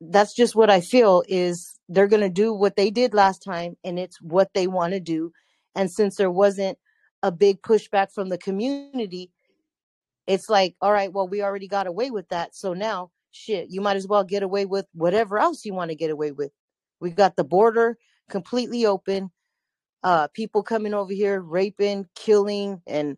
[0.00, 3.76] that's just what I feel is they're going to do what they did last time
[3.82, 5.32] and it's what they want to do.
[5.74, 6.78] And since there wasn't
[7.22, 9.30] a big pushback from the community,
[10.26, 12.54] it's like, all right, well, we already got away with that.
[12.54, 15.96] So now, shit, you might as well get away with whatever else you want to
[15.96, 16.52] get away with.
[17.00, 17.98] We got the border
[18.28, 19.30] completely open,
[20.02, 23.16] uh, people coming over here, raping, killing, and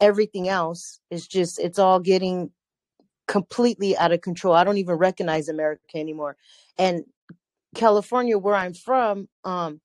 [0.00, 1.00] everything else.
[1.10, 2.50] is just, it's all getting
[3.26, 4.54] completely out of control.
[4.54, 6.36] I don't even recognize America anymore.
[6.78, 7.04] And
[7.74, 9.80] California, where I'm from, um,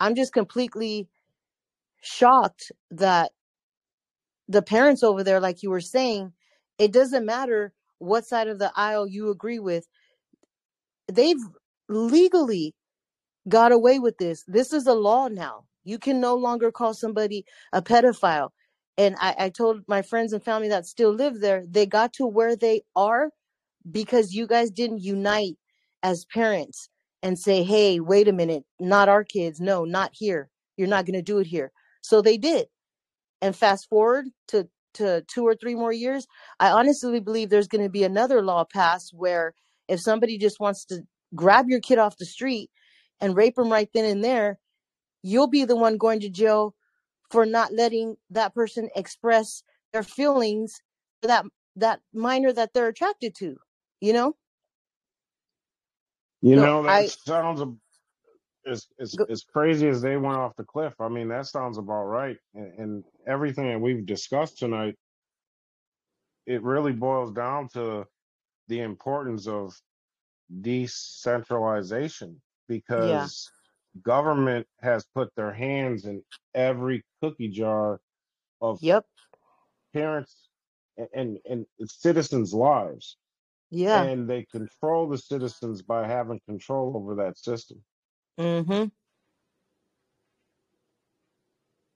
[0.00, 1.08] I'm just completely
[2.00, 3.32] shocked that
[4.48, 6.32] the parents over there, like you were saying,
[6.78, 9.86] it doesn't matter what side of the aisle you agree with.
[11.12, 11.36] They've
[11.88, 12.74] legally
[13.48, 14.44] got away with this.
[14.46, 15.64] This is a law now.
[15.84, 18.50] You can no longer call somebody a pedophile.
[18.98, 22.26] And I, I told my friends and family that still live there, they got to
[22.26, 23.30] where they are
[23.90, 25.56] because you guys didn't unite
[26.02, 26.90] as parents
[27.22, 29.60] and say, hey, wait a minute, not our kids.
[29.60, 30.50] No, not here.
[30.76, 31.70] You're not going to do it here.
[32.02, 32.66] So they did.
[33.40, 36.26] And fast forward to, to two or three more years,
[36.58, 39.54] I honestly believe there's going to be another law passed where
[39.88, 41.02] if somebody just wants to
[41.34, 42.70] grab your kid off the street
[43.20, 44.58] and rape them right then and there,
[45.22, 46.74] you'll be the one going to jail
[47.30, 50.80] for not letting that person express their feelings
[51.22, 51.44] for that
[51.76, 53.56] that minor that they're attracted to
[54.00, 54.34] you know
[56.42, 57.74] You so know, that i sounds a-
[58.66, 60.94] as as go, as crazy as they went off the cliff.
[61.00, 62.38] I mean, that sounds about right.
[62.54, 64.96] And, and everything that we've discussed tonight,
[66.46, 68.06] it really boils down to
[68.68, 69.74] the importance of
[70.62, 72.40] decentralization
[72.96, 73.50] yeah because
[74.02, 76.22] government has put their hands in
[76.54, 78.00] every cookie jar
[78.60, 79.06] of yep.
[79.94, 80.48] parents
[80.98, 83.16] and and, and citizens' lives,
[83.70, 84.08] yeah.
[84.08, 87.82] And they control the citizens by having control over that system.
[88.38, 88.90] mhm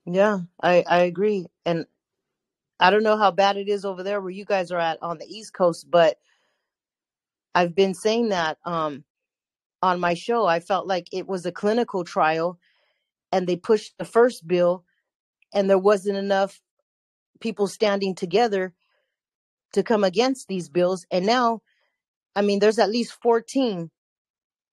[0.05, 1.47] yeah i i agree.
[1.65, 1.85] And
[2.79, 5.17] i don't know how bad it is over there where you guys are at on
[5.19, 6.17] the east coast but
[7.55, 9.03] i've been saying that um
[9.83, 12.57] on my show i felt like it was a clinical trial
[13.31, 14.85] and they pushed the first bill
[15.53, 16.61] and there wasn't enough
[17.41, 18.73] people standing together
[19.73, 21.59] to come against these bills and now
[22.35, 23.91] i mean there's at least 14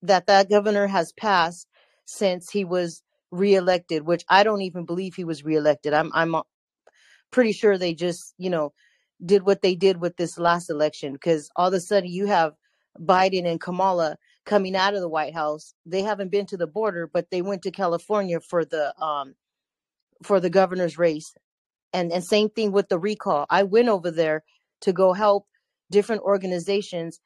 [0.03, 1.67] that that governor has passed
[2.07, 5.93] since he was reelected which i don't even believe he was reelected.
[5.93, 6.43] I'm i'm uh,
[7.33, 8.73] pretty sure they just you know
[9.25, 12.55] did what they did with this last election because all of a sudden you have
[12.99, 14.17] biden and kamala
[14.51, 17.63] coming out of the white house they haven't been to the border but they went
[17.63, 19.35] to california for the um
[20.23, 21.35] for the governor's race.
[21.93, 23.47] And and same thing with the recall.
[23.51, 24.45] I went over there
[24.83, 25.47] to go help
[25.91, 27.21] different organizations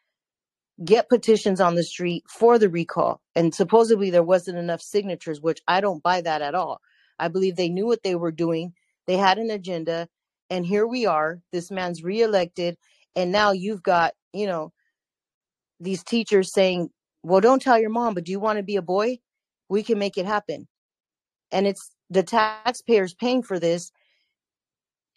[0.85, 3.21] get petitions on the street for the recall.
[3.37, 6.81] And supposedly there wasn't enough signatures which i don't buy that at all.
[7.19, 8.73] I believe they knew what they were doing.
[9.07, 10.09] They had an agenda.
[10.51, 12.77] And here we are this man's reelected.
[13.17, 14.73] And now you've got you know
[15.81, 16.89] these teachers saying
[17.25, 19.19] well don't tell your mom but do you want to be a boy?
[19.69, 20.69] We can make it happen.
[21.51, 23.91] And it's the taxpayers paying for this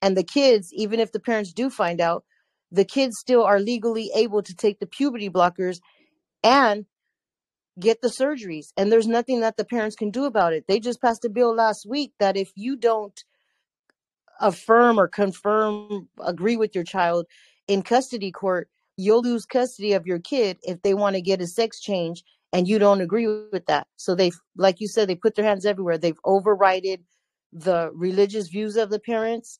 [0.01, 2.23] and the kids even if the parents do find out
[2.71, 5.79] the kids still are legally able to take the puberty blockers
[6.43, 6.85] and
[7.79, 10.65] get the surgeries and there's nothing that the parents can do about it.
[10.67, 13.23] They just passed a bill last week that if you don't
[14.39, 17.25] affirm or confirm agree with your child
[17.67, 21.48] in custody court you'll lose custody of your kid if they want to get a
[21.48, 23.88] sex change and you don't agree with that.
[23.95, 25.98] So they like you said they put their hands everywhere.
[25.98, 27.02] They've overrided
[27.53, 29.60] the religious views of the parents.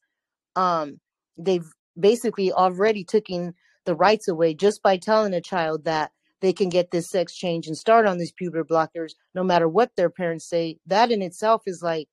[0.56, 1.00] Um
[1.38, 1.68] they've
[2.00, 3.54] basically already taken
[3.86, 6.12] the rights away just by telling a child that
[6.42, 9.92] they can get this sex change and start on these puberty blockers no matter what
[9.96, 10.78] their parents say.
[10.88, 12.08] That in itself is like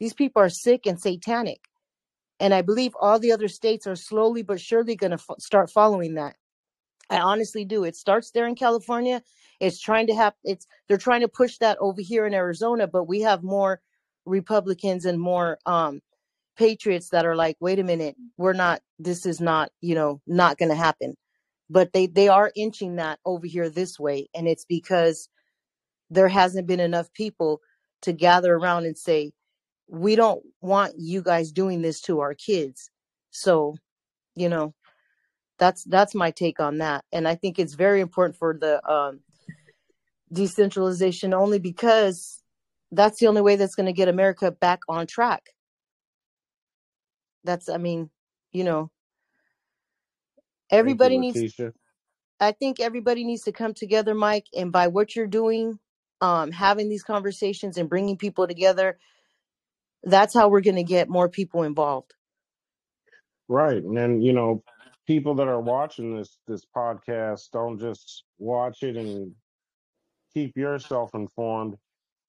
[0.00, 1.60] these people are sick and satanic.
[2.40, 5.70] And i believe all the other states are slowly but surely going to f- start
[5.70, 6.36] following that
[7.10, 7.84] i honestly do.
[7.84, 9.22] It starts there in california.
[9.60, 13.04] It's trying to have it's they're trying to push that over here in arizona but
[13.04, 13.80] we have more
[14.26, 16.00] republicans and more um
[16.56, 20.58] patriots that are like wait a minute we're not this is not you know not
[20.58, 21.14] going to happen.
[21.70, 25.28] But they they are inching that over here this way and it's because
[26.10, 27.60] there hasn't been enough people
[28.02, 29.32] to gather around and say
[29.88, 32.90] we don't want you guys doing this to our kids.
[33.30, 33.76] So
[34.34, 34.74] you know
[35.58, 37.04] that's that's my take on that.
[37.12, 39.20] And i think it's very important for the um
[40.32, 42.42] decentralization only because
[42.92, 45.50] that's the only way that's going to get america back on track.
[47.44, 48.10] That's i mean
[48.52, 48.90] you know
[50.70, 51.60] Thank you, everybody needs
[52.40, 55.78] i think everybody needs to come together mike and by what you're doing
[56.20, 58.98] um having these conversations and bringing people together
[60.04, 62.14] that's how we're going to get more people involved.
[63.48, 63.82] Right.
[63.82, 64.62] And then, you know,
[65.08, 69.32] people that are watching this this podcast don't just watch it and
[70.34, 71.74] keep yourself informed.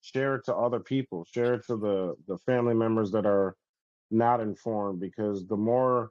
[0.00, 1.26] Share it to other people.
[1.30, 3.54] Share it to the the family members that are
[4.10, 6.10] not informed because the more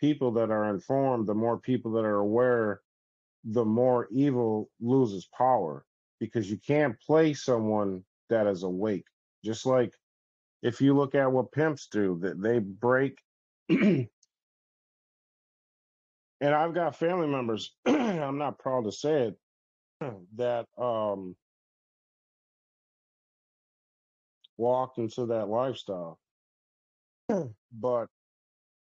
[0.00, 2.80] people that are informed, the more people that are aware,
[3.42, 5.84] the more evil loses power
[6.20, 9.04] because you can't play someone that is awake.
[9.44, 9.92] Just like
[10.62, 13.18] if you look at what pimps do, that they break
[16.44, 19.38] and I've got family members, I'm not proud to say it,
[20.36, 21.34] that um
[24.58, 26.18] walked into that lifestyle.
[27.76, 28.06] But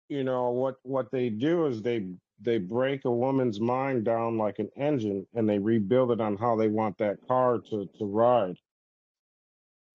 [0.07, 2.05] you know what what they do is they
[2.41, 6.55] they break a woman's mind down like an engine and they rebuild it on how
[6.55, 8.55] they want that car to to ride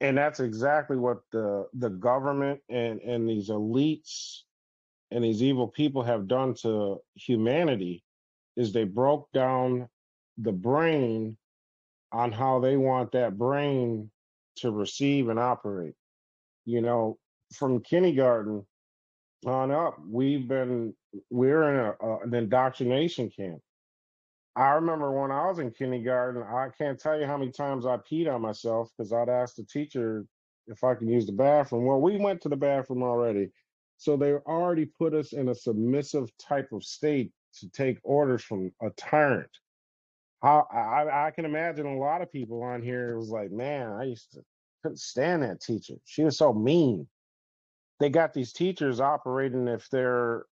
[0.02, 4.42] and that's exactly what the the government and and these elites
[5.12, 8.02] and these evil people have done to humanity
[8.56, 9.88] is they broke down
[10.38, 11.36] the brain
[12.12, 14.10] on how they want that brain
[14.56, 15.94] to receive and operate.
[16.64, 17.18] You know
[17.52, 18.64] from kindergarten
[19.44, 20.94] on up we've been
[21.30, 23.60] we're in a, an indoctrination camp.
[24.54, 27.96] I remember when i was in kindergarten i can't tell you how many times i
[27.96, 30.24] peed on myself because i'd ask the teacher
[30.68, 31.84] if i could use the bathroom.
[31.84, 33.50] Well we went to the bathroom already
[33.96, 38.70] so they already put us in a submissive type of state to take orders from
[38.82, 39.50] a tyrant
[40.42, 44.04] how I, I can imagine a lot of people on here was like man i
[44.04, 44.42] used to
[44.82, 47.06] couldn't stand that teacher she was so mean
[48.00, 50.44] they got these teachers operating if they're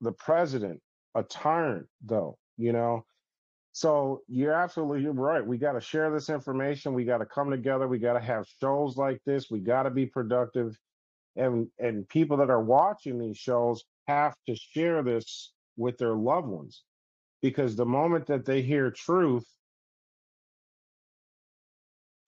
[0.00, 0.80] the president,
[1.14, 3.04] a tyrant, though, you know.
[3.72, 5.46] So you're absolutely right.
[5.46, 6.94] We got to share this information.
[6.94, 7.86] We got to come together.
[7.86, 9.50] We got to have shows like this.
[9.50, 10.78] We got to be productive,
[11.36, 16.48] and and people that are watching these shows have to share this with their loved
[16.48, 16.82] ones,
[17.42, 19.46] because the moment that they hear truth,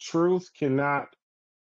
[0.00, 1.08] truth cannot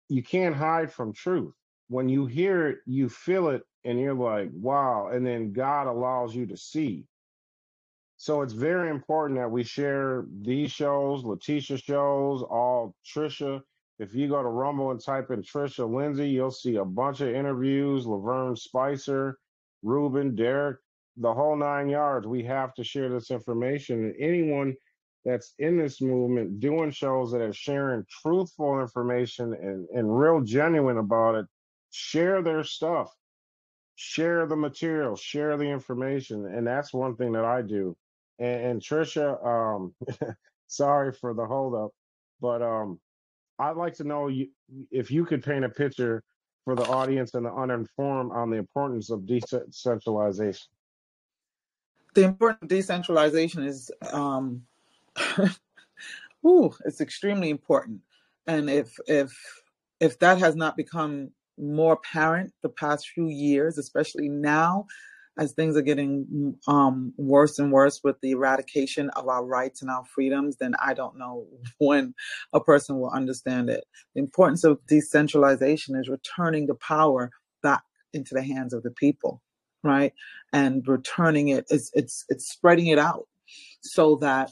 [0.09, 1.53] you can't hide from truth
[1.87, 5.09] when you hear it, you feel it and you're like, wow.
[5.11, 7.05] And then God allows you to see.
[8.17, 13.61] So it's very important that we share these shows, Letitia shows, all Trisha.
[14.03, 17.29] If you go to Rumble and type in Trisha Lindsay, you'll see a bunch of
[17.29, 19.39] interviews, Lavern Spicer,
[19.81, 20.79] Ruben, Derek,
[21.15, 22.27] the whole nine yards.
[22.27, 24.03] We have to share this information.
[24.03, 24.75] And anyone
[25.23, 30.97] that's in this movement doing shows that are sharing truthful information and, and real genuine
[30.97, 31.45] about it
[31.91, 33.09] share their stuff,
[33.95, 37.95] share the material, share the information, and that's one thing that I do.
[38.37, 39.95] And, and Trisha, um,
[40.67, 41.91] sorry for the holdup,
[42.41, 42.99] but um,
[43.63, 44.49] I'd like to know you,
[44.91, 46.21] if you could paint a picture
[46.65, 50.67] for the audience and the uninformed on the importance of decentralization.
[52.13, 54.63] The importance of decentralization is, um,
[56.45, 58.01] ooh, it's extremely important.
[58.47, 59.33] And if if
[59.99, 64.87] if that has not become more apparent the past few years, especially now
[65.37, 69.89] as things are getting um, worse and worse with the eradication of our rights and
[69.89, 71.47] our freedoms, then I don't know
[71.79, 72.13] when
[72.53, 73.83] a person will understand it.
[74.15, 77.31] The importance of decentralization is returning the power
[77.61, 77.83] back
[78.13, 79.41] into the hands of the people,
[79.83, 80.13] right?
[80.51, 83.27] And returning it is it's it's spreading it out
[83.81, 84.51] so that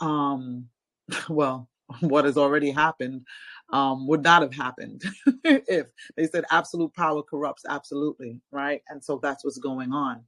[0.00, 0.66] um
[1.28, 1.68] well
[2.00, 3.26] what has already happened
[3.72, 5.02] um, would not have happened
[5.44, 5.86] if
[6.16, 8.82] they said absolute power corrupts absolutely, right?
[8.88, 10.22] And so that's what's going on.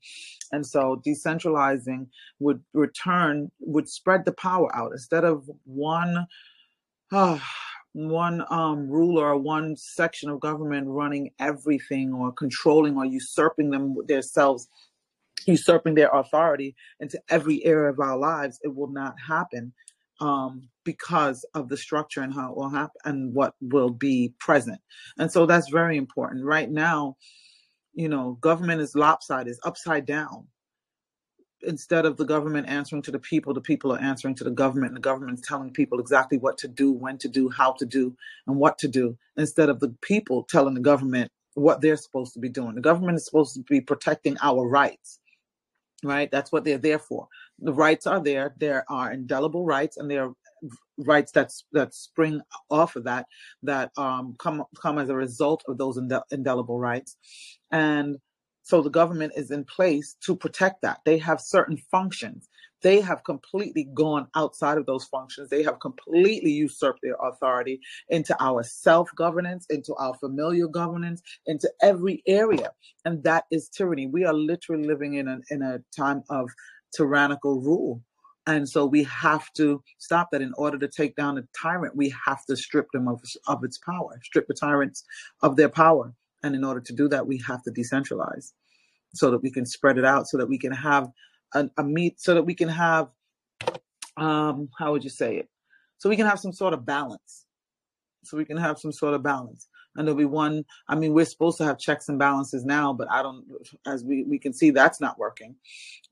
[0.53, 2.07] And so decentralizing
[2.39, 6.27] would return, would spread the power out instead of one.
[7.11, 7.39] Uh,
[7.95, 13.95] one um, ruler or one section of government running everything or controlling or usurping them
[14.07, 14.69] themselves
[15.47, 19.71] usurping their authority into every area of our lives it will not happen
[20.21, 24.81] um, because of the structure and how it will happen and what will be present.
[25.19, 26.45] And so that's very important.
[26.45, 27.17] Right now,
[27.95, 30.47] you know, government is lopsided, is upside down.
[31.65, 34.89] Instead of the government answering to the people, the people are answering to the government,
[34.89, 37.87] and the government is telling people exactly what to do, when to do, how to
[37.87, 38.17] do,
[38.49, 42.41] and what to do, instead of the people telling the government what they're supposed to
[42.41, 42.75] be doing.
[42.75, 45.21] The government is supposed to be protecting our rights
[46.03, 46.31] right?
[46.31, 47.29] That's what they're there for.
[47.59, 48.55] The rights are there.
[48.59, 50.35] There are indelible rights, and there are
[50.99, 52.41] rights that's that spring
[52.71, 53.27] off of that
[53.63, 55.99] that um, come come as a result of those
[56.31, 57.17] indelible rights,
[57.71, 58.17] and
[58.63, 61.01] so the government is in place to protect that.
[61.05, 62.49] They have certain functions.
[62.83, 65.49] They have completely gone outside of those functions.
[65.49, 71.71] They have completely usurped their authority into our self governance, into our familial governance, into
[71.81, 72.73] every area.
[73.05, 74.07] And that is tyranny.
[74.07, 76.51] We are literally living in a, in a time of
[76.95, 78.03] tyrannical rule.
[78.47, 80.43] And so we have to stop that.
[80.43, 83.79] In order to take down a tyrant, we have to strip them of, of its
[83.79, 85.05] power, strip the tyrants
[85.43, 86.13] of their power.
[86.43, 88.53] And in order to do that, we have to decentralize.
[89.15, 91.09] so that we can spread it out, so that we can have
[91.55, 93.09] a, a meet, so that we can have,
[94.17, 95.49] um, how would you say it?
[95.99, 97.45] So we can have some sort of balance.
[98.25, 99.69] So we can have some sort of balance.
[99.97, 103.11] And there'll be one, I mean, we're supposed to have checks and balances now, but
[103.11, 103.45] I don't,
[103.87, 105.55] as we, we can see, that's not working.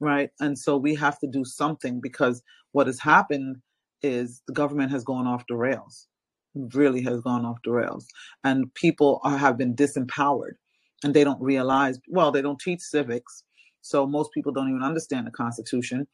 [0.01, 0.31] Right.
[0.41, 2.43] And so we have to do something because
[2.73, 3.57] what has happened
[4.03, 6.09] is the government has gone off the rails,
[6.55, 8.07] really has gone off the rails.
[8.45, 10.55] And people are, have been disempowered
[11.03, 13.45] and they don't realize, well, they don't teach civics.
[13.81, 16.07] So most people don't even understand the Constitution.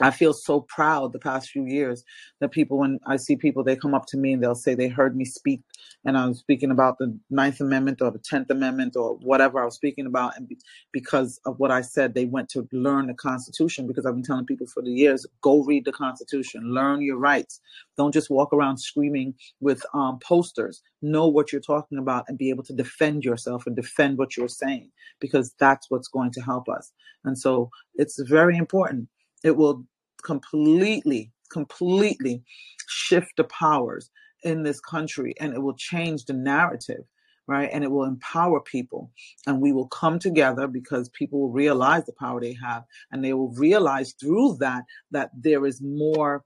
[0.00, 2.02] I feel so proud the past few years
[2.40, 4.88] that people, when I see people, they come up to me and they'll say they
[4.88, 5.60] heard me speak,
[6.06, 9.66] and I was speaking about the Ninth Amendment or the Tenth Amendment or whatever I
[9.66, 10.56] was speaking about, and be,
[10.92, 13.86] because of what I said, they went to learn the Constitution.
[13.86, 17.60] Because I've been telling people for the years, go read the Constitution, learn your rights.
[17.98, 20.82] Don't just walk around screaming with um, posters.
[21.02, 24.48] Know what you're talking about and be able to defend yourself and defend what you're
[24.48, 24.90] saying,
[25.20, 26.92] because that's what's going to help us.
[27.24, 29.08] And so it's very important
[29.44, 29.84] it will
[30.22, 32.42] completely, completely
[32.88, 34.10] shift the powers
[34.44, 37.04] in this country and it will change the narrative
[37.46, 37.70] right?
[37.72, 39.10] And it will empower people.
[39.46, 43.32] And we will come together because people will realize the power they have and they
[43.32, 46.44] will realize through that that there is more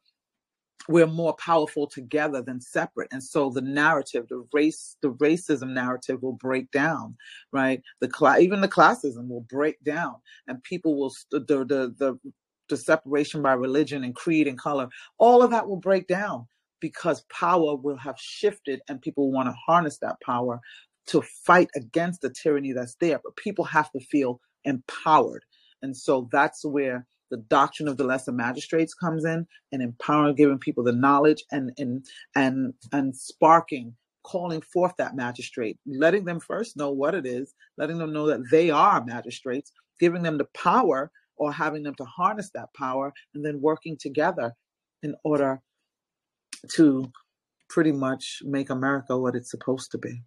[0.88, 3.08] we're more powerful together than separate.
[3.10, 7.16] And so the narrative the race the racism narrative will break down
[7.52, 7.82] right?
[8.00, 10.16] The class even the classism will break down
[10.46, 12.18] and people will the the the
[12.68, 14.88] the separation by religion and creed and color,
[15.18, 16.46] all of that will break down
[16.80, 20.60] because power will have shifted and people want to harness that power
[21.06, 23.20] to fight against the tyranny that's there.
[23.22, 25.44] But people have to feel empowered.
[25.82, 30.58] And so that's where the doctrine of the lesser magistrates comes in and empowering giving
[30.58, 36.76] people the knowledge and and and and sparking calling forth that magistrate letting them first
[36.76, 41.10] know what it is letting them know that they are magistrates giving them the power
[41.36, 44.52] or having them to harness that power and then working together
[45.02, 45.60] in order
[46.72, 47.10] to
[47.68, 50.22] pretty much make America what it's supposed to be.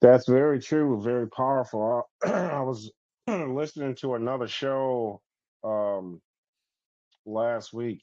[0.00, 2.08] That's very true, very powerful.
[2.24, 2.90] I was
[3.28, 5.22] listening to another show
[5.64, 6.20] um,
[7.24, 8.02] last week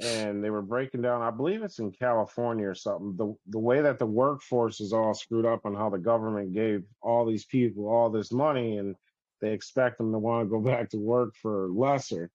[0.00, 3.80] and they were breaking down i believe it's in california or something the the way
[3.82, 7.86] that the workforce is all screwed up and how the government gave all these people
[7.88, 8.94] all this money and
[9.40, 12.30] they expect them to want to go back to work for lesser.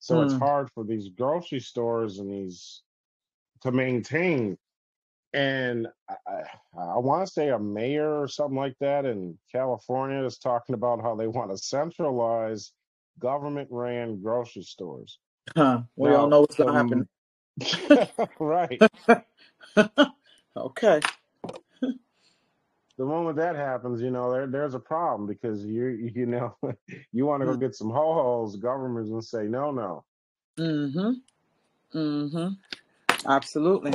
[0.00, 0.38] So it's Mm.
[0.38, 2.82] hard for these grocery stores and these
[3.62, 4.56] to maintain.
[5.34, 6.42] And I,
[6.78, 11.02] I, want to say a mayor or something like that in California is talking about
[11.02, 12.72] how they want to centralize
[13.18, 15.18] government ran grocery stores.
[15.54, 15.82] Huh.
[15.96, 17.06] We all know what's going to
[17.66, 18.28] happen.
[18.38, 18.80] right.
[20.56, 21.00] okay.
[22.98, 26.56] The moment that happens, you know, there there's a problem because you you know
[27.12, 27.60] you want to go Mm.
[27.60, 30.04] get some ho hos, government's gonna say no, no.
[30.58, 31.12] Mm-hmm.
[31.98, 32.48] Mm-hmm.
[33.30, 33.94] Absolutely.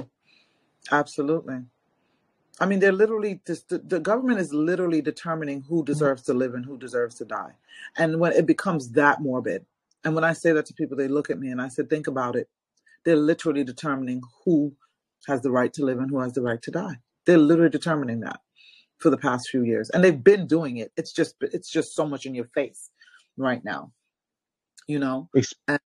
[0.92, 1.62] Absolutely.
[2.60, 6.56] I mean, they're literally just the, the government is literally determining who deserves to live
[6.56, 7.54] and who deserves to die.
[7.98, 9.66] And when it becomes that morbid,
[10.04, 12.08] and when I say that to people, they look at me and I said, think
[12.08, 12.50] about it.
[13.06, 14.76] They're literally determining who
[15.28, 17.00] has the right to live and who has the right to die.
[17.26, 18.42] They're literally determining that
[19.04, 19.90] for the past few years.
[19.90, 20.92] And they've been doing it.
[20.96, 22.90] It's just it's just so much in your face
[23.38, 23.92] right now.
[24.88, 25.30] You know?
[25.68, 25.80] And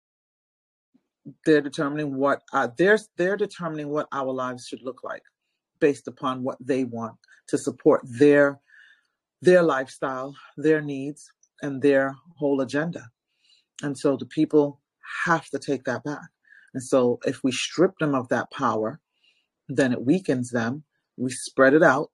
[1.47, 5.23] they're determining what uh, they're they're determining what our lives should look like
[5.81, 7.17] based upon what they want
[7.49, 8.61] to support their
[9.41, 11.31] their lifestyle, their needs,
[11.63, 13.11] and their whole agenda.
[13.83, 14.81] And so the people
[15.25, 16.29] have to take that back.
[16.75, 19.01] And so if we strip them of that power,
[19.69, 20.85] then it weakens them.
[21.17, 22.11] We spread it out,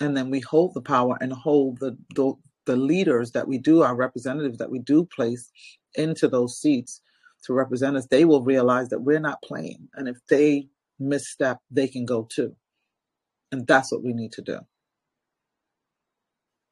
[0.00, 2.34] and then we hold the power and hold the the,
[2.66, 5.50] the leaders that we do, our representatives that we do place
[5.94, 7.00] into those seats
[7.44, 8.06] to represent us.
[8.06, 12.56] They will realize that we're not playing, and if they misstep, they can go too.
[13.52, 14.60] And that's what we need to do.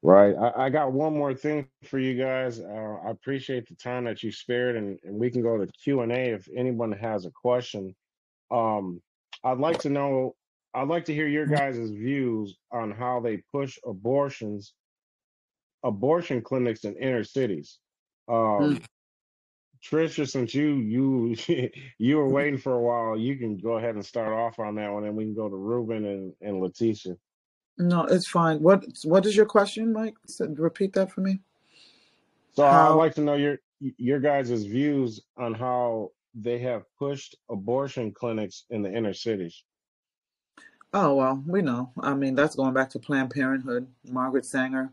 [0.02, 0.34] Right.
[0.36, 2.60] I, I got one more thing for you guys.
[2.60, 6.02] Uh, I appreciate the time that you spared, and, and we can go to Q
[6.02, 7.94] and A if anyone has a question.
[8.50, 9.02] Um,
[9.44, 10.36] I'd like to know.
[10.74, 14.74] I'd like to hear your guys' views on how they push abortions,
[15.82, 17.78] abortion clinics in inner cities.
[18.28, 18.76] Mm.
[18.76, 18.80] Um,
[19.82, 24.04] Trisha, since you you you were waiting for a while, you can go ahead and
[24.04, 27.16] start off on that one, and we can go to Ruben and, and Letitia.
[27.78, 28.60] No, it's fine.
[28.60, 30.14] What What is your question, Mike?
[30.38, 31.40] Repeat that for me.
[32.52, 38.12] So I'd like to know your your guys' views on how they have pushed abortion
[38.12, 39.64] clinics in the inner cities.
[40.92, 41.92] Oh well, we know.
[42.00, 44.92] I mean, that's going back to Planned Parenthood, Margaret Sanger,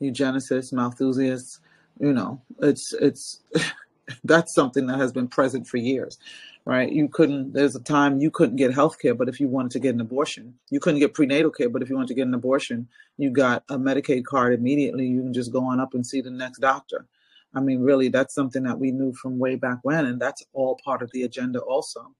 [0.00, 1.60] eugenicists, Malthusiasts.
[2.00, 3.40] You know, it's it's
[4.24, 6.18] that's something that has been present for years,
[6.64, 6.90] right?
[6.90, 7.52] You couldn't.
[7.52, 10.00] There's a time you couldn't get health care, but if you wanted to get an
[10.00, 12.88] abortion, you couldn't get prenatal care, but if you wanted to get an abortion,
[13.18, 15.06] you got a Medicaid card immediately.
[15.06, 17.06] You can just go on up and see the next doctor.
[17.54, 20.80] I mean, really, that's something that we knew from way back when, and that's all
[20.82, 22.12] part of the agenda, also.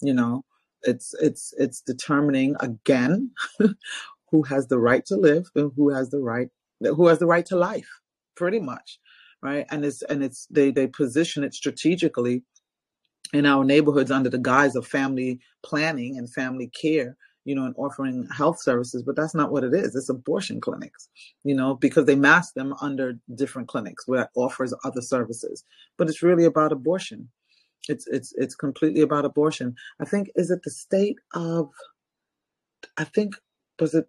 [0.00, 0.44] You know,
[0.82, 3.30] it's it's it's determining again
[4.30, 6.48] who has the right to live and who has the right
[6.80, 7.88] who has the right to life,
[8.36, 8.98] pretty much,
[9.42, 9.66] right?
[9.70, 12.42] And it's and it's they they position it strategically
[13.32, 17.74] in our neighborhoods under the guise of family planning and family care you know, and
[17.78, 19.96] offering health services, but that's not what it is.
[19.96, 21.08] It's abortion clinics,
[21.42, 25.64] you know, because they mask them under different clinics where it offers other services.
[25.96, 27.28] But it's really about abortion.
[27.90, 29.74] It's it's it's completely about abortion.
[30.00, 31.70] I think is it the state of
[32.96, 33.34] I think
[33.80, 34.06] was it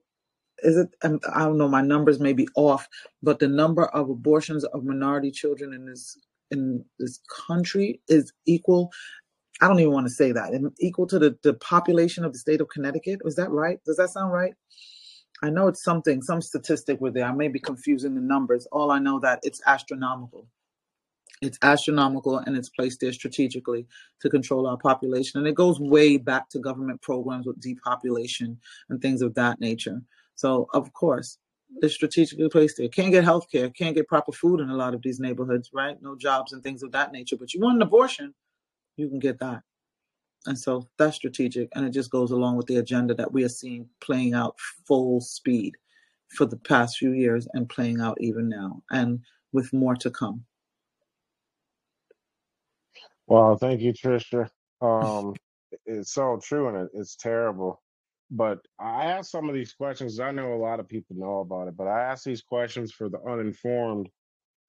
[0.64, 2.88] is it um, I don't know my numbers may be off,
[3.24, 6.18] but the number of abortions of minority children in this
[6.52, 8.92] in this country is equal.
[9.62, 12.40] I don't even want to say that and equal to the, the population of the
[12.40, 13.22] state of Connecticut.
[13.26, 13.80] is that right?
[13.86, 14.54] Does that sound right?
[15.44, 17.26] I know it's something, some statistic with there.
[17.26, 18.68] I may be confusing the numbers.
[18.72, 20.48] All I know that it's astronomical.
[21.42, 23.88] It's astronomical and it's placed there strategically
[24.22, 25.40] to control our population.
[25.40, 28.60] And it goes way back to government programs with depopulation
[28.90, 30.02] and things of that nature.
[30.36, 31.38] So, of course,
[31.82, 32.90] it's strategically placed there.
[32.90, 36.02] Can't get health care, can't get proper food in a lot of these neighborhoods, right?
[36.02, 37.38] No jobs and things of that nature.
[37.38, 38.34] But you want an abortion,
[38.98, 39.62] you can get that.
[40.46, 41.70] And so that's strategic.
[41.76, 44.56] And it just goes along with the agenda that we are seeing playing out
[44.88, 45.76] full speed
[46.30, 49.20] for the past few years and playing out even now, and
[49.52, 50.44] with more to come.
[53.32, 54.50] Well, thank you, Trisha.
[54.82, 55.36] Um,
[55.86, 57.84] it's so true and it, it's terrible.
[58.32, 60.20] But I ask some of these questions.
[60.20, 63.10] I know a lot of people know about it, but I ask these questions for
[63.10, 64.10] the uninformed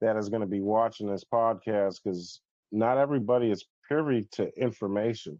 [0.03, 5.39] that is going to be watching this podcast because not everybody is privy to information.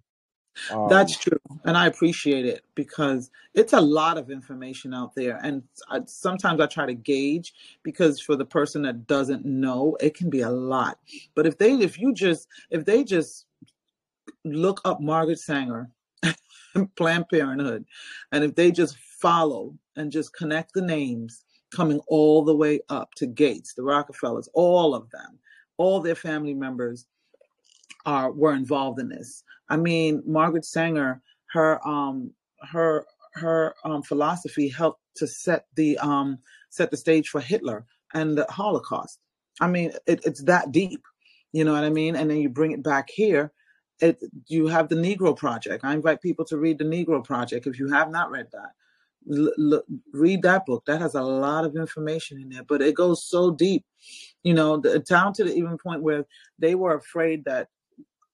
[0.89, 1.59] That's um, true.
[1.65, 5.39] And I appreciate it because it's a lot of information out there.
[5.43, 10.15] And I, sometimes I try to gauge because for the person that doesn't know, it
[10.15, 10.99] can be a lot.
[11.35, 13.47] But if they, if you just, if they just
[14.45, 15.91] look up Margaret Sanger,
[16.97, 17.85] Planned Parenthood,
[18.31, 23.15] and if they just follow and just connect the names coming all the way up
[23.17, 25.39] to Gates, the Rockefellers, all of them,
[25.77, 27.07] all their family members
[28.07, 29.45] are were involved in this.
[29.73, 31.23] I mean, Margaret Sanger,
[31.53, 32.33] her um
[32.73, 36.41] her her um philosophy helped to set the um
[36.71, 39.21] set the stage for Hitler and the Holocaust.
[39.63, 41.03] I mean, it, it's that deep,
[41.53, 42.17] you know what I mean?
[42.17, 43.53] And then you bring it back here.
[44.01, 45.85] It, you have the Negro Project.
[45.85, 48.73] I invite people to read the Negro Project if you have not read that.
[49.33, 49.85] L- l-
[50.15, 50.85] read that book.
[50.87, 53.87] That has a lot of information in there, but it goes so deep,
[54.45, 56.27] you know, the, down to the even point where
[56.61, 57.69] they were afraid that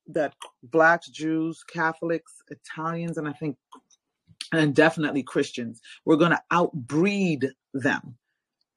[0.08, 3.56] that blacks, Jews, Catholics, Italians, and I think,
[4.52, 8.16] and definitely Christians, we're going to outbreed them,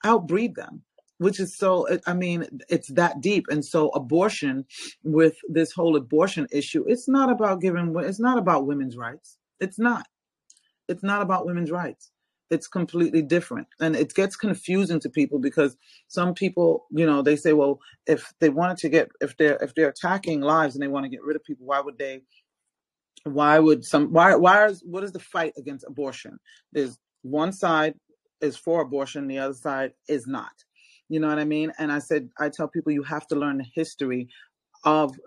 [0.03, 0.83] outbreed them,
[1.17, 3.45] which is so, I mean, it's that deep.
[3.49, 4.65] And so abortion
[5.03, 9.37] with this whole abortion issue, it's not about giving, it's not about women's rights.
[9.59, 10.07] It's not.
[10.87, 12.10] It's not about women's rights
[12.51, 13.65] it's completely different.
[13.79, 15.77] And it gets confusing to people because
[16.09, 19.73] some people you know they say well if they wanted to get if they're if
[19.73, 22.21] they're attacking lives and they want to get rid of people why would they
[23.23, 26.37] why would some why why is what is the fight against abortion?
[26.73, 27.95] There's one side
[28.41, 30.51] is for abortion the other side is not.
[31.07, 31.71] You know what i mean?
[31.79, 34.27] And i said i tell people you have to learn the history
[34.83, 35.17] of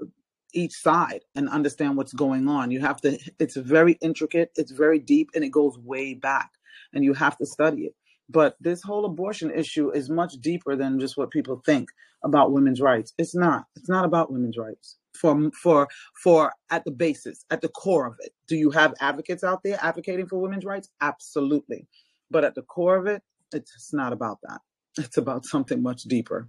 [0.52, 2.70] each side and understand what's going on.
[2.70, 6.50] You have to it's very intricate it's very deep and it goes way back
[6.94, 7.94] and you have to study it.
[8.28, 11.88] But this whole abortion issue is much deeper than just what people think
[12.24, 13.12] about women's rights.
[13.18, 13.64] It's not.
[13.76, 14.96] It's not about women's rights.
[15.14, 15.88] For for
[16.22, 18.32] for at the basis, at the core of it.
[18.48, 20.88] Do you have advocates out there advocating for women's rights?
[21.00, 21.86] Absolutely.
[22.30, 23.22] But at the core of it,
[23.52, 24.60] it's not about that.
[24.98, 26.48] It's about something much deeper.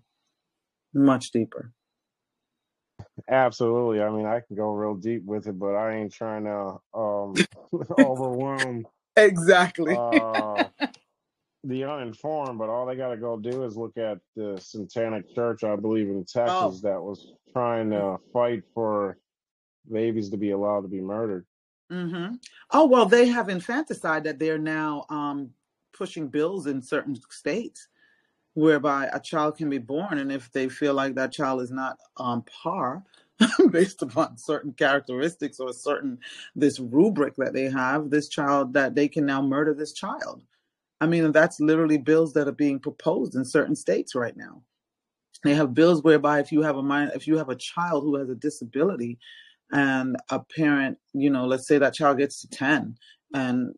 [0.94, 1.74] Much deeper.
[3.30, 4.02] Absolutely.
[4.02, 7.34] I mean, I can go real deep with it, but I ain't trying to um
[8.00, 8.86] overwhelm
[9.18, 9.96] Exactly.
[9.98, 10.66] uh,
[11.64, 15.64] the uninformed, but all they got to go do is look at the Satanic Church,
[15.64, 16.80] I believe in Texas, oh.
[16.84, 19.18] that was trying to fight for
[19.92, 21.46] babies to be allowed to be murdered.
[21.92, 22.36] Mm-hmm.
[22.72, 25.52] Oh well, they have infanticide that they're now um,
[25.94, 27.88] pushing bills in certain states
[28.54, 31.98] whereby a child can be born, and if they feel like that child is not
[32.18, 33.04] on par
[33.72, 36.18] based upon certain characteristics or certain
[36.56, 40.42] this rubric that they have this child that they can now murder this child
[41.02, 44.62] I mean, that's literally bills that are being proposed in certain states right now.
[45.44, 48.16] They have bills whereby if you have a mind, if you have a child who
[48.16, 49.20] has a disability,
[49.72, 52.96] and a parent, you know, let's say that child gets to ten,
[53.34, 53.74] and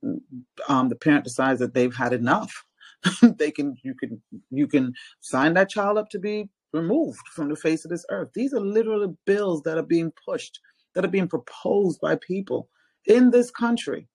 [0.70, 2.64] um, the parent decides that they've had enough,
[3.22, 4.22] they can you can
[4.52, 8.30] you can sign that child up to be removed from the face of this earth.
[8.34, 10.60] These are literally bills that are being pushed,
[10.96, 12.70] that are being proposed by people
[13.06, 14.08] in this country.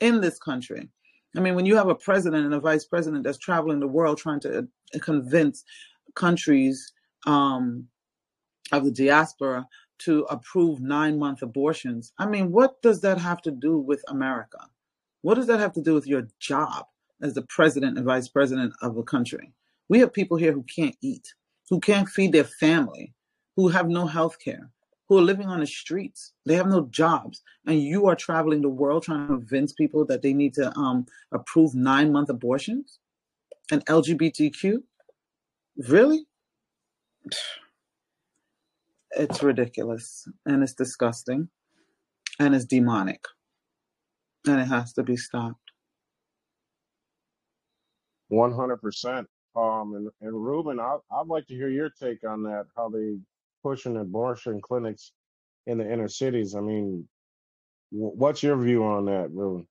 [0.00, 0.88] In this country.
[1.36, 4.18] I mean, when you have a president and a vice president that's traveling the world
[4.18, 5.64] trying to uh, convince
[6.14, 6.92] countries
[7.26, 7.86] um,
[8.72, 9.66] of the diaspora
[10.00, 14.58] to approve nine month abortions, I mean, what does that have to do with America?
[15.22, 16.86] What does that have to do with your job
[17.22, 19.52] as the president and vice president of a country?
[19.88, 21.34] We have people here who can't eat,
[21.70, 23.14] who can't feed their family,
[23.56, 24.70] who have no health care,
[25.08, 26.32] who are living on the streets.
[26.44, 27.42] They have no jobs.
[27.66, 31.06] And you are traveling the world trying to convince people that they need to um,
[31.32, 32.98] approve nine month abortions
[33.70, 34.82] and LGBTQ?
[35.88, 36.26] Really?
[39.16, 41.48] It's ridiculous and it's disgusting
[42.38, 43.24] and it's demonic
[44.46, 45.72] and it has to be stopped.
[48.32, 49.26] 100%.
[49.80, 53.16] Um, and, and Ruben, I, I'd like to hear your take on that, how they
[53.62, 55.12] pushing abortion clinics
[55.66, 56.54] in the inner cities.
[56.54, 57.08] I mean,
[57.90, 59.66] wh- what's your view on that, Ruben?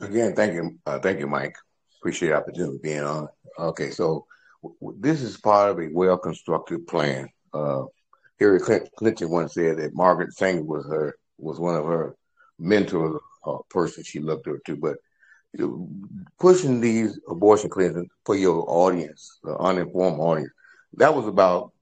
[0.00, 1.56] Again, thank you, uh, thank you, Mike.
[2.00, 3.28] Appreciate the opportunity being on.
[3.58, 4.26] Okay, so
[4.62, 7.28] w- w- this is part of a well constructed plan.
[7.52, 7.84] Uh,
[8.38, 12.14] Hillary Clinton once said that Margaret Sanger was her was one of her
[12.58, 14.76] mentors, uh, person she looked up to.
[14.76, 14.98] But
[16.38, 20.52] pushing these abortion clinics for your audience, the uninformed audience,
[20.94, 21.72] that was about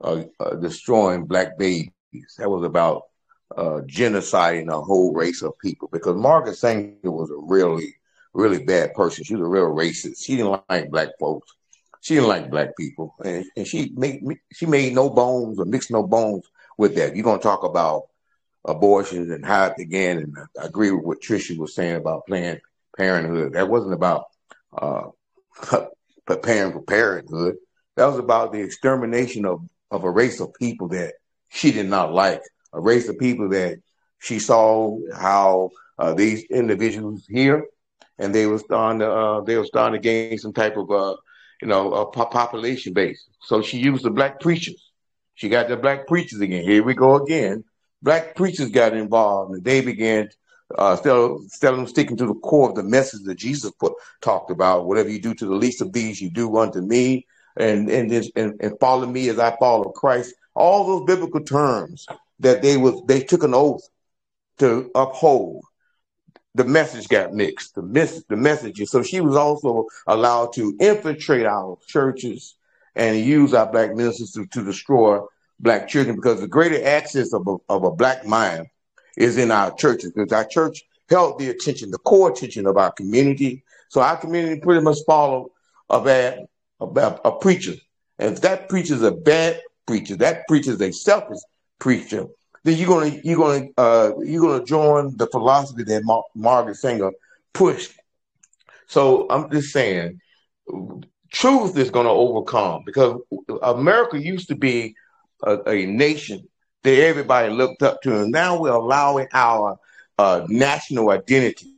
[0.00, 1.92] uh, uh, destroying black babies.
[2.38, 3.04] That was about
[3.56, 7.94] uh, genociding a whole race of people because Margaret Sanger was a really,
[8.32, 9.24] really bad person.
[9.24, 10.24] She was a real racist.
[10.24, 11.52] She didn't like black folks.
[12.00, 14.22] She didn't like black people, and, and she made
[14.52, 16.44] she made no bones or mixed no bones
[16.76, 17.16] with that.
[17.16, 18.04] You're gonna talk about
[18.64, 22.60] abortions and how it began, and I agree with what Trisha was saying about Planned
[22.98, 23.52] Parenthood.
[23.52, 24.24] That wasn't about
[24.76, 25.04] uh,
[26.26, 27.56] preparing for parenthood.
[27.96, 29.60] That was about the extermination of,
[29.90, 31.14] of a race of people that
[31.48, 32.42] she did not like,
[32.72, 33.78] a race of people that
[34.18, 37.66] she saw how uh, these individuals here,
[38.18, 41.16] and they were starting to uh, they were starting to gain some type of uh,
[41.62, 43.26] you know population base.
[43.42, 44.90] So she used the black preachers.
[45.34, 46.64] She got the black preachers again.
[46.64, 47.64] Here we go again.
[48.02, 50.30] Black preachers got involved, and they began
[50.76, 54.86] uh, still, of sticking to the core of the message that Jesus put talked about.
[54.86, 57.26] Whatever you do to the least of these, you do unto me
[57.56, 60.34] and and and, and follow me as I follow Christ.
[60.54, 62.06] All those biblical terms
[62.40, 63.88] that they was they took an oath
[64.58, 65.64] to uphold.
[66.54, 67.74] The message got mixed.
[67.74, 68.90] The miss the messages.
[68.90, 72.56] So she was also allowed to infiltrate our churches
[72.94, 75.20] and use our black ministers to, to destroy
[75.60, 78.66] black children because the greater access of a, of a black mind
[79.18, 82.92] is in our churches because our church held the attention, the core attention of our
[82.92, 83.64] community.
[83.90, 85.50] So our community pretty much followed
[85.90, 86.46] a bad
[86.80, 87.74] a, a preacher.
[88.18, 91.40] And if that preacher is a bad preacher, that preacher is a selfish
[91.78, 92.26] preacher,
[92.64, 97.10] then you're gonna you're gonna uh, you're gonna join the philosophy that Mar- Margaret Sanger
[97.52, 97.92] pushed.
[98.86, 100.20] So I'm just saying,
[101.32, 103.20] truth is gonna overcome because
[103.62, 104.94] America used to be
[105.42, 106.48] a, a nation
[106.82, 109.78] that everybody looked up to, and now we're allowing our
[110.18, 111.72] uh, national identity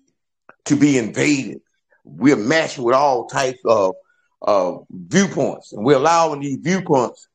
[0.67, 1.61] to be invaded.
[2.05, 3.95] We're matching with all types of
[4.43, 7.29] uh, viewpoints, and we're allowing these viewpoints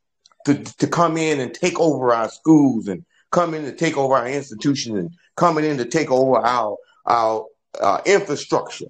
[0.45, 4.15] to, to come in and take over our schools and come in to take over
[4.15, 7.45] our institutions and coming in to take over our our
[7.79, 8.87] uh, infrastructure.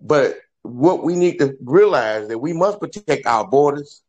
[0.00, 4.02] But what we need to realize that we must protect our borders.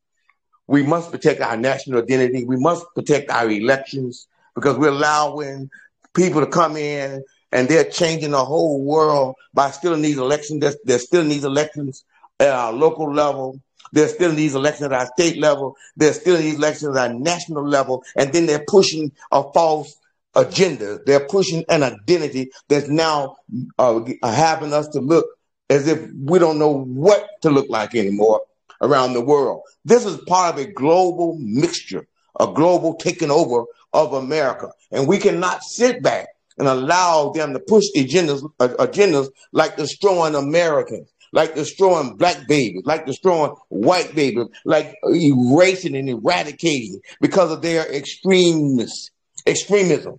[0.68, 2.44] We must protect our national identity.
[2.44, 5.70] We must protect our elections because we're allowing
[6.14, 10.62] people to come in and they're changing the whole world by stealing these elections.
[10.62, 12.04] They're, they're these elections
[12.40, 13.60] at our local level.
[13.92, 15.78] They're still these elections at our state level.
[15.96, 18.04] They're still these elections at our national level.
[18.16, 19.96] And then they're pushing a false
[20.34, 21.00] agenda.
[21.06, 23.38] They're pushing an identity that's now
[23.78, 25.28] uh, having us to look
[25.70, 28.42] as if we don't know what to look like anymore
[28.82, 29.62] around the world.
[29.84, 32.08] This is part of a global mixture,
[32.40, 34.70] a global taking over of America.
[34.92, 36.28] And we cannot sit back
[36.58, 42.82] and allow them to push agendas, uh, agendas like destroying Americans like destroying black babies,
[42.86, 49.12] like destroying white babies, like erasing and eradicating because of their extremeness,
[49.46, 50.16] extremism.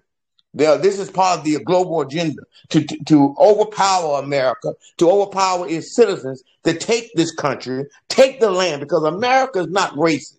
[0.57, 5.69] There, this is part of the global agenda to, to, to overpower America, to overpower
[5.69, 10.39] its citizens, to take this country, take the land, because America is not racist.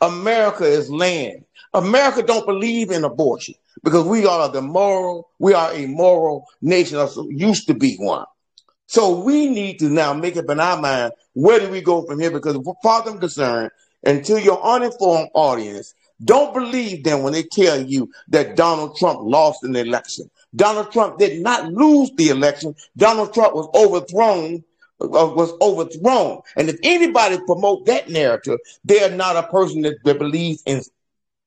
[0.00, 1.44] America is land.
[1.74, 6.98] America don't believe in abortion because we are the moral, we are a moral nation,
[6.98, 8.26] or used to be one.
[8.86, 12.20] So we need to now make up in our mind where do we go from
[12.20, 12.30] here?
[12.30, 13.70] Because as far as I'm concerned,
[14.04, 15.94] until your uninformed audience,
[16.24, 20.30] don't believe them when they tell you that Donald Trump lost an election.
[20.54, 22.74] Donald Trump did not lose the election.
[22.96, 24.64] Donald Trump was overthrown
[25.00, 26.42] uh, was overthrown.
[26.56, 30.82] And if anybody promote that narrative, they are not a person that, that believes in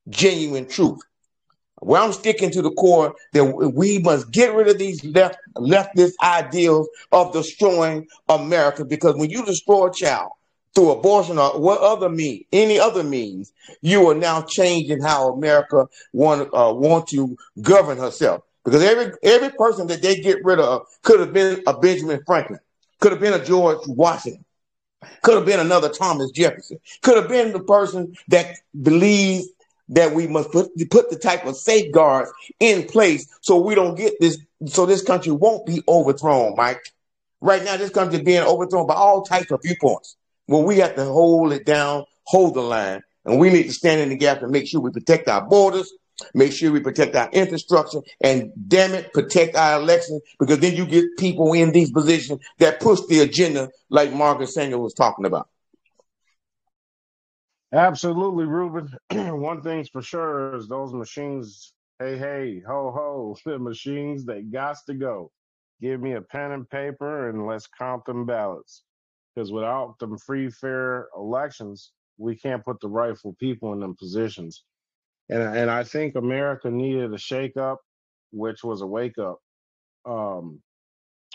[0.08, 0.98] genuine truth.
[1.80, 6.14] Well, I'm sticking to the core that we must get rid of these left leftist
[6.22, 10.32] ideals of destroying America because when you destroy a child
[10.74, 15.88] through abortion or what other means, any other means, you are now changing how America
[16.12, 18.42] want uh, want to govern herself.
[18.64, 22.60] Because every every person that they get rid of could have been a Benjamin Franklin,
[23.00, 24.44] could have been a George Washington,
[25.22, 29.46] could have been another Thomas Jefferson, could have been the person that believes
[29.90, 34.14] that we must put put the type of safeguards in place so we don't get
[34.18, 36.80] this so this country won't be overthrown, Mike.
[37.40, 40.16] Right now, this country is being overthrown by all types of viewpoints.
[40.46, 44.00] Well, we have to hold it down, hold the line, and we need to stand
[44.00, 45.90] in the gap and make sure we protect our borders,
[46.34, 50.86] make sure we protect our infrastructure, and damn it, protect our elections, because then you
[50.86, 55.48] get people in these positions that push the agenda like Margaret Sanger was talking about.
[57.72, 58.88] Absolutely, Ruben.
[59.10, 64.76] One thing's for sure is those machines, hey, hey, ho, ho, the machines, they got
[64.86, 65.32] to go.
[65.80, 68.84] Give me a pen and paper and let's count them ballots.
[69.34, 74.64] Because without them free, fair elections, we can't put the rightful people in them positions.
[75.28, 77.80] And, and I think America needed a shake up,
[78.30, 79.38] which was a wake up.
[80.04, 80.60] Um,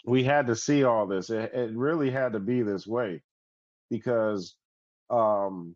[0.06, 1.30] we had to see all this.
[1.30, 3.22] It, it really had to be this way
[3.90, 4.56] because
[5.10, 5.76] um,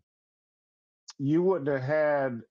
[1.20, 2.42] you wouldn't have had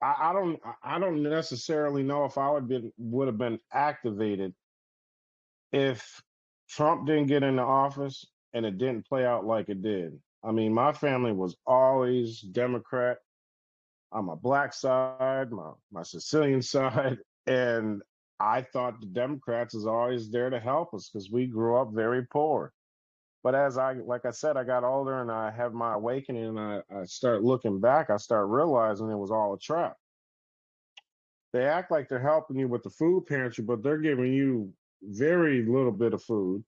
[0.00, 4.54] I, I don't I don't necessarily know if I would been would have been activated
[5.72, 6.22] if
[6.68, 8.24] Trump didn't get into office
[8.54, 10.18] and it didn't play out like it did.
[10.44, 13.18] I mean, my family was always Democrat
[14.12, 18.02] on my black side, my my Sicilian side, and
[18.40, 22.24] I thought the Democrats is always there to help us because we grew up very
[22.26, 22.72] poor.
[23.42, 26.58] But as I, like I said, I got older and I have my awakening and
[26.58, 29.96] I, I start looking back, I start realizing it was all a trap.
[31.52, 34.72] They act like they're helping you with the food pantry, but they're giving you
[35.02, 36.62] very little bit of food.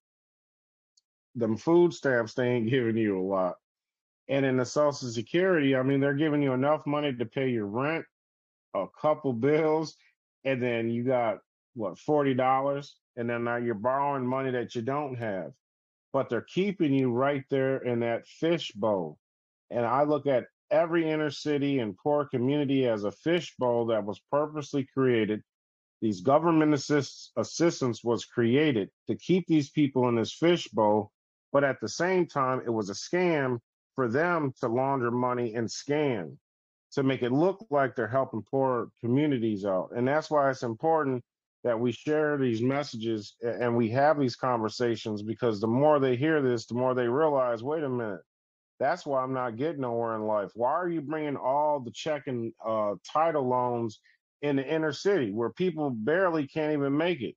[1.35, 3.55] Them food stamps, they ain't giving you a lot.
[4.29, 7.67] And in the Social Security, I mean, they're giving you enough money to pay your
[7.67, 8.05] rent,
[8.75, 9.97] a couple bills,
[10.45, 11.39] and then you got
[11.75, 12.91] what, $40?
[13.17, 15.53] And then now you're borrowing money that you don't have
[16.13, 19.19] but they're keeping you right there in that fishbowl.
[19.71, 24.21] And I look at every inner city and poor community as a fishbowl that was
[24.31, 25.43] purposely created.
[26.01, 31.13] These government assist- assistance was created to keep these people in this fishbowl,
[31.53, 33.59] but at the same time, it was a scam
[33.95, 36.37] for them to launder money and scam
[36.93, 39.91] to make it look like they're helping poor communities out.
[39.95, 41.23] And that's why it's important
[41.63, 46.41] that we share these messages and we have these conversations because the more they hear
[46.41, 48.21] this, the more they realize, wait a minute,
[48.79, 50.51] that's why I'm not getting nowhere in life.
[50.55, 54.01] Why are you bringing all the checking uh, title loans
[54.41, 57.35] in the inner city where people barely can't even make it?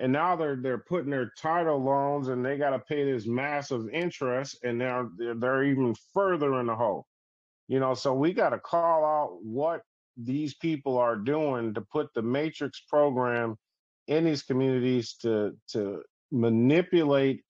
[0.00, 3.88] And now they're they're putting their title loans and they got to pay this massive
[3.92, 7.06] interest, and now they're, they're even further in the hole.
[7.68, 9.82] You know, so we got to call out what
[10.16, 13.56] these people are doing to put the matrix program
[14.08, 16.02] in these communities to to
[16.32, 17.42] manipulate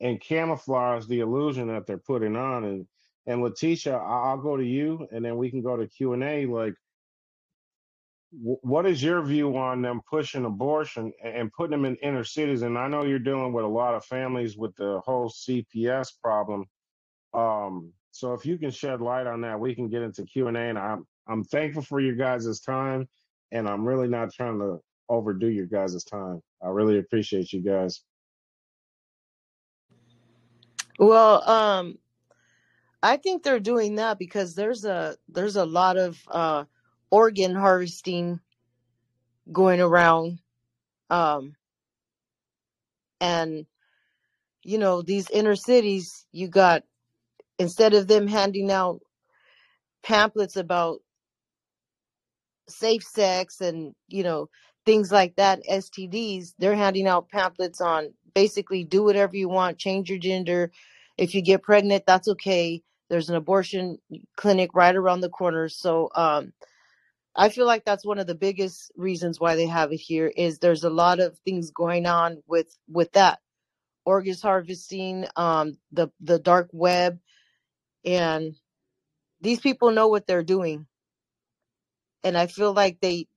[0.00, 2.86] and camouflage the illusion that they're putting on and
[3.26, 6.74] and Letitia, I'll go to you and then we can go to Q&A like
[8.38, 12.76] what is your view on them pushing abortion and putting them in inner cities and
[12.76, 16.66] I know you're dealing with a lot of families with the whole CPS problem
[17.32, 20.78] um so if you can shed light on that we can get into Q&A and
[20.78, 23.08] I'm I'm thankful for your guys' time,
[23.52, 26.40] and I'm really not trying to overdo your guys' time.
[26.62, 28.02] I really appreciate you guys.
[30.98, 31.98] Well, um,
[33.02, 36.64] I think they're doing that because there's a there's a lot of uh,
[37.10, 38.40] organ harvesting
[39.52, 40.38] going around,
[41.10, 41.54] um,
[43.20, 43.66] and
[44.62, 46.26] you know these inner cities.
[46.32, 46.82] You got
[47.58, 49.00] instead of them handing out
[50.02, 51.00] pamphlets about
[52.68, 54.48] safe sex and you know
[54.84, 60.10] things like that stds they're handing out pamphlets on basically do whatever you want change
[60.10, 60.70] your gender
[61.16, 63.98] if you get pregnant that's okay there's an abortion
[64.36, 66.52] clinic right around the corner so um
[67.36, 70.58] i feel like that's one of the biggest reasons why they have it here is
[70.58, 73.40] there's a lot of things going on with with that.
[74.06, 77.18] Organs harvesting um the the dark web
[78.04, 78.54] and
[79.40, 80.86] these people know what they're doing.
[82.24, 83.28] And i feel like they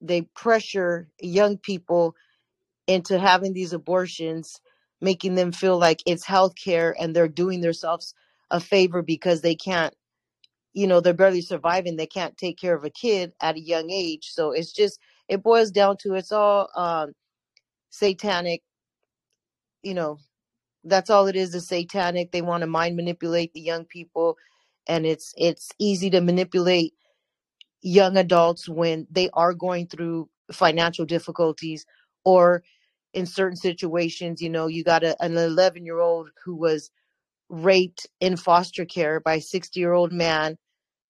[0.00, 2.14] they pressure young people
[2.86, 4.60] into having these abortions
[5.00, 8.14] making them feel like it's health care and they're doing themselves
[8.50, 9.94] a favor because they can't
[10.76, 13.90] you know they're barely surviving they can't take care of a kid at a young
[13.90, 17.12] age so it's just it boils down to it's all um
[17.90, 18.62] satanic
[19.82, 20.18] you know
[20.84, 24.36] that's all it is is satanic they want to mind manipulate the young people
[24.86, 26.92] and it's it's easy to manipulate
[27.82, 31.86] young adults when they are going through financial difficulties
[32.24, 32.62] or
[33.14, 36.90] in certain situations you know you got a, an 11 year old who was
[37.48, 40.58] raped in foster care by a 60 year old man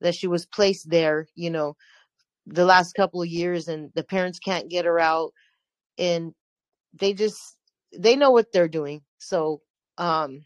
[0.00, 1.76] that she was placed there you know
[2.46, 5.32] the last couple of years and the parents can't get her out
[5.98, 6.32] and
[6.94, 7.56] they just
[7.96, 9.02] they know what they're doing.
[9.18, 9.60] So
[9.98, 10.44] um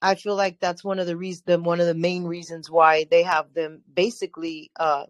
[0.00, 3.22] i feel like that's one of the reasons one of the main reasons why they
[3.22, 5.04] have them basically uh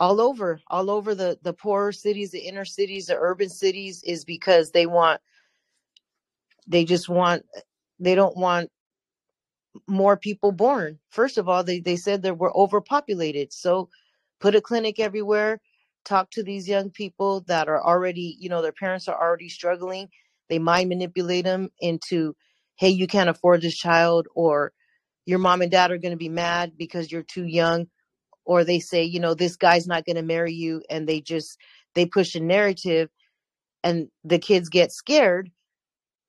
[0.00, 4.24] all over all over the the poorer cities the inner cities the urban cities is
[4.24, 5.20] because they want
[6.66, 7.44] they just want
[8.00, 8.70] they don't want
[9.86, 10.98] more people born.
[11.10, 13.52] First of all they, they said that we're overpopulated.
[13.52, 13.88] So
[14.40, 15.60] put a clinic everywhere
[16.04, 20.08] talk to these young people that are already you know their parents are already struggling.
[20.48, 22.34] They mind manipulate them into
[22.76, 24.72] hey you can't afford this child or
[25.26, 27.86] your mom and dad are going to be mad because you're too young
[28.44, 31.58] or they say you know this guy's not going to marry you and they just
[31.94, 33.08] they push a narrative
[33.84, 35.50] and the kids get scared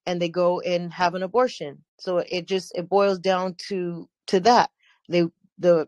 [0.06, 1.84] and they go and have an abortion.
[2.00, 4.72] So it just it boils down to to that.
[5.10, 5.26] They
[5.58, 5.88] the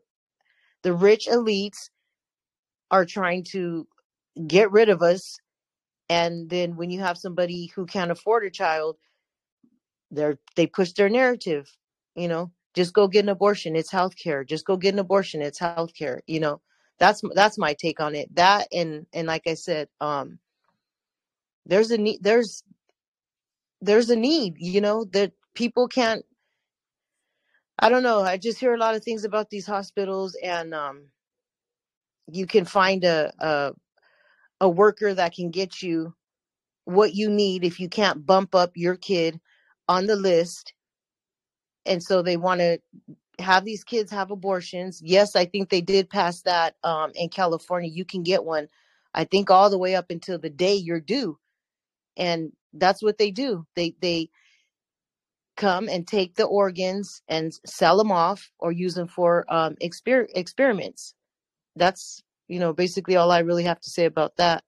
[0.83, 1.89] the rich elites
[2.91, 3.87] are trying to
[4.47, 5.37] get rid of us
[6.09, 8.97] and then when you have somebody who can't afford a child
[10.11, 11.69] they're they push their narrative
[12.15, 12.51] you know?
[12.73, 14.47] Just go get an abortion it's healthcare.
[14.47, 16.61] Just go get an abortion it's healthcare you know?
[16.99, 18.33] That's that's my take on it.
[18.35, 20.39] That and and like i said um
[21.65, 22.63] there's a need there's
[23.86, 26.26] there's a need you know that people can't
[27.80, 31.07] i don't know i just hear a lot of things about these hospitals and um
[32.32, 33.74] you can find a a,
[34.62, 36.14] a worker that can get you
[36.86, 39.40] what you need if you can't bump up your kid
[39.88, 40.74] on the list.
[41.86, 42.80] And so they want to
[43.40, 45.02] have these kids have abortions.
[45.03, 47.90] Yes i think they did pass that um in california.
[47.91, 48.68] You can get one
[49.16, 51.40] i think all the way up until the day you're due.
[52.18, 54.30] And that's what they do they they
[55.57, 60.27] come and take the organs and sell them off or use them for um exper-
[60.35, 61.14] experiments
[61.76, 64.64] that's you know basically all i really have to say about that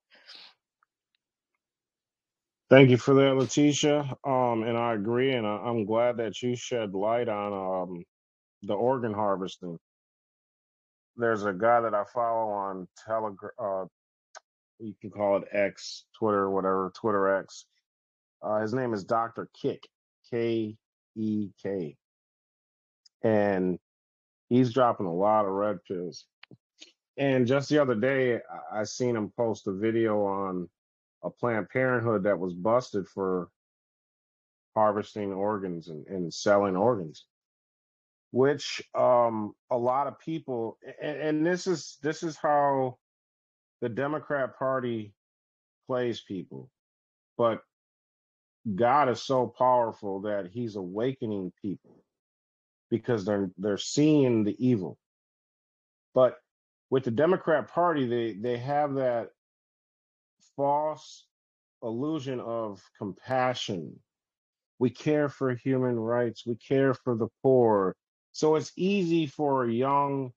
[2.70, 4.00] Thank you for that, Letitia.
[4.26, 7.54] Um, and I agree, and I, I'm glad that you shed light on
[7.94, 8.04] um
[8.64, 9.78] the organ harvesting.
[11.18, 13.52] There's a guy that I follow on Telegram.
[13.60, 13.86] Uh,
[14.80, 17.66] you can call it X, Twitter, whatever, Twitter X.
[18.42, 19.50] Uh, his name is Dr.
[19.60, 19.88] Kick,
[20.30, 20.78] K
[21.16, 21.96] E K,
[23.24, 23.80] and
[24.50, 26.26] he's dropping a lot of red pills.
[27.18, 30.70] And just the other day, I I seen him post a video on
[31.24, 33.50] a Planned Parenthood that was busted for
[34.76, 37.26] harvesting organs and, and selling organs,
[38.30, 43.00] which um, a lot of people, and, and this is this is how
[43.82, 45.14] the Democrat Party
[45.88, 46.70] plays people.
[47.38, 47.62] But
[48.76, 52.04] God is so powerful that He's awakening people
[52.90, 54.98] because they're they're seeing the evil.
[56.14, 56.38] But
[56.90, 59.30] with the Democrat Party, they they have that
[60.56, 61.26] false
[61.84, 64.00] illusion of compassion.
[64.80, 66.46] We care for human rights.
[66.46, 67.96] We care for the poor.
[68.32, 70.32] So it's easy for a young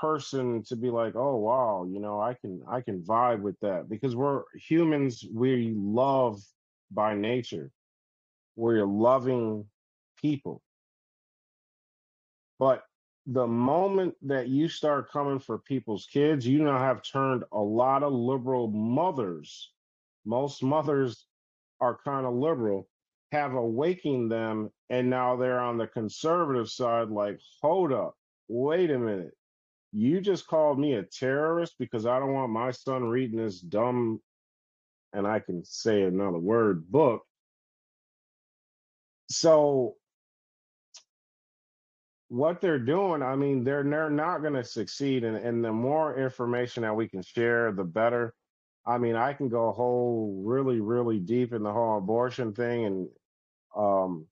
[0.00, 3.88] person to be like, "Oh wow, you know, I can I can vibe with that
[3.88, 5.24] because we're humans.
[5.32, 6.40] We love
[6.90, 7.70] by nature.
[8.56, 9.66] We're loving
[10.20, 10.62] people.
[12.58, 12.84] But
[13.26, 18.02] the moment that you start coming for people's kids, you now have turned a lot
[18.02, 19.72] of liberal mothers.
[20.24, 21.26] Most mothers
[21.80, 22.88] are kind of liberal,
[23.32, 27.10] have awakened them, and now they're on the conservative side.
[27.10, 28.16] Like, hold up,
[28.48, 29.34] wait a minute.
[29.92, 34.20] you just called me a terrorist because I don't want my son reading this dumb,
[35.12, 37.22] and I can say another word, book.
[39.30, 39.96] So
[42.28, 46.18] what they're doing, I mean, they're they're not going to succeed, and and the more
[46.18, 48.34] information that we can share, the better.
[48.86, 53.08] I mean, I can go whole really really deep in the whole abortion thing, and
[53.76, 54.26] um,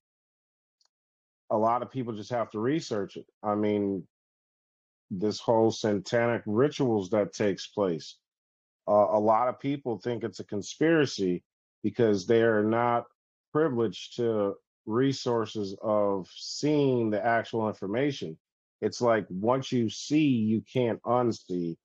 [1.49, 3.25] a lot of people just have to research it.
[3.43, 4.03] I mean,
[5.09, 8.17] this whole satanic rituals that takes place.
[8.87, 11.43] Uh, a lot of people think it's a conspiracy
[11.83, 13.05] because they are not
[13.53, 14.55] privileged to
[14.85, 18.37] resources of seeing the actual information.
[18.81, 21.75] It's like once you see, you can't unsee.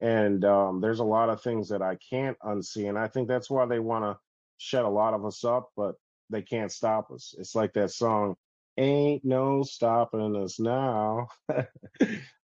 [0.00, 2.88] And um, there's a lot of things that I can't unsee.
[2.88, 4.18] And I think that's why they want to
[4.58, 5.96] shut a lot of us up, but
[6.30, 7.34] they can't stop us.
[7.38, 8.36] It's like that song,
[8.76, 11.28] Ain't No Stopping Us Now.
[11.50, 11.64] uh,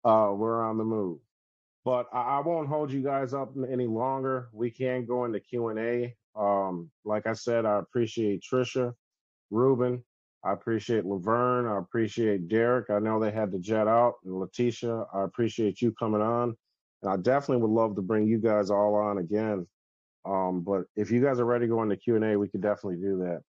[0.03, 1.19] we're on the move.
[1.87, 4.49] But I, I won't hold you guys up any longer.
[4.51, 6.13] We can go into Q&A.
[6.37, 8.93] Um, like I said, I appreciate Trisha.
[9.51, 10.03] Ruben.
[10.43, 11.65] I appreciate Laverne.
[11.65, 12.89] I appreciate Derek.
[12.89, 14.15] I know they had to jet out.
[14.25, 16.57] And Letitia, I appreciate you coming on.
[17.03, 19.65] And I definitely would love to bring you guys all on again.
[20.25, 23.17] Um, but if you guys are ready to go into Q&A, we could definitely do
[23.19, 23.43] that.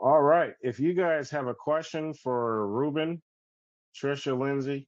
[0.00, 0.54] All right.
[0.62, 3.20] If you guys have a question for Ruben,
[3.94, 4.86] Trisha Lindsay,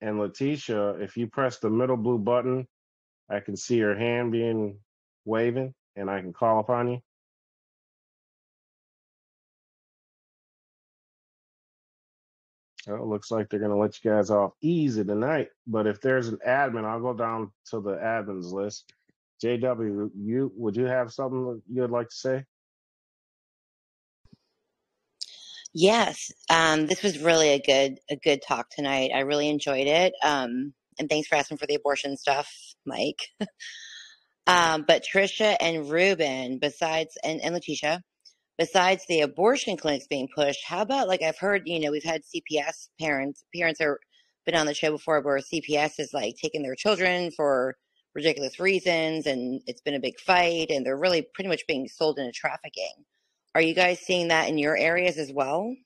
[0.00, 2.66] and Letitia, if you press the middle blue button,
[3.28, 4.78] I can see your hand being
[5.24, 7.00] waving and I can call upon you.
[12.86, 15.48] It looks like they're going to let you guys off easy tonight.
[15.66, 18.90] But if there's an admin, I'll go down to the admins list.
[19.44, 22.44] JW, you would you have something you'd like to say?
[25.74, 29.10] Yes, um, this was really a good a good talk tonight.
[29.14, 30.14] I really enjoyed it.
[30.24, 32.50] Um, and thanks for asking for the abortion stuff,
[32.86, 33.28] Mike.
[34.46, 38.02] um, but Trisha and Ruben, besides and, and Letitia,
[38.58, 42.22] besides the abortion clinics being pushed, how about like I've heard, you know, we've had
[42.22, 43.98] CPS parents parents are
[44.46, 47.76] been on the show before where CPS is like taking their children for
[48.14, 52.18] ridiculous reasons and it's been a big fight and they're really pretty much being sold
[52.18, 53.04] into trafficking.
[53.54, 55.76] Are you guys seeing that in your areas as well?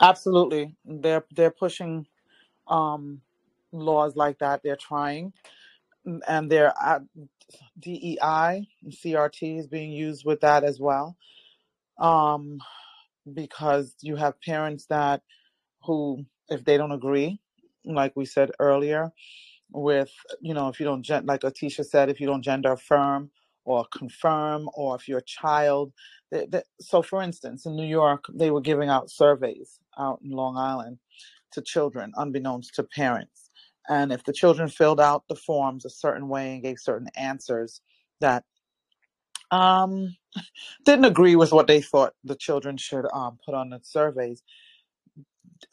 [0.00, 0.76] Absolutely.
[0.84, 2.06] They're they're pushing
[2.68, 3.22] um,
[3.72, 4.62] laws like that.
[4.64, 5.32] They're trying,
[6.28, 7.02] and they're at
[7.80, 11.16] DEI and CRT is being used with that as well.
[11.98, 12.60] Um,
[13.34, 15.22] because you have parents that
[15.84, 17.40] who, if they don't agree,
[17.84, 19.12] like we said earlier,
[19.72, 23.30] with you know, if you don't gen- like Atisha said, if you don't gender affirm
[23.66, 25.92] or confirm, or if you're a child.
[26.30, 30.30] They, they, so, for instance, in New York, they were giving out surveys out in
[30.30, 30.98] Long Island
[31.52, 33.50] to children, unbeknownst to parents.
[33.88, 37.80] And if the children filled out the forms a certain way and gave certain answers
[38.20, 38.44] that
[39.50, 40.16] um,
[40.84, 44.42] didn't agree with what they thought the children should um, put on the surveys,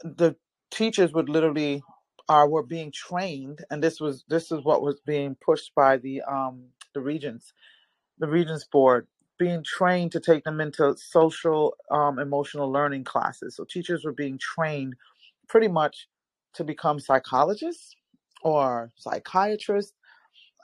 [0.04, 0.36] the
[0.72, 1.82] teachers would literally
[2.30, 6.22] are were being trained, and this was this is what was being pushed by the
[6.22, 6.64] um,
[6.94, 7.54] the regents
[8.20, 9.08] the Regents Board
[9.40, 13.56] being trained to take them into social um, emotional learning classes.
[13.56, 14.96] So teachers were being trained
[15.50, 16.08] pretty much
[16.54, 17.96] to become psychologists
[18.44, 19.94] or psychiatrists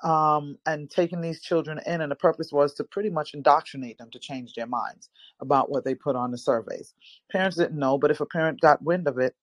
[0.04, 2.02] um, and taking these children in.
[2.02, 5.10] And the purpose was to pretty much indoctrinate them to change their minds
[5.42, 6.94] about what they put on the surveys.
[7.32, 9.36] Parents didn't know, but if a parent got wind of it,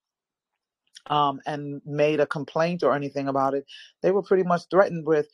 [1.08, 3.64] um, and made a complaint or anything about it,
[4.02, 5.28] they were pretty much threatened with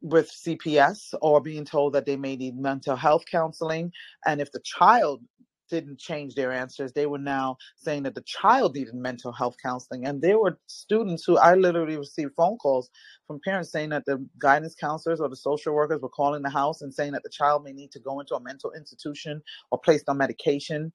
[0.00, 3.92] with CPS or being told that they may need mental health counseling.
[4.26, 5.22] And if the child
[5.68, 10.06] didn't change their answers, they were now saying that the child needed mental health counseling.
[10.06, 12.90] And there were students who I literally received phone calls
[13.26, 16.80] from parents saying that the guidance counselors or the social workers were calling the house
[16.82, 20.08] and saying that the child may need to go into a mental institution or placed
[20.08, 20.92] on medication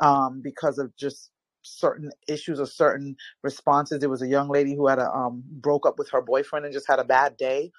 [0.00, 1.30] um, because of just
[1.62, 4.00] certain issues or certain responses.
[4.00, 6.74] There was a young lady who had a um, broke up with her boyfriend and
[6.74, 7.72] just had a bad day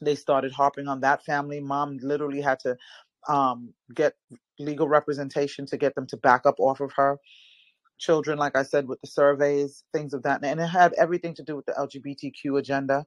[0.00, 1.60] they started harping on that family.
[1.60, 2.76] Mom literally had to
[3.28, 4.14] um, get
[4.58, 7.18] legal representation to get them to back up off of her.
[7.98, 11.42] Children, like I said, with the surveys, things of that, and it had everything to
[11.42, 13.04] do with the LGBTQ agenda.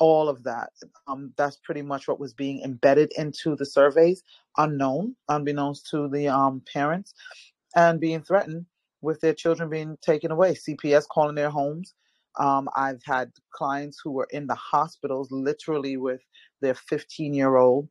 [0.00, 0.70] All of that.
[1.06, 4.22] Um, that's pretty much what was being embedded into the surveys,
[4.58, 7.14] unknown, unbeknownst to the um, parents,
[7.76, 8.66] and being threatened
[9.02, 10.54] with their children being taken away.
[10.54, 11.94] CPS calling their homes,
[12.38, 16.20] um, I've had clients who were in the hospitals literally with
[16.60, 17.88] their 15 year old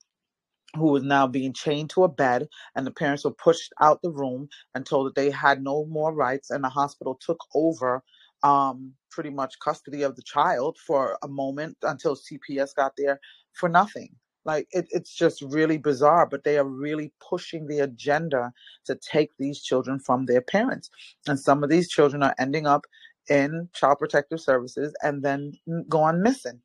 [0.76, 4.10] who was now being chained to a bed, and the parents were pushed out the
[4.10, 8.04] room and told that they had no more rights, and the hospital took over
[8.42, 13.20] um, pretty much custody of the child for a moment until CPS got there
[13.54, 14.10] for nothing.
[14.46, 18.52] Like it, it's just really bizarre, but they are really pushing the agenda
[18.86, 20.90] to take these children from their parents,
[21.28, 22.86] and some of these children are ending up
[23.30, 25.54] in child protective services and then
[25.90, 26.62] going missing.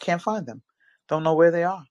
[0.00, 0.62] Can't find them.
[1.08, 1.84] Don't know where they are.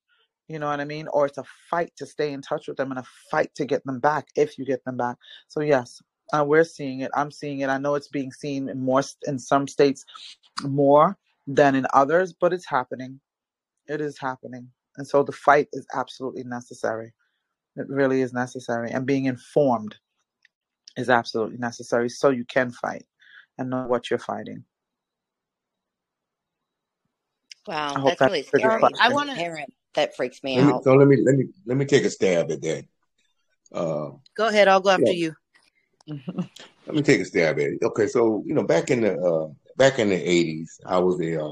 [0.47, 1.07] You know what I mean?
[1.13, 3.85] Or it's a fight to stay in touch with them and a fight to get
[3.85, 5.17] them back if you get them back.
[5.47, 6.01] So yes,
[6.33, 7.11] uh, we're seeing it.
[7.15, 7.69] I'm seeing it.
[7.69, 10.05] I know it's being seen in more in some states
[10.63, 11.17] more
[11.47, 13.19] than in others, but it's happening.
[13.87, 17.13] It is happening, and so the fight is absolutely necessary.
[17.75, 19.95] It really is necessary, and being informed
[20.97, 23.05] is absolutely necessary so you can fight
[23.57, 24.65] and know what you're fighting.
[27.67, 28.81] Wow, I hope that's that really scary.
[28.99, 30.83] I As a want to parent, that freaks me Let me out.
[30.83, 32.85] so let me let me let me take a stab at that.
[33.71, 34.67] Uh, go ahead.
[34.67, 35.33] I'll go after know, you.
[36.07, 37.83] let me take a stab at it.
[37.83, 41.43] Okay, so you know, back in the uh, back in the eighties, I was a
[41.45, 41.51] uh,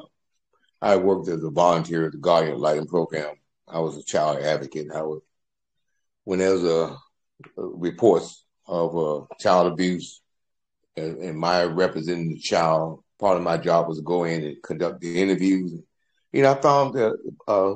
[0.82, 3.36] I worked as a volunteer at the Guardian ad Litem Program.
[3.68, 4.88] I was a child advocate.
[4.94, 5.22] I was
[6.24, 6.98] when there was a,
[7.62, 10.22] a reports of uh, child abuse
[10.98, 15.02] and, my representing the child, part of my job was to go in and conduct
[15.02, 15.74] the interviews.
[16.32, 17.18] You know, I found that
[17.48, 17.76] uh,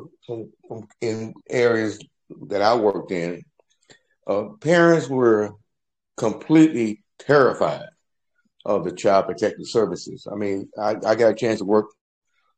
[1.02, 2.00] in areas
[2.48, 3.44] that I worked in,
[4.28, 5.52] uh, parents were
[6.18, 7.88] completely terrified
[8.66, 10.28] of the child protective services.
[10.32, 11.88] I mean, I, I got a chance to work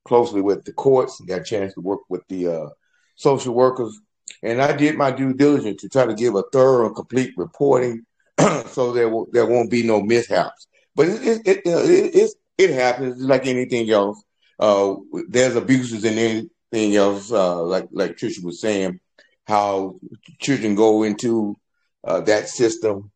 [0.06, 2.70] closely with the courts, got a chance to work with the uh,
[3.16, 4.00] social workers,
[4.44, 8.06] and I did my due diligence to try to give a thorough and complete reporting
[8.68, 10.68] so there will, there won't be no mishaps.
[10.96, 14.24] But it it it, it, it, it happens like anything else.
[14.60, 14.96] Uh,
[15.28, 17.32] there's abuses in anything else.
[17.32, 19.00] Uh, like like Trisha was saying,
[19.46, 19.96] how
[20.40, 21.56] children go into
[22.04, 23.12] uh, that system,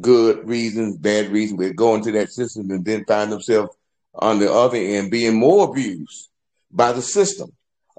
[0.00, 3.76] good reasons, bad reasons, but go into that system and then find themselves
[4.14, 6.28] on the other end being more abused
[6.70, 7.50] by the system,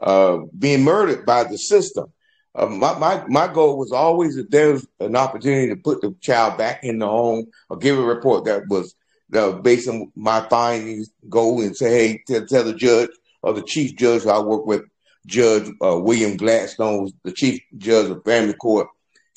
[0.02, 2.12] uh, being murdered by the system.
[2.58, 6.58] Uh, my, my my goal was always that there's an opportunity to put the child
[6.58, 8.96] back in the home or give a report that was
[9.36, 13.12] uh, based on my findings, go and say, hey, tell, tell the judge
[13.44, 14.82] or the chief judge I work with,
[15.28, 18.88] Judge uh, William Gladstone, the chief judge of family court,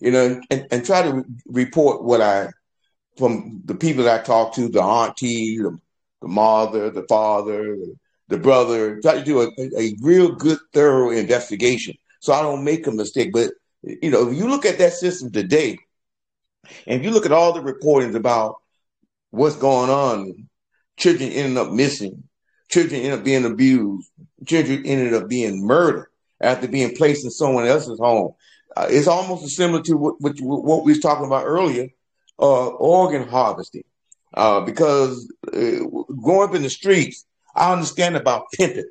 [0.01, 2.49] you know, and, and try to re- report what I,
[3.19, 5.77] from the people that I talk to, the auntie, the,
[6.23, 7.97] the mother, the father, the,
[8.29, 12.87] the brother, try to do a, a real good, thorough investigation so I don't make
[12.87, 13.33] a mistake.
[13.33, 13.51] But,
[13.83, 15.79] you know, if you look at that system today,
[16.87, 18.57] and if you look at all the reportings about
[19.31, 20.49] what's going on,
[20.97, 22.23] children ending up missing,
[22.71, 24.09] children end up being abused,
[24.47, 26.07] children ended up being murdered
[26.41, 28.35] after being placed in someone else's home.
[28.77, 31.89] Uh, it's almost similar to what, what, what we was talking about earlier,
[32.39, 33.85] uh, organ harvesting.
[34.33, 35.81] Uh, because uh,
[36.23, 37.27] growing up in the streets,
[37.57, 38.85] I understand about pimping.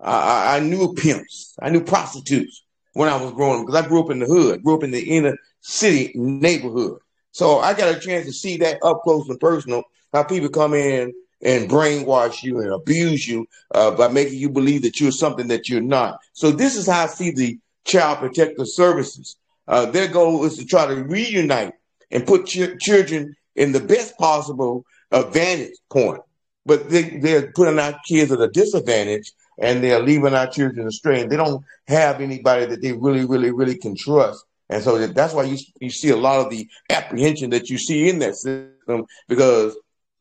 [0.00, 1.54] I, I knew pimps.
[1.60, 2.62] I knew prostitutes
[2.92, 4.90] when I was growing up because I grew up in the hood, grew up in
[4.90, 6.98] the inner city neighborhood.
[7.32, 10.74] So I got a chance to see that up close and personal, how people come
[10.74, 11.12] in
[11.42, 15.68] and brainwash you and abuse you uh, by making you believe that you're something that
[15.68, 16.18] you're not.
[16.32, 19.36] So this is how I see the child protective services.
[19.66, 21.74] Uh, their goal is to try to reunite
[22.10, 26.20] and put ch- children in the best possible uh, vantage point.
[26.66, 31.22] But they, they're putting our kids at a disadvantage and they're leaving our children astray.
[31.22, 34.44] And they don't have anybody that they really, really, really can trust.
[34.68, 38.08] And so that's why you, you see a lot of the apprehension that you see
[38.08, 39.76] in that system because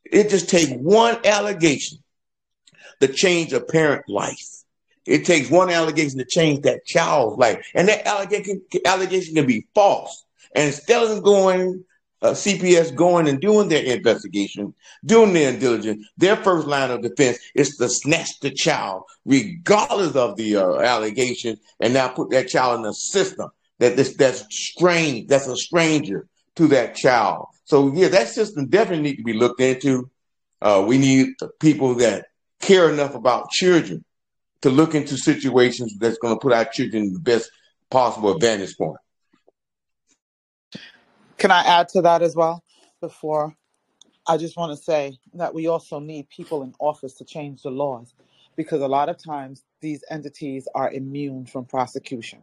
[0.05, 1.99] it just takes one allegation
[2.99, 4.63] to change a parent life.
[5.05, 7.65] It takes one allegation to change that child's life.
[7.73, 10.23] And that allegation, allegation can be false.
[10.55, 11.83] And instead of going,
[12.23, 14.73] uh, CPS going and doing their investigation,
[15.05, 20.37] doing their diligence, their first line of defense is to snatch the child, regardless of
[20.37, 25.27] the uh, allegation, and now put that child in a system that this that's strange,
[25.27, 26.25] that's a stranger
[26.55, 27.47] to that child.
[27.65, 30.09] So yeah, that system definitely need to be looked into.
[30.61, 32.27] Uh, we need people that
[32.61, 34.05] care enough about children
[34.61, 37.51] to look into situations that's going to put our children in the best
[37.89, 38.97] possible advantage point.
[41.37, 42.63] Can I add to that as well?
[43.01, 43.55] Before
[44.27, 47.71] I just want to say that we also need people in office to change the
[47.71, 48.13] laws
[48.55, 52.39] because a lot of times these entities are immune from prosecution.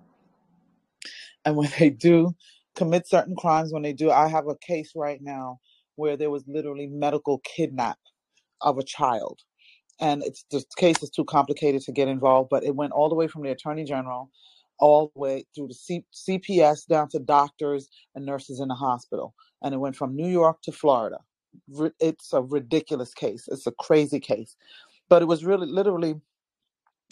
[1.44, 2.34] And when they do
[2.76, 5.60] commit certain crimes, when they do, I have a case right now
[5.96, 7.98] where there was literally medical kidnap
[8.62, 9.40] of a child.
[10.00, 13.14] And it's the case is too complicated to get involved, but it went all the
[13.16, 14.30] way from the attorney general
[14.81, 19.35] all the way through the C- CPS down to doctors and nurses in the hospital.
[19.62, 21.19] And it went from New York to Florida.
[21.70, 23.48] Ri- It's a ridiculous case.
[23.48, 24.57] It's a crazy case.
[25.09, 26.16] But it was really literally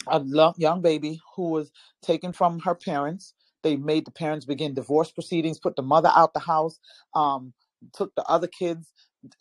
[0.07, 0.21] a
[0.57, 1.71] young baby who was
[2.03, 3.33] taken from her parents.
[3.63, 6.79] They made the parents begin divorce proceedings, put the mother out the house,
[7.15, 7.53] um,
[7.93, 8.93] took the other kids,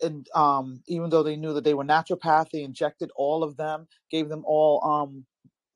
[0.03, 3.87] and um, even though they knew that they were naturopath, they injected all of them,
[4.11, 5.27] gave them all um,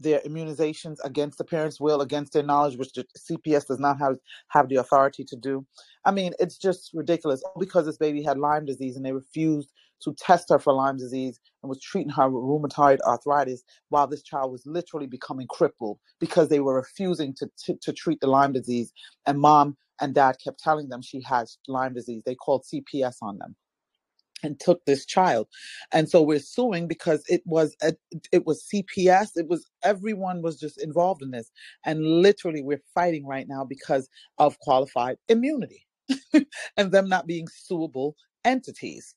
[0.02, 4.16] their immunizations against the parents' will, against their knowledge, which the CPS does not have
[4.48, 5.66] have the authority to do.
[6.04, 7.42] I mean, it's just ridiculous.
[7.58, 9.72] Because this baby had Lyme disease and they refused
[10.02, 14.22] to test her for Lyme disease and was treating her with rheumatoid arthritis while this
[14.22, 18.52] child was literally becoming crippled because they were refusing to, to, to treat the Lyme
[18.52, 18.92] disease.
[19.26, 22.22] And mom and dad kept telling them she has Lyme disease.
[22.26, 23.54] They called CPS on them
[24.42, 25.48] and took this child.
[25.92, 27.94] And so we're suing because it was a,
[28.32, 31.50] it was cps it was everyone was just involved in this.
[31.84, 34.08] And literally we're fighting right now because
[34.38, 35.86] of qualified immunity
[36.78, 39.14] and them not being suable entities.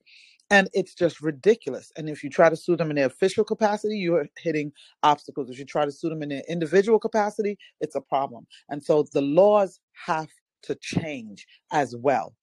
[0.52, 1.92] And it's just ridiculous.
[1.98, 4.72] And if you try to sue them in their official capacity you're hitting
[5.04, 5.50] obstacles.
[5.50, 8.48] If you try to sue them in their individual capacity it's a problem.
[8.70, 10.30] And so the laws have
[10.64, 12.36] to change as well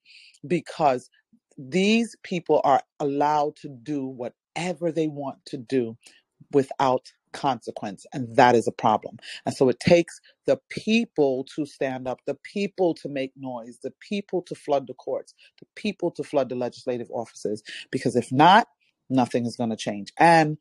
[0.49, 1.11] because
[1.59, 5.97] these people are allowed to do whatever they want to do
[6.53, 9.17] without consequence and that is a problem.
[9.47, 13.93] And so it takes the people to stand up the people to make noise the
[14.01, 18.69] people to flood the courts the people to flood the legislative offices because if not
[19.11, 20.13] nothing is going to change.
[20.19, 20.59] And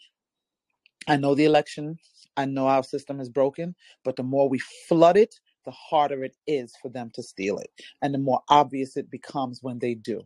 [1.08, 1.98] i know the election
[2.38, 4.60] i know our system is broken but the more we
[4.90, 5.36] flood it
[5.66, 7.72] the harder it is for them to steal it
[8.04, 10.22] and the more obvious it becomes when they do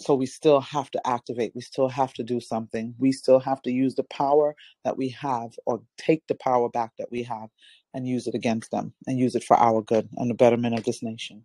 [0.00, 3.62] so we still have to activate we still have to do something we still have
[3.62, 7.50] to use the power that we have or take the power back that we have
[7.94, 10.84] and use it against them and use it for our good and the betterment of
[10.84, 11.44] this nation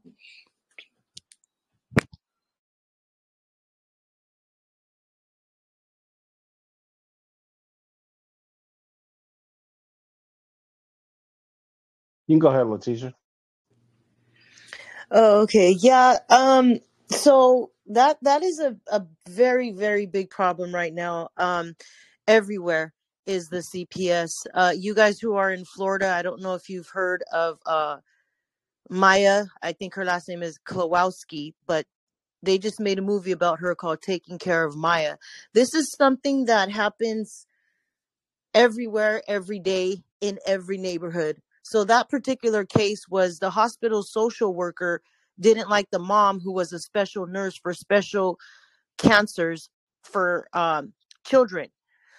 [12.27, 13.15] You can go ahead, Letitia.
[15.11, 15.71] Oh, okay.
[15.79, 16.19] Yeah.
[16.29, 21.29] Um, so that that is a, a very, very big problem right now.
[21.37, 21.75] Um,
[22.27, 22.93] everywhere
[23.25, 24.29] is the CPS.
[24.53, 27.97] Uh, you guys who are in Florida, I don't know if you've heard of uh
[28.89, 29.45] Maya.
[29.61, 31.85] I think her last name is Kowalski, but
[32.43, 35.17] they just made a movie about her called Taking Care of Maya.
[35.53, 37.47] This is something that happens
[38.53, 41.41] everywhere, every day, in every neighborhood.
[41.63, 45.01] So that particular case was the hospital social worker
[45.39, 48.37] didn't like the mom who was a special nurse for special
[48.97, 49.69] cancers
[50.03, 50.93] for um,
[51.25, 51.69] children.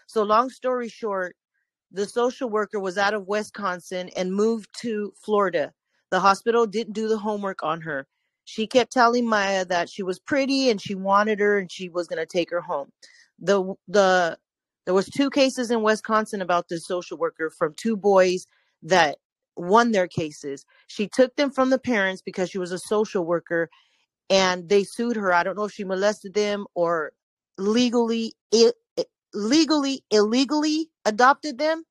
[0.07, 1.37] So long story short,
[1.93, 5.73] the social worker was out of Wisconsin and moved to Florida.
[6.11, 8.07] The hospital didn't do the homework on her.
[8.45, 12.07] She kept telling Maya that she was pretty and she wanted her and she was
[12.07, 12.91] going to take her home.
[13.39, 14.39] The the
[14.85, 18.47] there was two cases in Wisconsin about this social worker from two boys
[18.83, 19.19] that
[19.57, 20.65] won their cases.
[20.89, 23.71] She took them from the parents because she was a social worker
[24.31, 25.33] and they sued her.
[25.33, 27.13] I don't know if she molested them or
[27.59, 29.05] legally i- i-
[29.35, 31.85] legally illegally adopted them,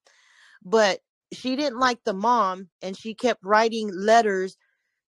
[0.63, 1.01] but
[1.33, 4.57] she didn't like the mom and she kept writing letters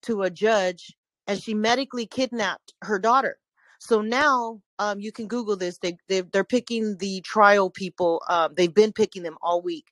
[0.03, 0.95] to a judge
[1.27, 3.39] and she medically kidnapped her daughter.
[3.79, 5.79] So now um, you can Google this.
[5.79, 8.23] They, they they're picking the trial people.
[8.29, 9.87] Um, they've been picking them all week.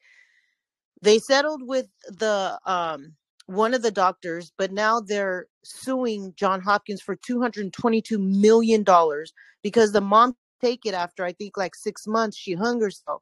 [1.06, 3.14] They settled with the um,
[3.46, 8.82] one of the doctors, but now they're suing John Hopkins for two hundred twenty-two million
[8.82, 12.36] dollars because the mom take it after I think like six months.
[12.36, 13.22] She hung herself.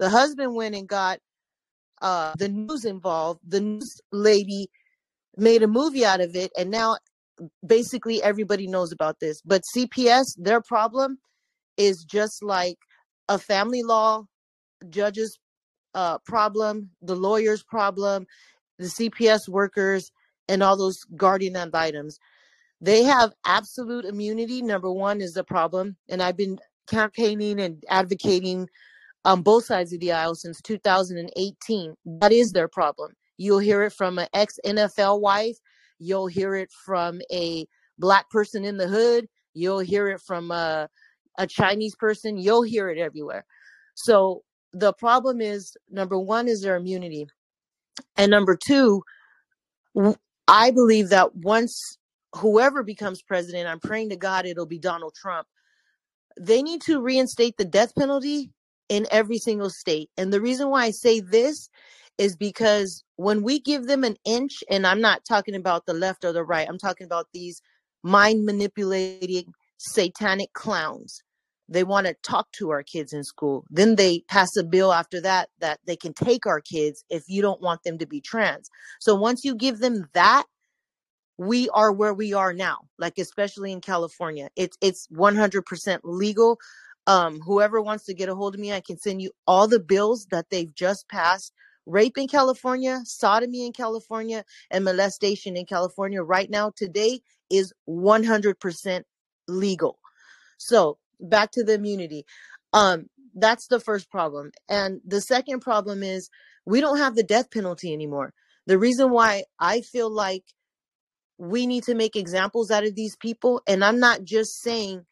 [0.00, 1.20] The husband went and got
[2.02, 3.40] uh, the news involved.
[3.46, 4.68] The news lady
[5.36, 6.96] made a movie out of it, and now
[7.64, 9.40] basically everybody knows about this.
[9.42, 11.18] But CPS, their problem
[11.76, 12.78] is just like
[13.28, 14.24] a family law
[14.88, 15.38] judge's
[15.94, 18.26] uh, problem, the lawyer's problem,
[18.78, 20.10] the CPS workers,
[20.48, 22.18] and all those guardian ad litems.
[22.80, 24.62] They have absolute immunity.
[24.62, 26.58] Number one is the problem, and I've been
[26.88, 28.68] campaigning and advocating
[29.24, 31.94] on both sides of the aisle since 2018.
[32.20, 33.12] That is their problem.
[33.36, 35.56] You'll hear it from an ex NFL wife.
[35.98, 37.66] You'll hear it from a
[37.98, 39.26] black person in the hood.
[39.54, 40.88] You'll hear it from a,
[41.38, 42.38] a Chinese person.
[42.38, 43.44] You'll hear it everywhere.
[43.94, 44.42] So
[44.72, 47.26] the problem is number one is their immunity.
[48.16, 49.02] And number two,
[50.46, 51.98] i believe that once
[52.36, 55.46] whoever becomes president, I'm praying to God it'll be Donald Trump
[56.38, 58.50] they need to reinstate the death penalty
[58.88, 60.10] in every single state.
[60.16, 61.68] And the reason why I say this
[62.18, 66.24] is because when we give them an inch, and I'm not talking about the left
[66.24, 67.60] or the right, I'm talking about these
[68.02, 71.22] mind manipulating satanic clowns.
[71.70, 73.64] They want to talk to our kids in school.
[73.70, 77.40] Then they pass a bill after that that they can take our kids if you
[77.40, 78.68] don't want them to be trans.
[78.98, 80.46] So once you give them that,
[81.38, 82.80] we are where we are now.
[82.98, 86.58] Like especially in California, it's it's 100% legal.
[87.06, 89.80] Um, whoever wants to get a hold of me, I can send you all the
[89.80, 91.52] bills that they've just passed.
[91.86, 99.02] Rape in California, sodomy in California, and molestation in California right now today is 100%
[99.48, 99.98] legal.
[100.58, 102.24] So back to the immunity.
[102.72, 104.50] Um, that's the first problem.
[104.68, 106.28] And the second problem is
[106.66, 108.32] we don't have the death penalty anymore.
[108.66, 110.44] The reason why I feel like
[111.38, 115.06] we need to make examples out of these people, and I'm not just saying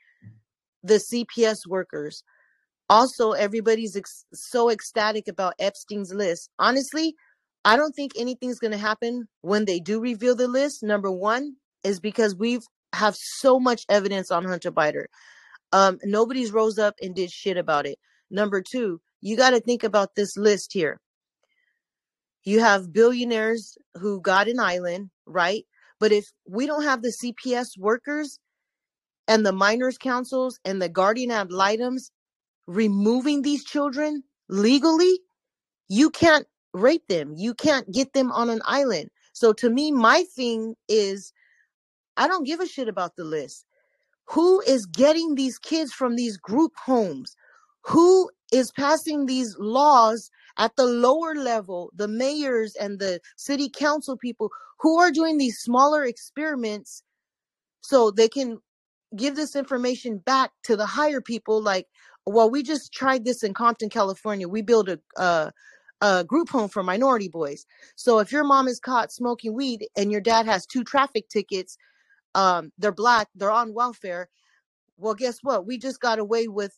[0.82, 2.22] the CPS workers.
[2.90, 6.50] Also, everybody's ex- so ecstatic about Epstein's list.
[6.58, 7.14] Honestly,
[7.64, 10.82] I don't think anything's going to happen when they do reveal the list.
[10.82, 12.62] Number one is because we've
[12.94, 15.04] have so much evidence on Hunter Biden.
[15.72, 17.98] Um, nobody's rose up and did shit about it.
[18.30, 21.00] Number two, you got to think about this list here.
[22.44, 25.64] You have billionaires who got an island, right?
[26.00, 28.38] But if we don't have the CPS workers
[29.26, 32.10] and the minors councils and the guardian ad litems
[32.66, 35.20] removing these children legally,
[35.88, 37.34] you can't rape them.
[37.36, 39.10] You can't get them on an island.
[39.32, 41.32] So to me, my thing is
[42.16, 43.64] I don't give a shit about the list.
[44.30, 47.34] Who is getting these kids from these group homes?
[47.86, 54.16] Who is passing these laws at the lower level, the mayors and the city council
[54.16, 54.50] people
[54.80, 57.02] who are doing these smaller experiments
[57.82, 58.58] so they can
[59.16, 61.86] give this information back to the higher people like
[62.26, 65.52] well we just tried this in compton california we built a, a,
[66.02, 67.64] a group home for minority boys
[67.96, 71.78] so if your mom is caught smoking weed and your dad has two traffic tickets
[72.40, 74.28] um, they're black they're on welfare.
[74.96, 75.66] Well guess what?
[75.66, 76.74] We just got away with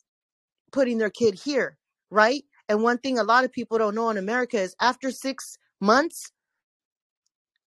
[0.73, 1.77] putting their kid here
[2.11, 2.43] right?
[2.69, 6.33] And one thing a lot of people don't know in america is after six months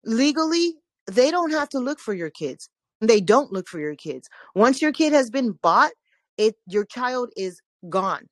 [0.05, 0.75] legally
[1.07, 2.69] they don't have to look for your kids.
[3.01, 4.29] They don't look for your kids.
[4.55, 5.91] Once your kid has been bought
[6.37, 8.27] it your child is gone.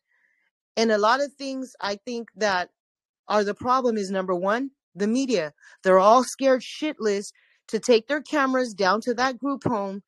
[0.77, 2.69] And a lot of things i think that
[3.27, 5.53] are the problem is number one the media.
[5.83, 7.31] They're all scared shitless
[7.71, 10.03] to take their cameras down to that group home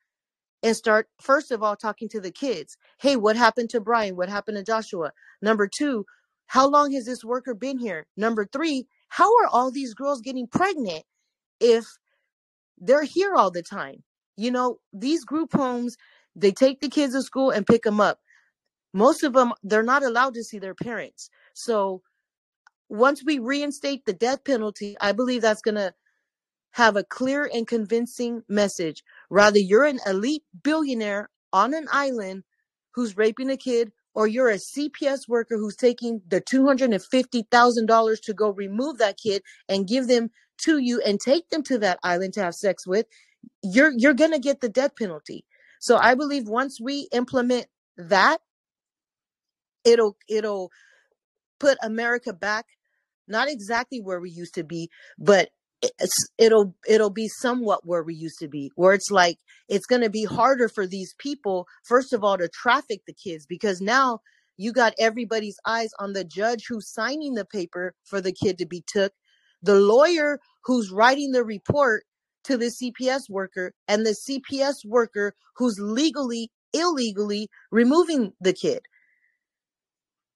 [0.63, 4.29] and start first of all talking to the kids hey what happened to brian what
[4.29, 5.11] happened to joshua
[5.41, 6.05] number two
[6.47, 10.47] how long has this worker been here number three how are all these girls getting
[10.47, 11.03] pregnant
[11.61, 11.85] if
[12.79, 14.03] they're here all the time.
[14.37, 15.97] You know, these group homes,
[16.35, 18.19] they take the kids to school and pick them up.
[18.93, 21.29] Most of them, they're not allowed to see their parents.
[21.53, 22.01] So
[22.89, 25.93] once we reinstate the death penalty, I believe that's going to
[26.73, 29.03] have a clear and convincing message.
[29.29, 32.43] Rather, you're an elite billionaire on an island
[32.93, 38.49] who's raping a kid, or you're a CPS worker who's taking the $250,000 to go
[38.51, 40.29] remove that kid and give them
[40.59, 43.05] to you and take them to that island to have sex with,
[43.63, 45.43] you're you're going to get the death penalty.
[45.79, 48.39] So I believe once we implement that,
[49.83, 50.71] it'll it'll
[51.59, 52.65] put America back
[53.27, 55.49] not exactly where we used to be, but
[55.99, 59.37] it's, it'll it'll be somewhat where we used to be where it's like
[59.69, 63.45] it's going to be harder for these people first of all to traffic the kids
[63.45, 64.19] because now
[64.57, 68.65] you got everybody's eyes on the judge who's signing the paper for the kid to
[68.65, 69.13] be took
[69.61, 72.03] the lawyer who's writing the report
[72.43, 78.81] to the CPS worker and the CPS worker who's legally, illegally removing the kid.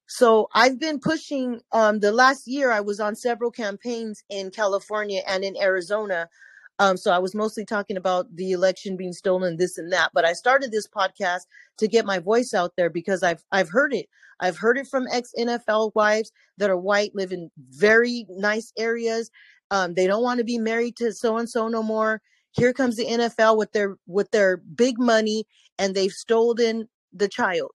[0.07, 5.21] So I've been pushing um the last year I was on several campaigns in California
[5.27, 6.29] and in Arizona.
[6.79, 10.25] Um so I was mostly talking about the election being stolen this and that, but
[10.25, 11.41] I started this podcast
[11.77, 14.07] to get my voice out there because I've I've heard it.
[14.39, 19.29] I've heard it from ex NFL wives that are white, live in very nice areas.
[19.71, 22.21] Um, they don't want to be married to so and so no more.
[22.53, 25.45] Here comes the NFL with their with their big money,
[25.77, 27.71] and they've stolen the child.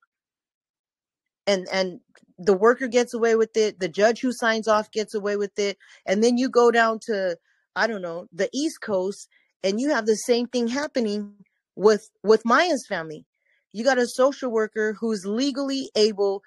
[1.53, 2.01] And and
[2.39, 3.79] the worker gets away with it.
[3.79, 5.77] The judge who signs off gets away with it.
[6.07, 7.37] And then you go down to
[7.77, 9.29] I don't know the East Coast,
[9.63, 11.35] and you have the same thing happening
[11.77, 13.25] with with Maya's family.
[13.73, 16.43] You got a social worker who's legally able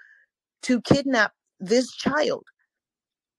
[0.63, 2.45] to kidnap this child.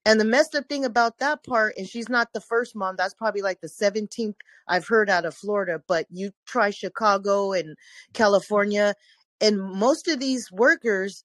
[0.05, 3.15] And the messed up thing about that part, and she's not the first mom, that's
[3.15, 4.37] probably like the 17th
[4.69, 7.77] I've heard out of Florida, but you try Chicago and
[8.13, 8.95] California,
[9.41, 11.25] and most of these workers,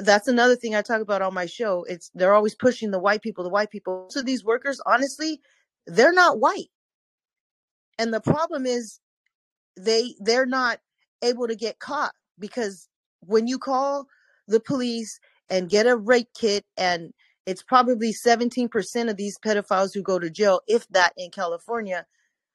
[0.00, 1.84] that's another thing I talk about on my show.
[1.88, 4.06] It's they're always pushing the white people, the white people.
[4.10, 5.40] So these workers, honestly,
[5.86, 6.70] they're not white.
[7.98, 9.00] And the problem is
[9.76, 10.78] they they're not
[11.22, 12.88] able to get caught because
[13.20, 14.06] when you call
[14.48, 17.12] the police and get a rape kit and
[17.46, 22.06] it's probably 17% of these pedophiles who go to jail if that in California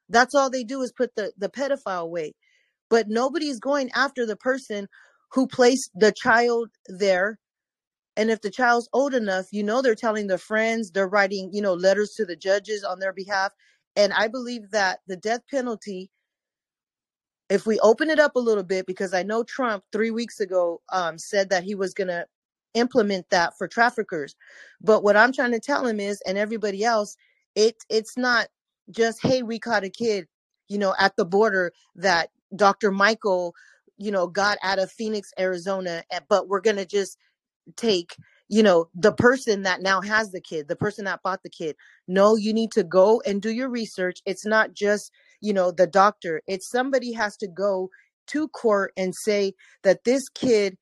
[0.09, 2.33] that's all they do is put the the pedophile away
[2.89, 4.87] but nobody's going after the person
[5.35, 7.37] who placed the child there
[8.17, 11.61] and if the child's old enough you know they're telling their friends they're writing you
[11.61, 13.51] know letters to the judges on their behalf
[13.97, 16.09] and i believe that the death penalty
[17.49, 20.81] if we open it up a little bit because i know trump three weeks ago
[20.91, 22.25] um, said that he was going to
[22.73, 24.35] implement that for traffickers
[24.81, 27.17] but what i'm trying to tell him is and everybody else
[27.55, 28.47] it it's not
[28.89, 30.27] just hey we caught a kid
[30.69, 33.53] you know at the border that dr michael
[33.97, 37.09] you know got out of phoenix arizona eh, but we're going to just
[37.77, 38.15] take
[38.49, 41.77] you know the person that now has the kid the person that bought the kid.
[42.07, 44.21] No you need to go and do your research.
[44.27, 46.43] It's not just you know the doctor.
[46.47, 47.89] It's somebody has to go
[48.29, 50.77] to court and say that this kid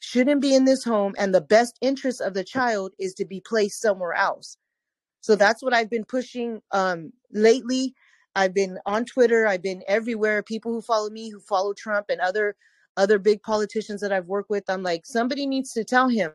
[0.00, 3.40] shouldn't be in this home and the best interest of the child is to be
[3.46, 4.56] placed somewhere else.
[5.22, 7.94] So that's what i've been pushing um lately
[8.36, 12.20] i've been on twitter i've been everywhere people who follow me who follow trump and
[12.20, 12.56] other
[12.96, 16.30] other big politicians that i've worked with i'm like somebody needs to tell him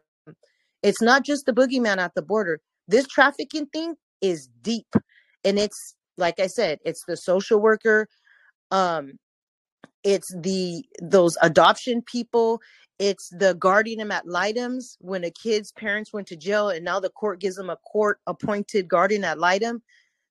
[0.84, 4.88] it's not just the boogeyman at the border this trafficking thing is deep.
[5.44, 8.08] And it's like i said it's the social worker
[8.72, 9.14] um
[10.04, 12.60] it's the those adoption people
[12.98, 17.12] it's the guardian ad litems when a kid's parents went to jail and now the
[17.12, 19.84] court gives them a court appointed guardian ad litem.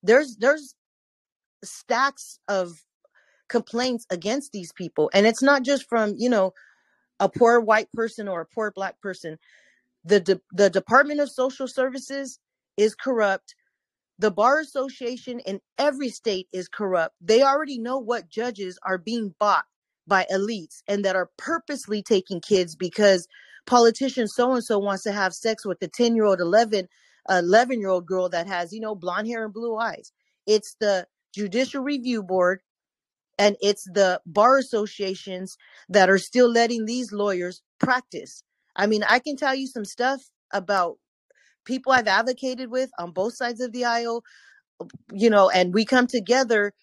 [0.03, 0.75] There's there's
[1.63, 2.83] stacks of
[3.49, 6.51] complaints against these people and it's not just from you know
[7.21, 9.39] a poor white person or a poor black person.
[10.05, 12.39] The de- the department of social services
[12.77, 13.55] is corrupt.
[14.19, 17.15] The bar association in every state is corrupt.
[17.21, 19.65] They already know what judges are being bought
[20.07, 23.27] by elites and that are purposely taking kids because
[23.67, 26.87] politician so and so wants to have sex with the 10 year old 11
[27.29, 30.11] 11 year old girl that has you know blonde hair and blue eyes.
[30.47, 32.61] It's the judicial review board
[33.39, 35.57] and it's the bar associations
[35.89, 38.43] that are still letting these lawyers practice.
[38.75, 40.21] I mean i can tell you some stuff
[40.53, 40.97] about
[41.65, 44.23] people i've advocated with on both sides of the aisle
[45.13, 46.73] you know and we come together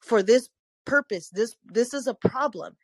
[0.00, 0.48] for this
[0.84, 1.30] purpose.
[1.30, 2.76] This this is a problem.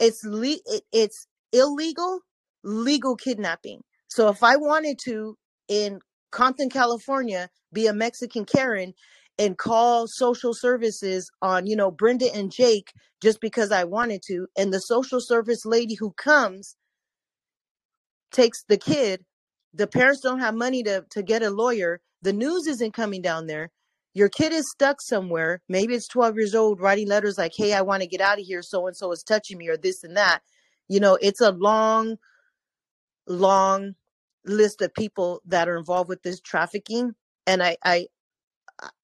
[0.00, 2.20] It's le- it, it's illegal
[2.64, 3.82] legal kidnapping.
[4.08, 5.36] So if i wanted to
[5.68, 6.00] in
[6.32, 8.94] compton california be a mexican karen
[9.40, 14.46] and call social services on you know brenda and jake just because i wanted to
[14.56, 16.76] and the social service lady who comes
[18.30, 19.24] takes the kid.
[19.74, 22.00] The parents don't have money to to get a lawyer.
[22.22, 23.70] The news isn't coming down there.
[24.14, 25.60] Your kid is stuck somewhere.
[25.68, 28.44] Maybe it's 12 years old writing letters like hey i want to get out of
[28.44, 28.62] here.
[28.62, 30.40] So and so is touching me or this and that.
[30.88, 32.16] You know it's a long
[33.26, 33.94] long
[34.44, 37.14] list of people that are involved with this trafficking
[37.46, 38.06] and i i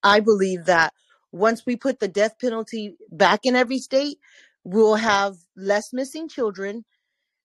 [0.03, 0.93] i believe that
[1.33, 4.19] once we put the death penalty back in every state
[4.65, 6.85] we'll have less missing children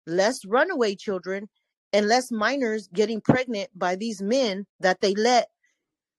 [0.07, 1.47] less runaway children
[1.93, 5.47] and less minors getting pregnant by these men that they let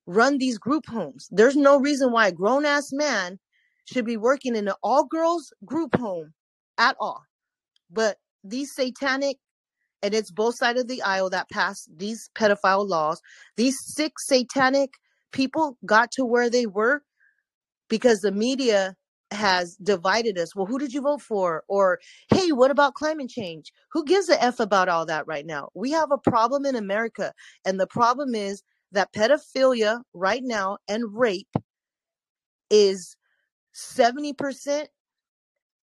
[0.06, 1.28] run these group homes.
[1.30, 3.38] There's no reason why a grown ass man
[3.84, 6.34] should be working in an all girls group home
[6.78, 7.22] at all.
[7.90, 9.38] But these satanic,
[10.02, 13.20] and it's both sides of the aisle that passed these pedophile laws,
[13.56, 14.90] these sick satanic
[15.32, 17.02] people got to where they were
[17.88, 18.96] because the media
[19.30, 20.54] has divided us.
[20.54, 21.64] Well, who did you vote for?
[21.68, 21.98] Or,
[22.32, 23.72] hey, what about climate change?
[23.92, 25.70] Who gives a F about all that right now?
[25.74, 27.32] We have a problem in America.
[27.64, 28.62] And the problem is
[28.92, 31.48] that pedophilia right now and rape
[32.70, 33.16] is
[33.74, 34.86] 70%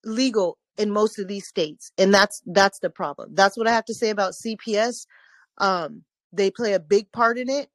[0.06, 1.92] legal in most of these states.
[1.98, 3.36] And that's that's the problem.
[3.36, 5.06] That's what I have to say about CPS.
[5.58, 7.70] Um, they play a big part in it.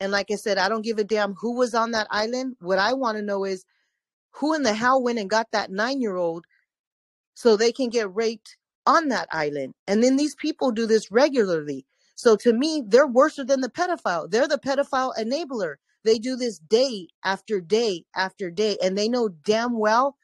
[0.00, 2.56] And like I said, I don't give a damn who was on that island.
[2.60, 3.64] What I want to know is
[4.32, 6.46] who in the hell went and got that nine year old
[7.34, 8.56] so they can get raped
[8.86, 9.74] on that island.
[9.86, 11.86] And then these people do this regularly.
[12.14, 14.30] So to me, they're worse than the pedophile.
[14.30, 15.76] They're the pedophile enabler.
[16.04, 20.16] They do this day after day after day, and they know damn well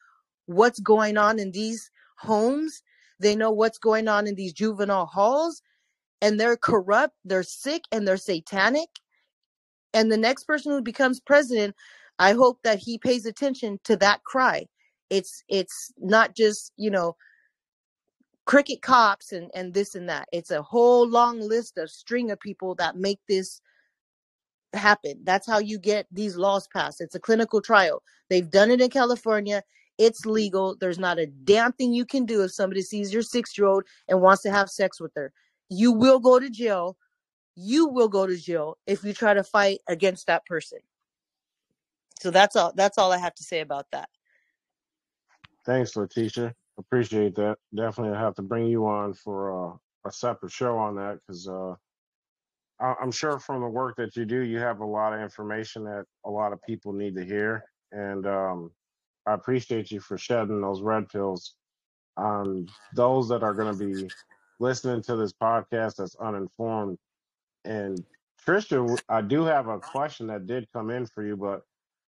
[0.45, 2.81] what's going on in these homes.
[3.19, 5.61] They know what's going on in these juvenile halls,
[6.21, 8.89] and they're corrupt, they're sick, and they're satanic.
[9.93, 11.75] And the next person who becomes president,
[12.19, 14.65] I hope that he pays attention to that cry.
[15.09, 17.15] It's it's not just, you know,
[18.45, 20.27] cricket cops and and this and that.
[20.31, 23.61] It's a whole long list of string of people that make this
[24.73, 25.19] happen.
[25.23, 27.01] That's how you get these laws passed.
[27.01, 28.01] It's a clinical trial.
[28.29, 29.63] They've done it in California.
[29.97, 30.75] It's legal.
[30.79, 33.83] There's not a damn thing you can do if somebody sees your six year old
[34.07, 35.31] and wants to have sex with her.
[35.69, 36.97] You will go to jail.
[37.59, 40.77] You will go to jail if you try to fight against that person.
[42.21, 42.71] So that's all.
[42.75, 44.09] That's all I have to say about that.
[45.65, 46.53] Thanks, Letitia.
[46.77, 47.57] Appreciate that.
[47.75, 51.73] Definitely, have to bring you on for uh, a separate show on that because uh,
[52.79, 56.05] I'm sure from the work that you do, you have a lot of information that
[56.25, 57.63] a lot of people need to hear.
[57.91, 58.71] And um,
[59.25, 61.55] I appreciate you for shedding those red pills
[62.17, 64.07] on those that are going to be
[64.59, 66.97] listening to this podcast that's uninformed.
[67.67, 68.03] And
[68.45, 71.63] Trisha, I do have a question that did come in for you, but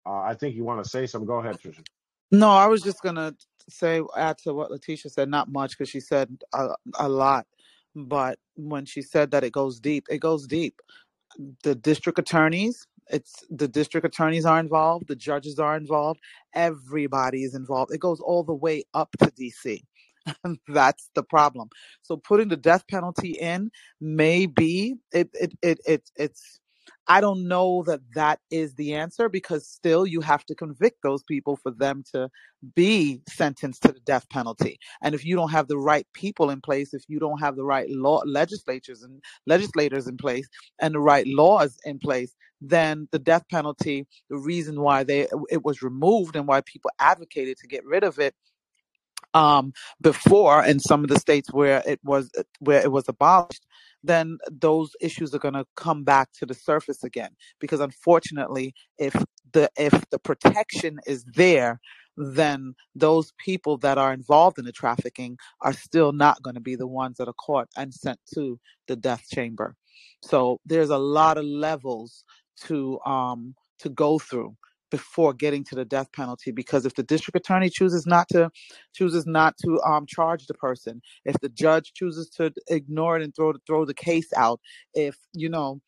[0.06, 1.27] uh, I think you want to say something.
[1.27, 1.84] Go ahead, Trisha.
[2.32, 3.34] No, I was just gonna
[3.69, 5.30] say add to what Letitia said.
[5.30, 6.69] Not much because she said a,
[7.00, 7.48] a lot,
[7.95, 10.82] but when she said that it goes deep, it goes deep.
[11.64, 15.08] The district attorneys, it's the district attorneys are involved.
[15.08, 16.19] The judges are involved.
[16.53, 17.93] Everybody is involved.
[17.93, 19.82] It goes all the way up to DC.
[20.67, 21.69] That's the problem.
[22.01, 23.71] So putting the death penalty in
[24.01, 26.59] may be it it it, it it's
[27.07, 31.23] I don't know that that is the answer because still you have to convict those
[31.23, 32.29] people for them to
[32.75, 34.79] be sentenced to the death penalty.
[35.03, 37.63] And if you don't have the right people in place, if you don't have the
[37.63, 40.47] right law legislatures and legislators in place
[40.79, 45.63] and the right laws in place, then the death penalty, the reason why they it
[45.63, 48.33] was removed and why people advocated to get rid of it
[49.35, 53.67] um, before in some of the states where it was where it was abolished,
[54.01, 57.31] then those issues are going to come back to the surface again.
[57.59, 59.14] Because unfortunately, if
[59.51, 61.81] the if the protection is there,
[62.15, 66.77] then those people that are involved in the trafficking are still not going to be
[66.77, 68.57] the ones that are caught and sent to
[68.88, 69.75] the death chamber.
[70.22, 72.23] So there's a lot of levels
[72.67, 74.55] to um to go through
[74.95, 78.49] before getting to the death penalty because if the district attorney chooses not to
[78.93, 83.35] chooses not to um charge the person if the judge chooses to ignore it and
[83.35, 84.59] throw throw the case out
[84.93, 85.82] if you know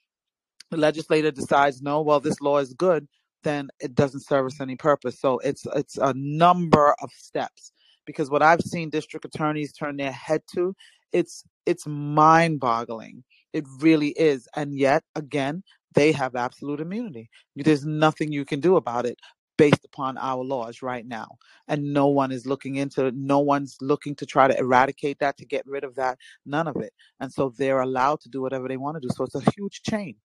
[0.72, 3.08] the legislator decides no well this law is good
[3.44, 5.19] then it doesn't service any purpose.
[5.22, 7.72] So it's it's a number of steps
[8.06, 10.76] because what i've seen district attorneys turn their head to
[11.14, 14.48] it's it's mind boggling it really is.
[14.56, 19.19] And yet again they have absolute immunity there's nothing you can do about it
[19.57, 21.27] based upon our laws right now
[21.67, 23.16] and no one is looking into it.
[23.16, 26.75] no one's looking to try to eradicate that to get rid of that none of
[26.77, 29.51] it and so they're allowed to do whatever they want to do so it's a
[29.56, 30.16] huge chain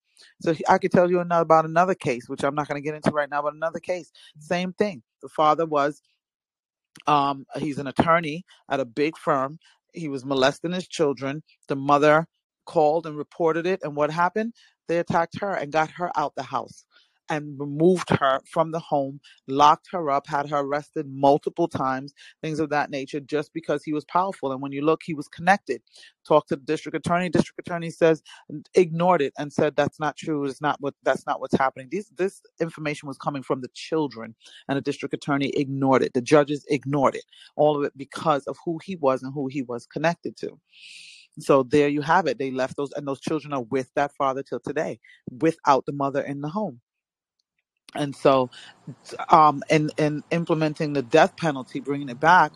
[0.40, 2.94] so I could tell you another, about another case, which I'm not going to get
[2.94, 5.02] into right now, but another case, same thing.
[5.20, 6.02] The father was,
[7.06, 9.58] um, he's an attorney at a big firm.
[9.92, 11.42] He was molesting his children.
[11.68, 12.26] The mother
[12.72, 14.54] called and reported it, and what happened?
[14.88, 16.86] They attacked her and got her out the house
[17.30, 22.60] and removed her from the home, locked her up, had her arrested multiple times, things
[22.60, 24.52] of that nature, just because he was powerful.
[24.52, 25.82] And when you look, he was connected.
[26.28, 27.30] Talked to the district attorney.
[27.30, 28.22] District attorney says
[28.74, 30.44] ignored it and said that's not true.
[30.46, 31.88] It's not what that's not what's happening.
[31.90, 34.36] These this information was coming from the children,
[34.68, 36.14] and the district attorney ignored it.
[36.14, 37.24] The judges ignored it.
[37.56, 40.58] All of it because of who he was and who he was connected to.
[41.40, 42.38] So there you have it.
[42.38, 45.00] They left those, and those children are with that father till today,
[45.40, 46.80] without the mother in the home.
[47.94, 48.50] And so,
[49.30, 52.52] um, in in implementing the death penalty, bringing it back,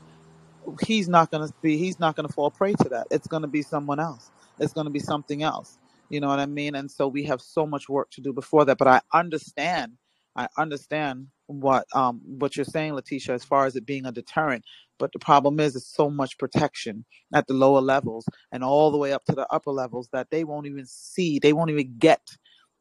[0.86, 3.42] he's not going to be he's not going to fall prey to that it's going
[3.42, 6.74] to be someone else it's going to be something else you know what i mean
[6.74, 9.92] and so we have so much work to do before that but i understand
[10.36, 14.64] i understand what um what you're saying letitia as far as it being a deterrent
[14.98, 18.98] but the problem is it's so much protection at the lower levels and all the
[18.98, 22.22] way up to the upper levels that they won't even see they won't even get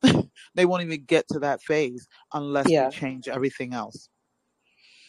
[0.55, 4.09] they won't even get to that phase unless we change everything else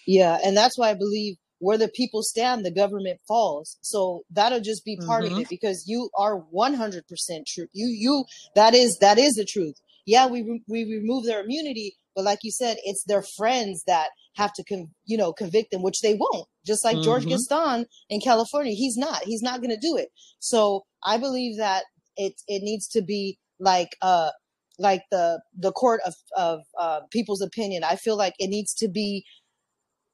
[0.06, 3.78] Yeah, and that's why I believe where the people stand, the government falls.
[3.82, 7.02] So that'll just be part of hmm it because you are 100%
[7.46, 7.66] true.
[7.72, 8.24] You, you,
[8.56, 9.76] that is, that is the truth.
[10.06, 14.08] Yeah, we, re- we remove their immunity, but like you said, it's their friends that
[14.36, 16.48] have to, con- you know, convict them, which they won't.
[16.66, 20.10] Just like George hmm Gascón in California, he's not, he's not going to do it.
[20.40, 21.84] So I believe that
[22.16, 24.30] it, it needs to be like, uh,
[24.78, 27.84] like the, the court of, of, uh, people's opinion.
[27.84, 29.24] I feel like it needs to be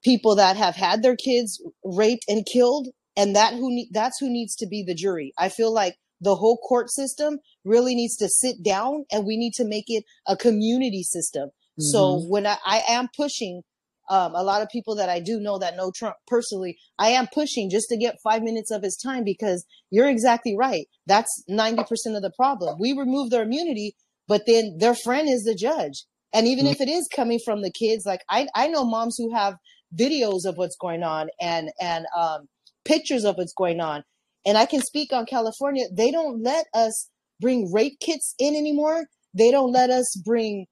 [0.05, 4.31] people that have had their kids raped and killed and that who ne- that's who
[4.31, 8.28] needs to be the jury i feel like the whole court system really needs to
[8.28, 12.57] sit down and we need to make it a community system so hmm when i,
[12.65, 13.62] I am pushing
[14.10, 17.28] um, a lot of people that I do know that know Trump personally, I am
[17.33, 20.86] pushing just to get five minutes of his time because you're exactly right.
[21.07, 21.81] That's 90%
[22.17, 22.76] of the problem.
[22.81, 23.94] We remove their immunity,
[24.28, 26.05] but then their friend is the judge.
[26.34, 29.33] And even if it is coming from the kids, like I, I know moms who
[29.34, 29.55] have
[29.97, 32.49] videos of what's going on and, and, um,
[32.84, 34.02] pictures of what's going on.
[34.44, 35.84] And I can speak on California.
[35.92, 37.09] They don't let us
[37.41, 39.07] bring rape kits in anymore.
[39.34, 40.67] They don't let us bring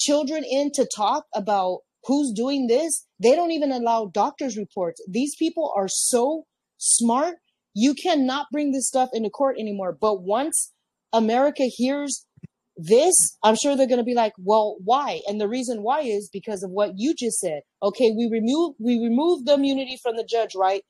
[0.00, 3.06] children in to talk about who's doing this.
[3.22, 5.00] They don't even allow doctors' reports.
[5.08, 6.44] These people are so
[6.78, 7.36] smart.
[7.74, 9.96] You cannot bring this stuff into court anymore.
[10.00, 10.72] But once
[11.12, 12.26] America hears
[12.76, 15.20] this, I'm sure they're going to be like, well, why?
[15.26, 17.60] And the reason why is because of what you just said.
[17.82, 20.82] Okay, we remove we remove the immunity from the judge, right?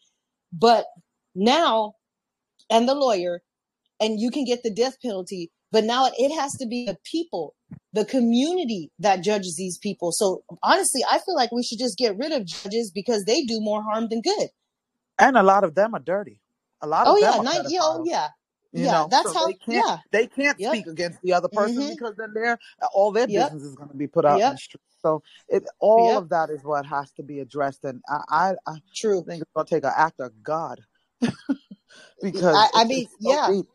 [0.52, 0.86] But
[1.34, 1.94] now,
[2.68, 3.42] and the lawyer,
[4.00, 5.50] and you can get the death penalty.
[5.72, 7.54] But now it has to be the people,
[7.92, 10.12] the community that judges these people.
[10.12, 13.60] So honestly, I feel like we should just get rid of judges because they do
[13.60, 14.48] more harm than good.
[15.18, 16.40] And a lot of them are dirty.
[16.82, 18.28] A lot Oh of them yeah, are yeah, oh yeah,
[18.72, 18.90] You yeah.
[18.90, 19.46] know, That's so how.
[19.46, 19.96] they can't Yeah.
[20.12, 20.72] they can't Yep.
[20.72, 22.58] speak against the other person hmm because then they're
[22.94, 23.52] all their Yep.
[23.52, 24.80] business is going to be put out in the street.
[25.02, 26.18] So it all Yep.
[26.18, 29.22] of that is what has to be addressed, and I I, I True.
[29.22, 30.80] think it's going to take an act of God
[32.22, 33.66] because I, I mean, so yeah, deep.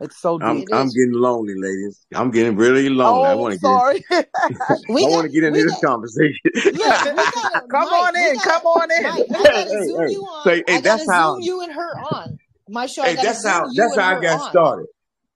[0.00, 2.04] It's so I'm it I'm getting lonely, ladies.
[2.14, 3.28] I'm getting really lonely.
[3.28, 4.04] I Oh, want to get sorry.
[4.10, 6.38] I We got, want to get into we this got, conversation.
[6.54, 8.38] look, we gotta, come Mike, on we in.
[8.40, 9.02] Come gotta, on in.
[9.04, 10.12] Mike, I hey, gotta hey, zoom hey.
[10.12, 10.48] you So on.
[10.50, 12.38] hey, I that's gotta how zoom you and her on.
[12.68, 14.50] My show, hey, that's how that's how I got on.
[14.50, 14.86] started.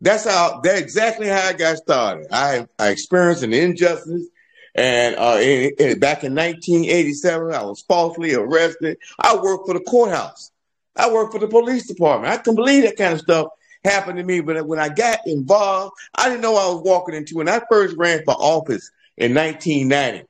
[0.01, 2.27] That's how that's exactly how I got started.
[2.33, 4.27] I I experienced an injustice
[4.75, 8.99] and uh in, in- back in 1987 I was falsely arrested.
[9.19, 10.51] I worked for the courthouse.
[10.97, 12.33] I worked for the police department.
[12.33, 13.49] I couldn't believe that kind of stuff
[13.84, 14.40] happened to me.
[14.40, 17.36] But when I got involved, I didn't know I was walking into.
[17.36, 20.26] When I first ran for office in 1990,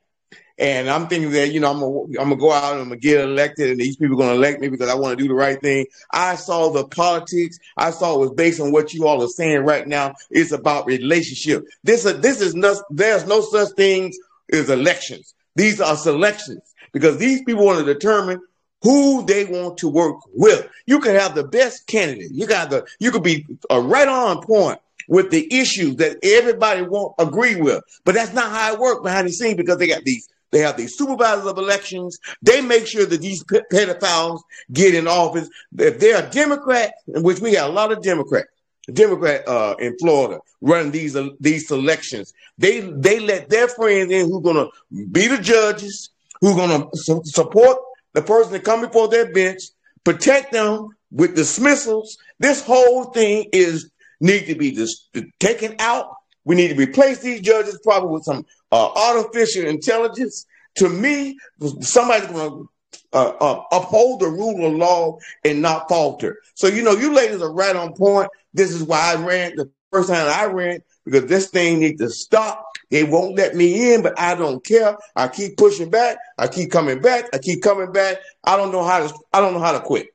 [0.58, 3.00] and I'm thinking that, you know, I'm gonna, I'm gonna go out and I'm gonna
[3.00, 5.34] get elected and these people are gonna elect me because I want to do the
[5.34, 5.86] right thing.
[6.12, 7.58] I saw the politics.
[7.76, 10.14] I saw it was based on what you all are saying right now.
[10.30, 11.64] It's about relationship.
[11.84, 14.18] This, is this is not, there's no such things
[14.52, 15.32] as elections.
[15.54, 18.40] These are selections because these people want to determine
[18.82, 20.68] who they want to work with.
[20.86, 22.30] You can have the best candidate.
[22.32, 26.82] You got the, you could be uh, right on point with the issues that everybody
[26.82, 27.82] won't agree with.
[28.04, 30.76] But that's not how it works behind the scenes because they got these they have
[30.76, 32.18] these supervisors of elections.
[32.40, 34.40] They make sure that these pedophiles
[34.72, 35.48] get in office.
[35.76, 38.48] If they're a Democrat, in which we got a lot of Democrats,
[38.90, 44.30] Democrat uh, in Florida running these uh, these elections, they they let their friends in
[44.30, 44.68] who's gonna
[45.12, 47.76] be the judges, who's gonna su- support
[48.18, 49.62] the person that come before their bench,
[50.02, 52.18] protect them with dismissals.
[52.40, 53.90] This whole thing is
[54.20, 56.16] need to be dis- taken out.
[56.44, 60.46] We need to replace these judges probably with some uh, artificial intelligence.
[60.78, 61.38] To me,
[61.80, 62.68] somebody's going to
[63.12, 66.38] uh, uh, uphold the rule of law and not falter.
[66.54, 68.30] So, you know, you ladies are right on point.
[68.52, 72.10] This is why I ran the first time I ran because this thing needs to
[72.10, 72.67] stop.
[72.90, 74.96] They won't let me in, but I don't care.
[75.14, 76.18] I keep pushing back.
[76.38, 77.26] I keep coming back.
[77.34, 78.18] I keep coming back.
[78.44, 79.14] I don't know how to.
[79.32, 80.08] I don't know how to quit.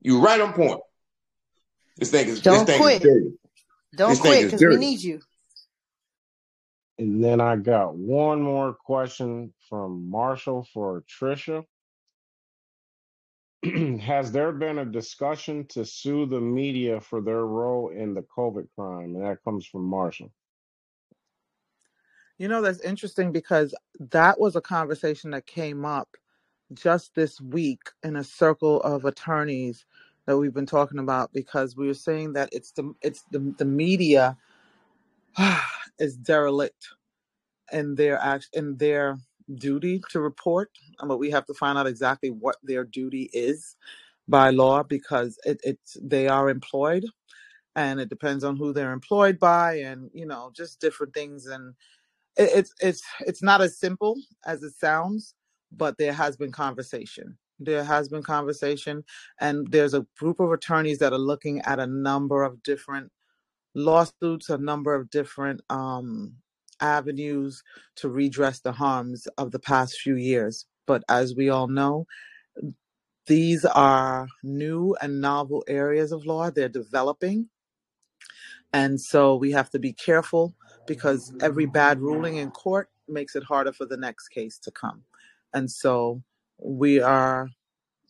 [0.00, 0.80] You right on point.
[1.96, 2.34] This thing is.
[2.36, 3.02] This Don't thing is quit.
[3.02, 3.32] dirty.
[3.94, 5.20] Don't This quit because we need you.
[6.98, 11.64] And then I got one more question from Marshall for Trisha.
[14.02, 18.68] Has there been a discussion to sue the media for their role in the COVID
[18.74, 19.14] crime?
[19.14, 20.32] And that comes from Marshall.
[22.40, 23.74] You know, that's interesting because
[24.12, 26.16] that was a conversation that came up
[26.72, 29.84] just this week in a circle of attorneys
[30.24, 33.66] that we've been talking about because we were saying that it's the it's the the
[33.66, 34.38] media
[35.98, 36.88] is derelict
[37.72, 39.18] in their act in their
[39.56, 40.70] duty to report,
[41.04, 43.76] but we have to find out exactly what their duty is
[44.28, 47.04] by law because it, it's they are employed
[47.76, 51.74] and it depends on who they're employed by and you know just different things and
[52.36, 55.34] it, it's it's it's not as simple as it sounds
[55.72, 57.36] but there has been conversation.
[57.58, 59.04] There has been conversation
[59.40, 63.10] and there's a group of attorneys that are looking at a number of different
[63.74, 66.34] lawsuits a number of different um
[66.80, 67.62] avenues
[67.94, 70.66] to redress the harms of the past few years.
[70.86, 72.06] But as we all know
[73.26, 76.50] these are new and novel areas of law.
[76.50, 77.48] They're developing
[78.72, 80.54] and so we have to be careful
[80.90, 85.04] because every bad ruling in court makes it harder for the next case to come.
[85.54, 86.20] And so
[86.58, 87.48] we are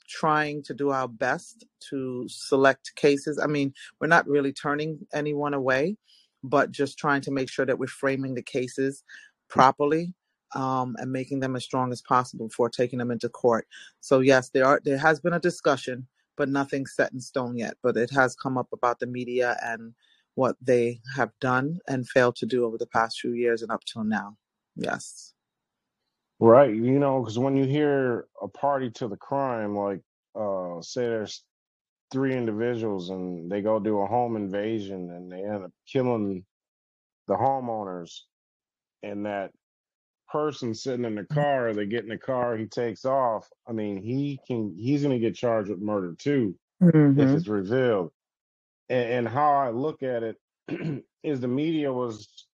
[0.08, 3.38] trying to do our best to select cases.
[3.38, 5.98] I mean, we're not really turning anyone away,
[6.42, 9.04] but just trying to make sure that we're framing the cases
[9.50, 10.14] properly
[10.54, 13.66] um, and making them as strong as possible before taking them into court.
[14.00, 16.06] So yes, there are there has been a discussion,
[16.38, 17.74] but nothing set in stone yet.
[17.82, 19.92] But it has come up about the media and
[20.34, 23.82] what they have done and failed to do over the past few years and up
[23.84, 24.36] till now.
[24.76, 25.34] Yes.
[26.40, 26.74] Right.
[26.74, 30.00] You know, because when you hear a party to the crime, like
[30.38, 31.44] uh say there's
[32.12, 36.44] three individuals and they go do a home invasion and they end up killing
[37.28, 38.20] the homeowners
[39.02, 39.52] and that
[40.30, 43.48] person sitting in the car, they get in the car, he takes off.
[43.68, 46.56] I mean, he can he's gonna get charged with murder too
[47.16, 47.36] if Mm-hmm.
[47.36, 48.12] it's revealed.
[48.90, 50.36] And, and how I look at it
[51.24, 52.46] is the media was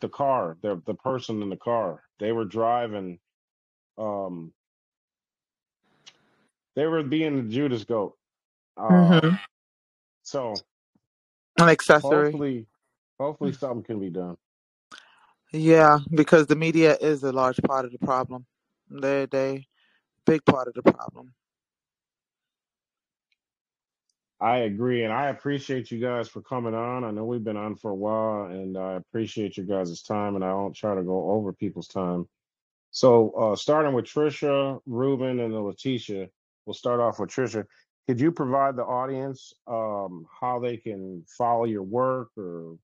[0.00, 2.02] the car, the the person in the car.
[2.20, 3.20] They were driving
[3.98, 4.52] um
[6.76, 8.16] they were being the Judas goat.
[8.76, 9.36] Uh Mm-hmm.
[10.24, 10.64] so
[11.58, 12.32] An accessory.
[12.32, 12.66] hopefully
[13.18, 14.36] hopefully something can be done.
[15.52, 18.46] Yeah, because the media is a large part of the problem.
[18.90, 19.66] They they
[20.26, 21.34] big part of the problem.
[24.40, 27.04] I agree, and I appreciate you guys for coming on.
[27.04, 30.44] I know we've been on for a while, and I appreciate you guys' time, and
[30.44, 32.28] I don't try to go over people's time.
[32.90, 36.28] So, uh, starting with Trisha, Ruben, and Letitia,
[36.66, 37.64] we'll start off with Trisha.
[38.06, 42.76] Could you provide the audience um, how they can follow your work or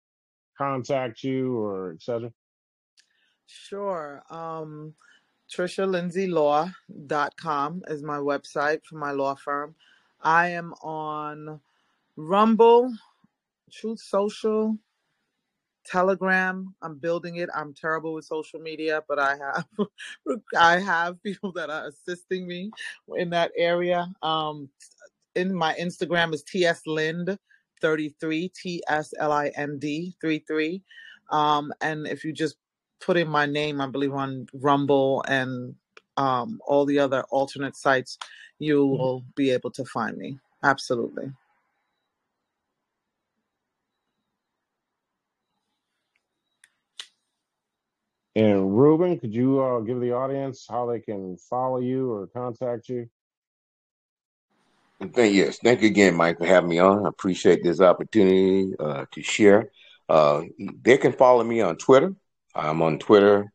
[0.57, 2.31] contact you or etc.?
[3.45, 4.23] Sure.
[4.29, 4.95] Um
[5.53, 9.75] TrishaLindsayLaw.com is my website for my law firm.
[10.23, 11.61] I am on
[12.17, 12.93] Rumble,
[13.71, 14.77] Truth Social,
[15.85, 16.75] Telegram.
[16.81, 17.49] I'm building it.
[17.55, 19.65] I'm terrible with social media, but I have
[20.57, 22.71] I have people that are assisting me
[23.17, 24.07] in that area.
[24.21, 24.69] Um
[25.35, 27.37] in my Instagram is TS Lind
[27.81, 30.83] 33 T S L I N D 33.
[31.31, 32.57] Um and if you just
[33.01, 35.75] put in my name, I believe on Rumble and
[36.17, 38.17] um all the other alternate sites,
[38.61, 40.37] you will be able to find me.
[40.63, 41.31] Absolutely.
[48.35, 52.87] And Ruben, could you uh, give the audience how they can follow you or contact
[52.87, 53.09] you?
[55.01, 57.05] And Thank, yes, thank you again, Mike, for having me on.
[57.05, 59.71] I appreciate this opportunity uh, to share.
[60.07, 60.43] Uh,
[60.83, 62.13] they can follow me on Twitter.
[62.53, 63.51] I'm on Twitter.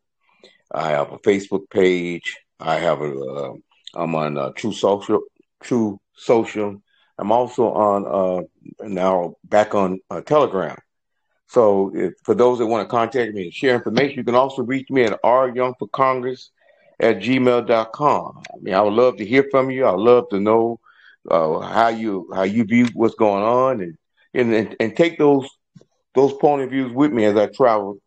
[0.75, 2.37] I have a Facebook page.
[2.59, 3.53] I have a.
[3.97, 5.21] I'm on uh, True Social.
[5.63, 6.83] True Social.
[7.19, 10.77] I'm also on uh, now back on uh, Telegram.
[11.49, 14.63] So if, for those that want to contact me and share information, you can also
[14.63, 16.49] reach me at ryoungforcongress
[17.01, 18.43] at gmail.com.
[18.53, 19.87] I mean, I would love to hear from you.
[19.87, 20.81] I would love to know
[21.31, 23.97] uh, how you how you view what's going on and,
[24.35, 25.49] and and and take those
[26.15, 27.99] those point of views with me as I travel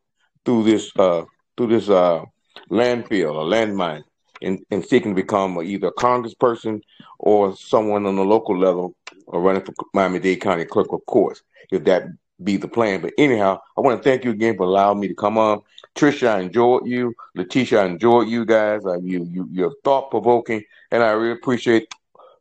[0.45, 1.25] through this uh
[1.57, 2.23] through this uh
[2.69, 4.03] landfill or landmine
[4.41, 6.81] in, in seeking to become either a congressperson
[7.17, 8.95] or someone on the local level
[9.27, 12.07] or running for Miami-Dade County Clerk of course, if that
[12.43, 13.01] be the plan.
[13.01, 15.61] But anyhow, I want to thank you again for allowing me to come on.
[15.95, 17.13] Trisha, I enjoyed you.
[17.35, 18.85] Letitia, I enjoyed you guys.
[18.85, 21.87] Uh, you, you, you're thought provoking, and I really appreciate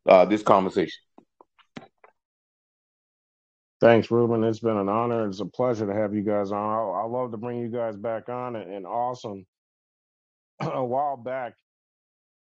[0.07, 1.01] uh, this conversation.
[3.81, 4.43] Thanks, Ruben.
[4.43, 5.29] It's been an honor.
[5.29, 6.59] It's a pleasure to have you guys on.
[6.59, 8.57] I, I love to bring you guys back on.
[8.57, 9.47] And, and awesome.
[10.61, 11.55] a while back,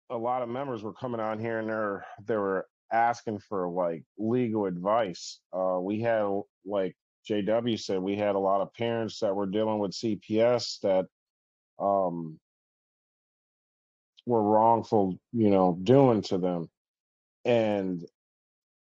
[0.09, 4.03] a lot of members were coming on here and they're they were asking for like
[4.17, 5.39] legal advice.
[5.53, 6.25] Uh, we had
[6.65, 6.95] like
[7.29, 11.05] JW said, we had a lot of parents that were dealing with CPS that
[11.79, 12.39] um,
[14.25, 16.69] were wrongful, you know, doing to them,
[17.43, 18.03] and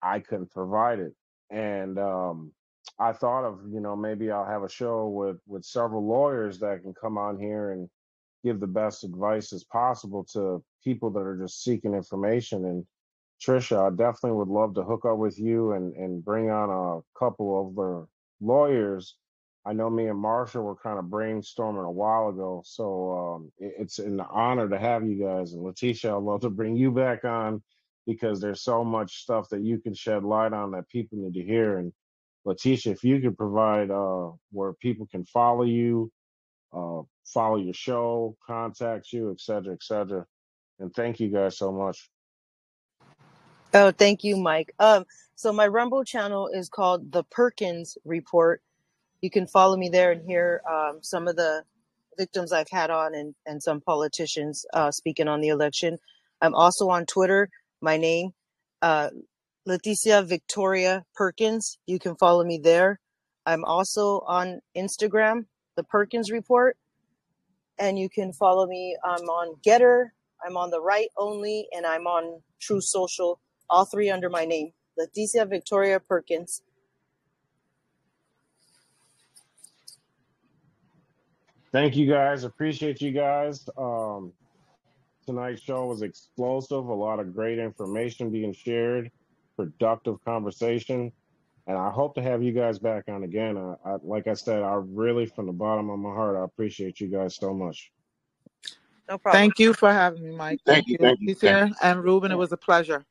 [0.02, 1.14] I couldn't provide it.
[1.50, 2.52] And um,
[3.00, 6.82] I thought of, you know, maybe I'll have a show with with several lawyers that
[6.82, 7.90] can come on here and
[8.48, 12.66] give the best advice as possible to people that are just seeking information.
[12.66, 12.86] And
[13.42, 17.20] Trisha, I definitely would love to hook up with you and and bring on a
[17.20, 18.08] couple of the
[18.42, 19.16] lawyers.
[19.66, 22.86] I know me and Marsha were kind of brainstorming a while ago, so
[23.18, 25.54] um, it- it's an honor to have you guys.
[25.54, 27.62] And Letitia, I'd love to bring you back on
[28.06, 31.44] because there's so much stuff that you can shed light on that people need to
[31.44, 31.80] hear.
[31.80, 31.92] And
[32.46, 36.10] Letitia, if you could provide uh, where people can follow you,
[36.74, 37.02] uh,
[37.34, 40.26] follow your show, contact you, et cetera, et cetera.
[40.80, 42.10] And thank you guys so much.
[43.74, 44.74] Oh, thank you, Mike.
[44.80, 48.62] Um, so my Rumble channel is called The Perkins Report.
[49.22, 51.64] You can follow me there and hear um, some of the
[52.18, 55.98] victims I've had on and, and some politicians uh, speaking on the election.
[56.42, 57.50] I'm also on Twitter.
[57.82, 58.32] My name,
[58.82, 59.10] uh,
[59.68, 61.78] Leticia Victoria Perkins.
[61.86, 63.00] You can follow me there.
[63.46, 66.78] I'm also on Instagram, The Perkins Report.
[67.80, 68.98] And you can follow me.
[69.04, 70.08] I'm on GETTR,
[70.46, 73.40] I'm on the Right Only, and I'm on True Social,
[73.70, 76.62] all three under my name, Leticia Victoria Perkins.
[81.72, 82.44] Thank you guys.
[82.44, 83.68] Appreciate you guys.
[83.78, 84.32] Um,
[85.26, 86.86] tonight's show was explosive.
[86.88, 89.12] A lot of great information being shared,
[89.56, 91.12] productive conversation,
[91.68, 93.58] and I hope to have you guys back on again.
[93.58, 97.00] I, I, like I said, I really, from the bottom of my heart, I appreciate
[97.00, 97.92] you guys so much.
[99.10, 99.42] No problem.
[99.42, 100.60] Thank you for having me, Mike.
[100.66, 103.06] Thank you, thank you, Leticia and Ruben, it was a pleasure.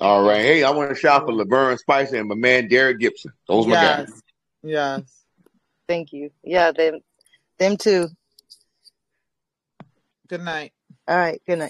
[0.00, 0.42] All right.
[0.42, 3.32] Hey, I want to shout for Lavern Spicer and my man Derek Gibson.
[3.48, 4.08] Those my guys.
[4.08, 4.22] Yes.
[4.62, 5.24] Yes.
[5.88, 6.30] Thank you.
[6.42, 7.00] Yeah, them,
[7.58, 8.08] them too.
[10.28, 10.72] Good night.
[11.08, 11.40] All right.
[11.46, 11.64] Good night.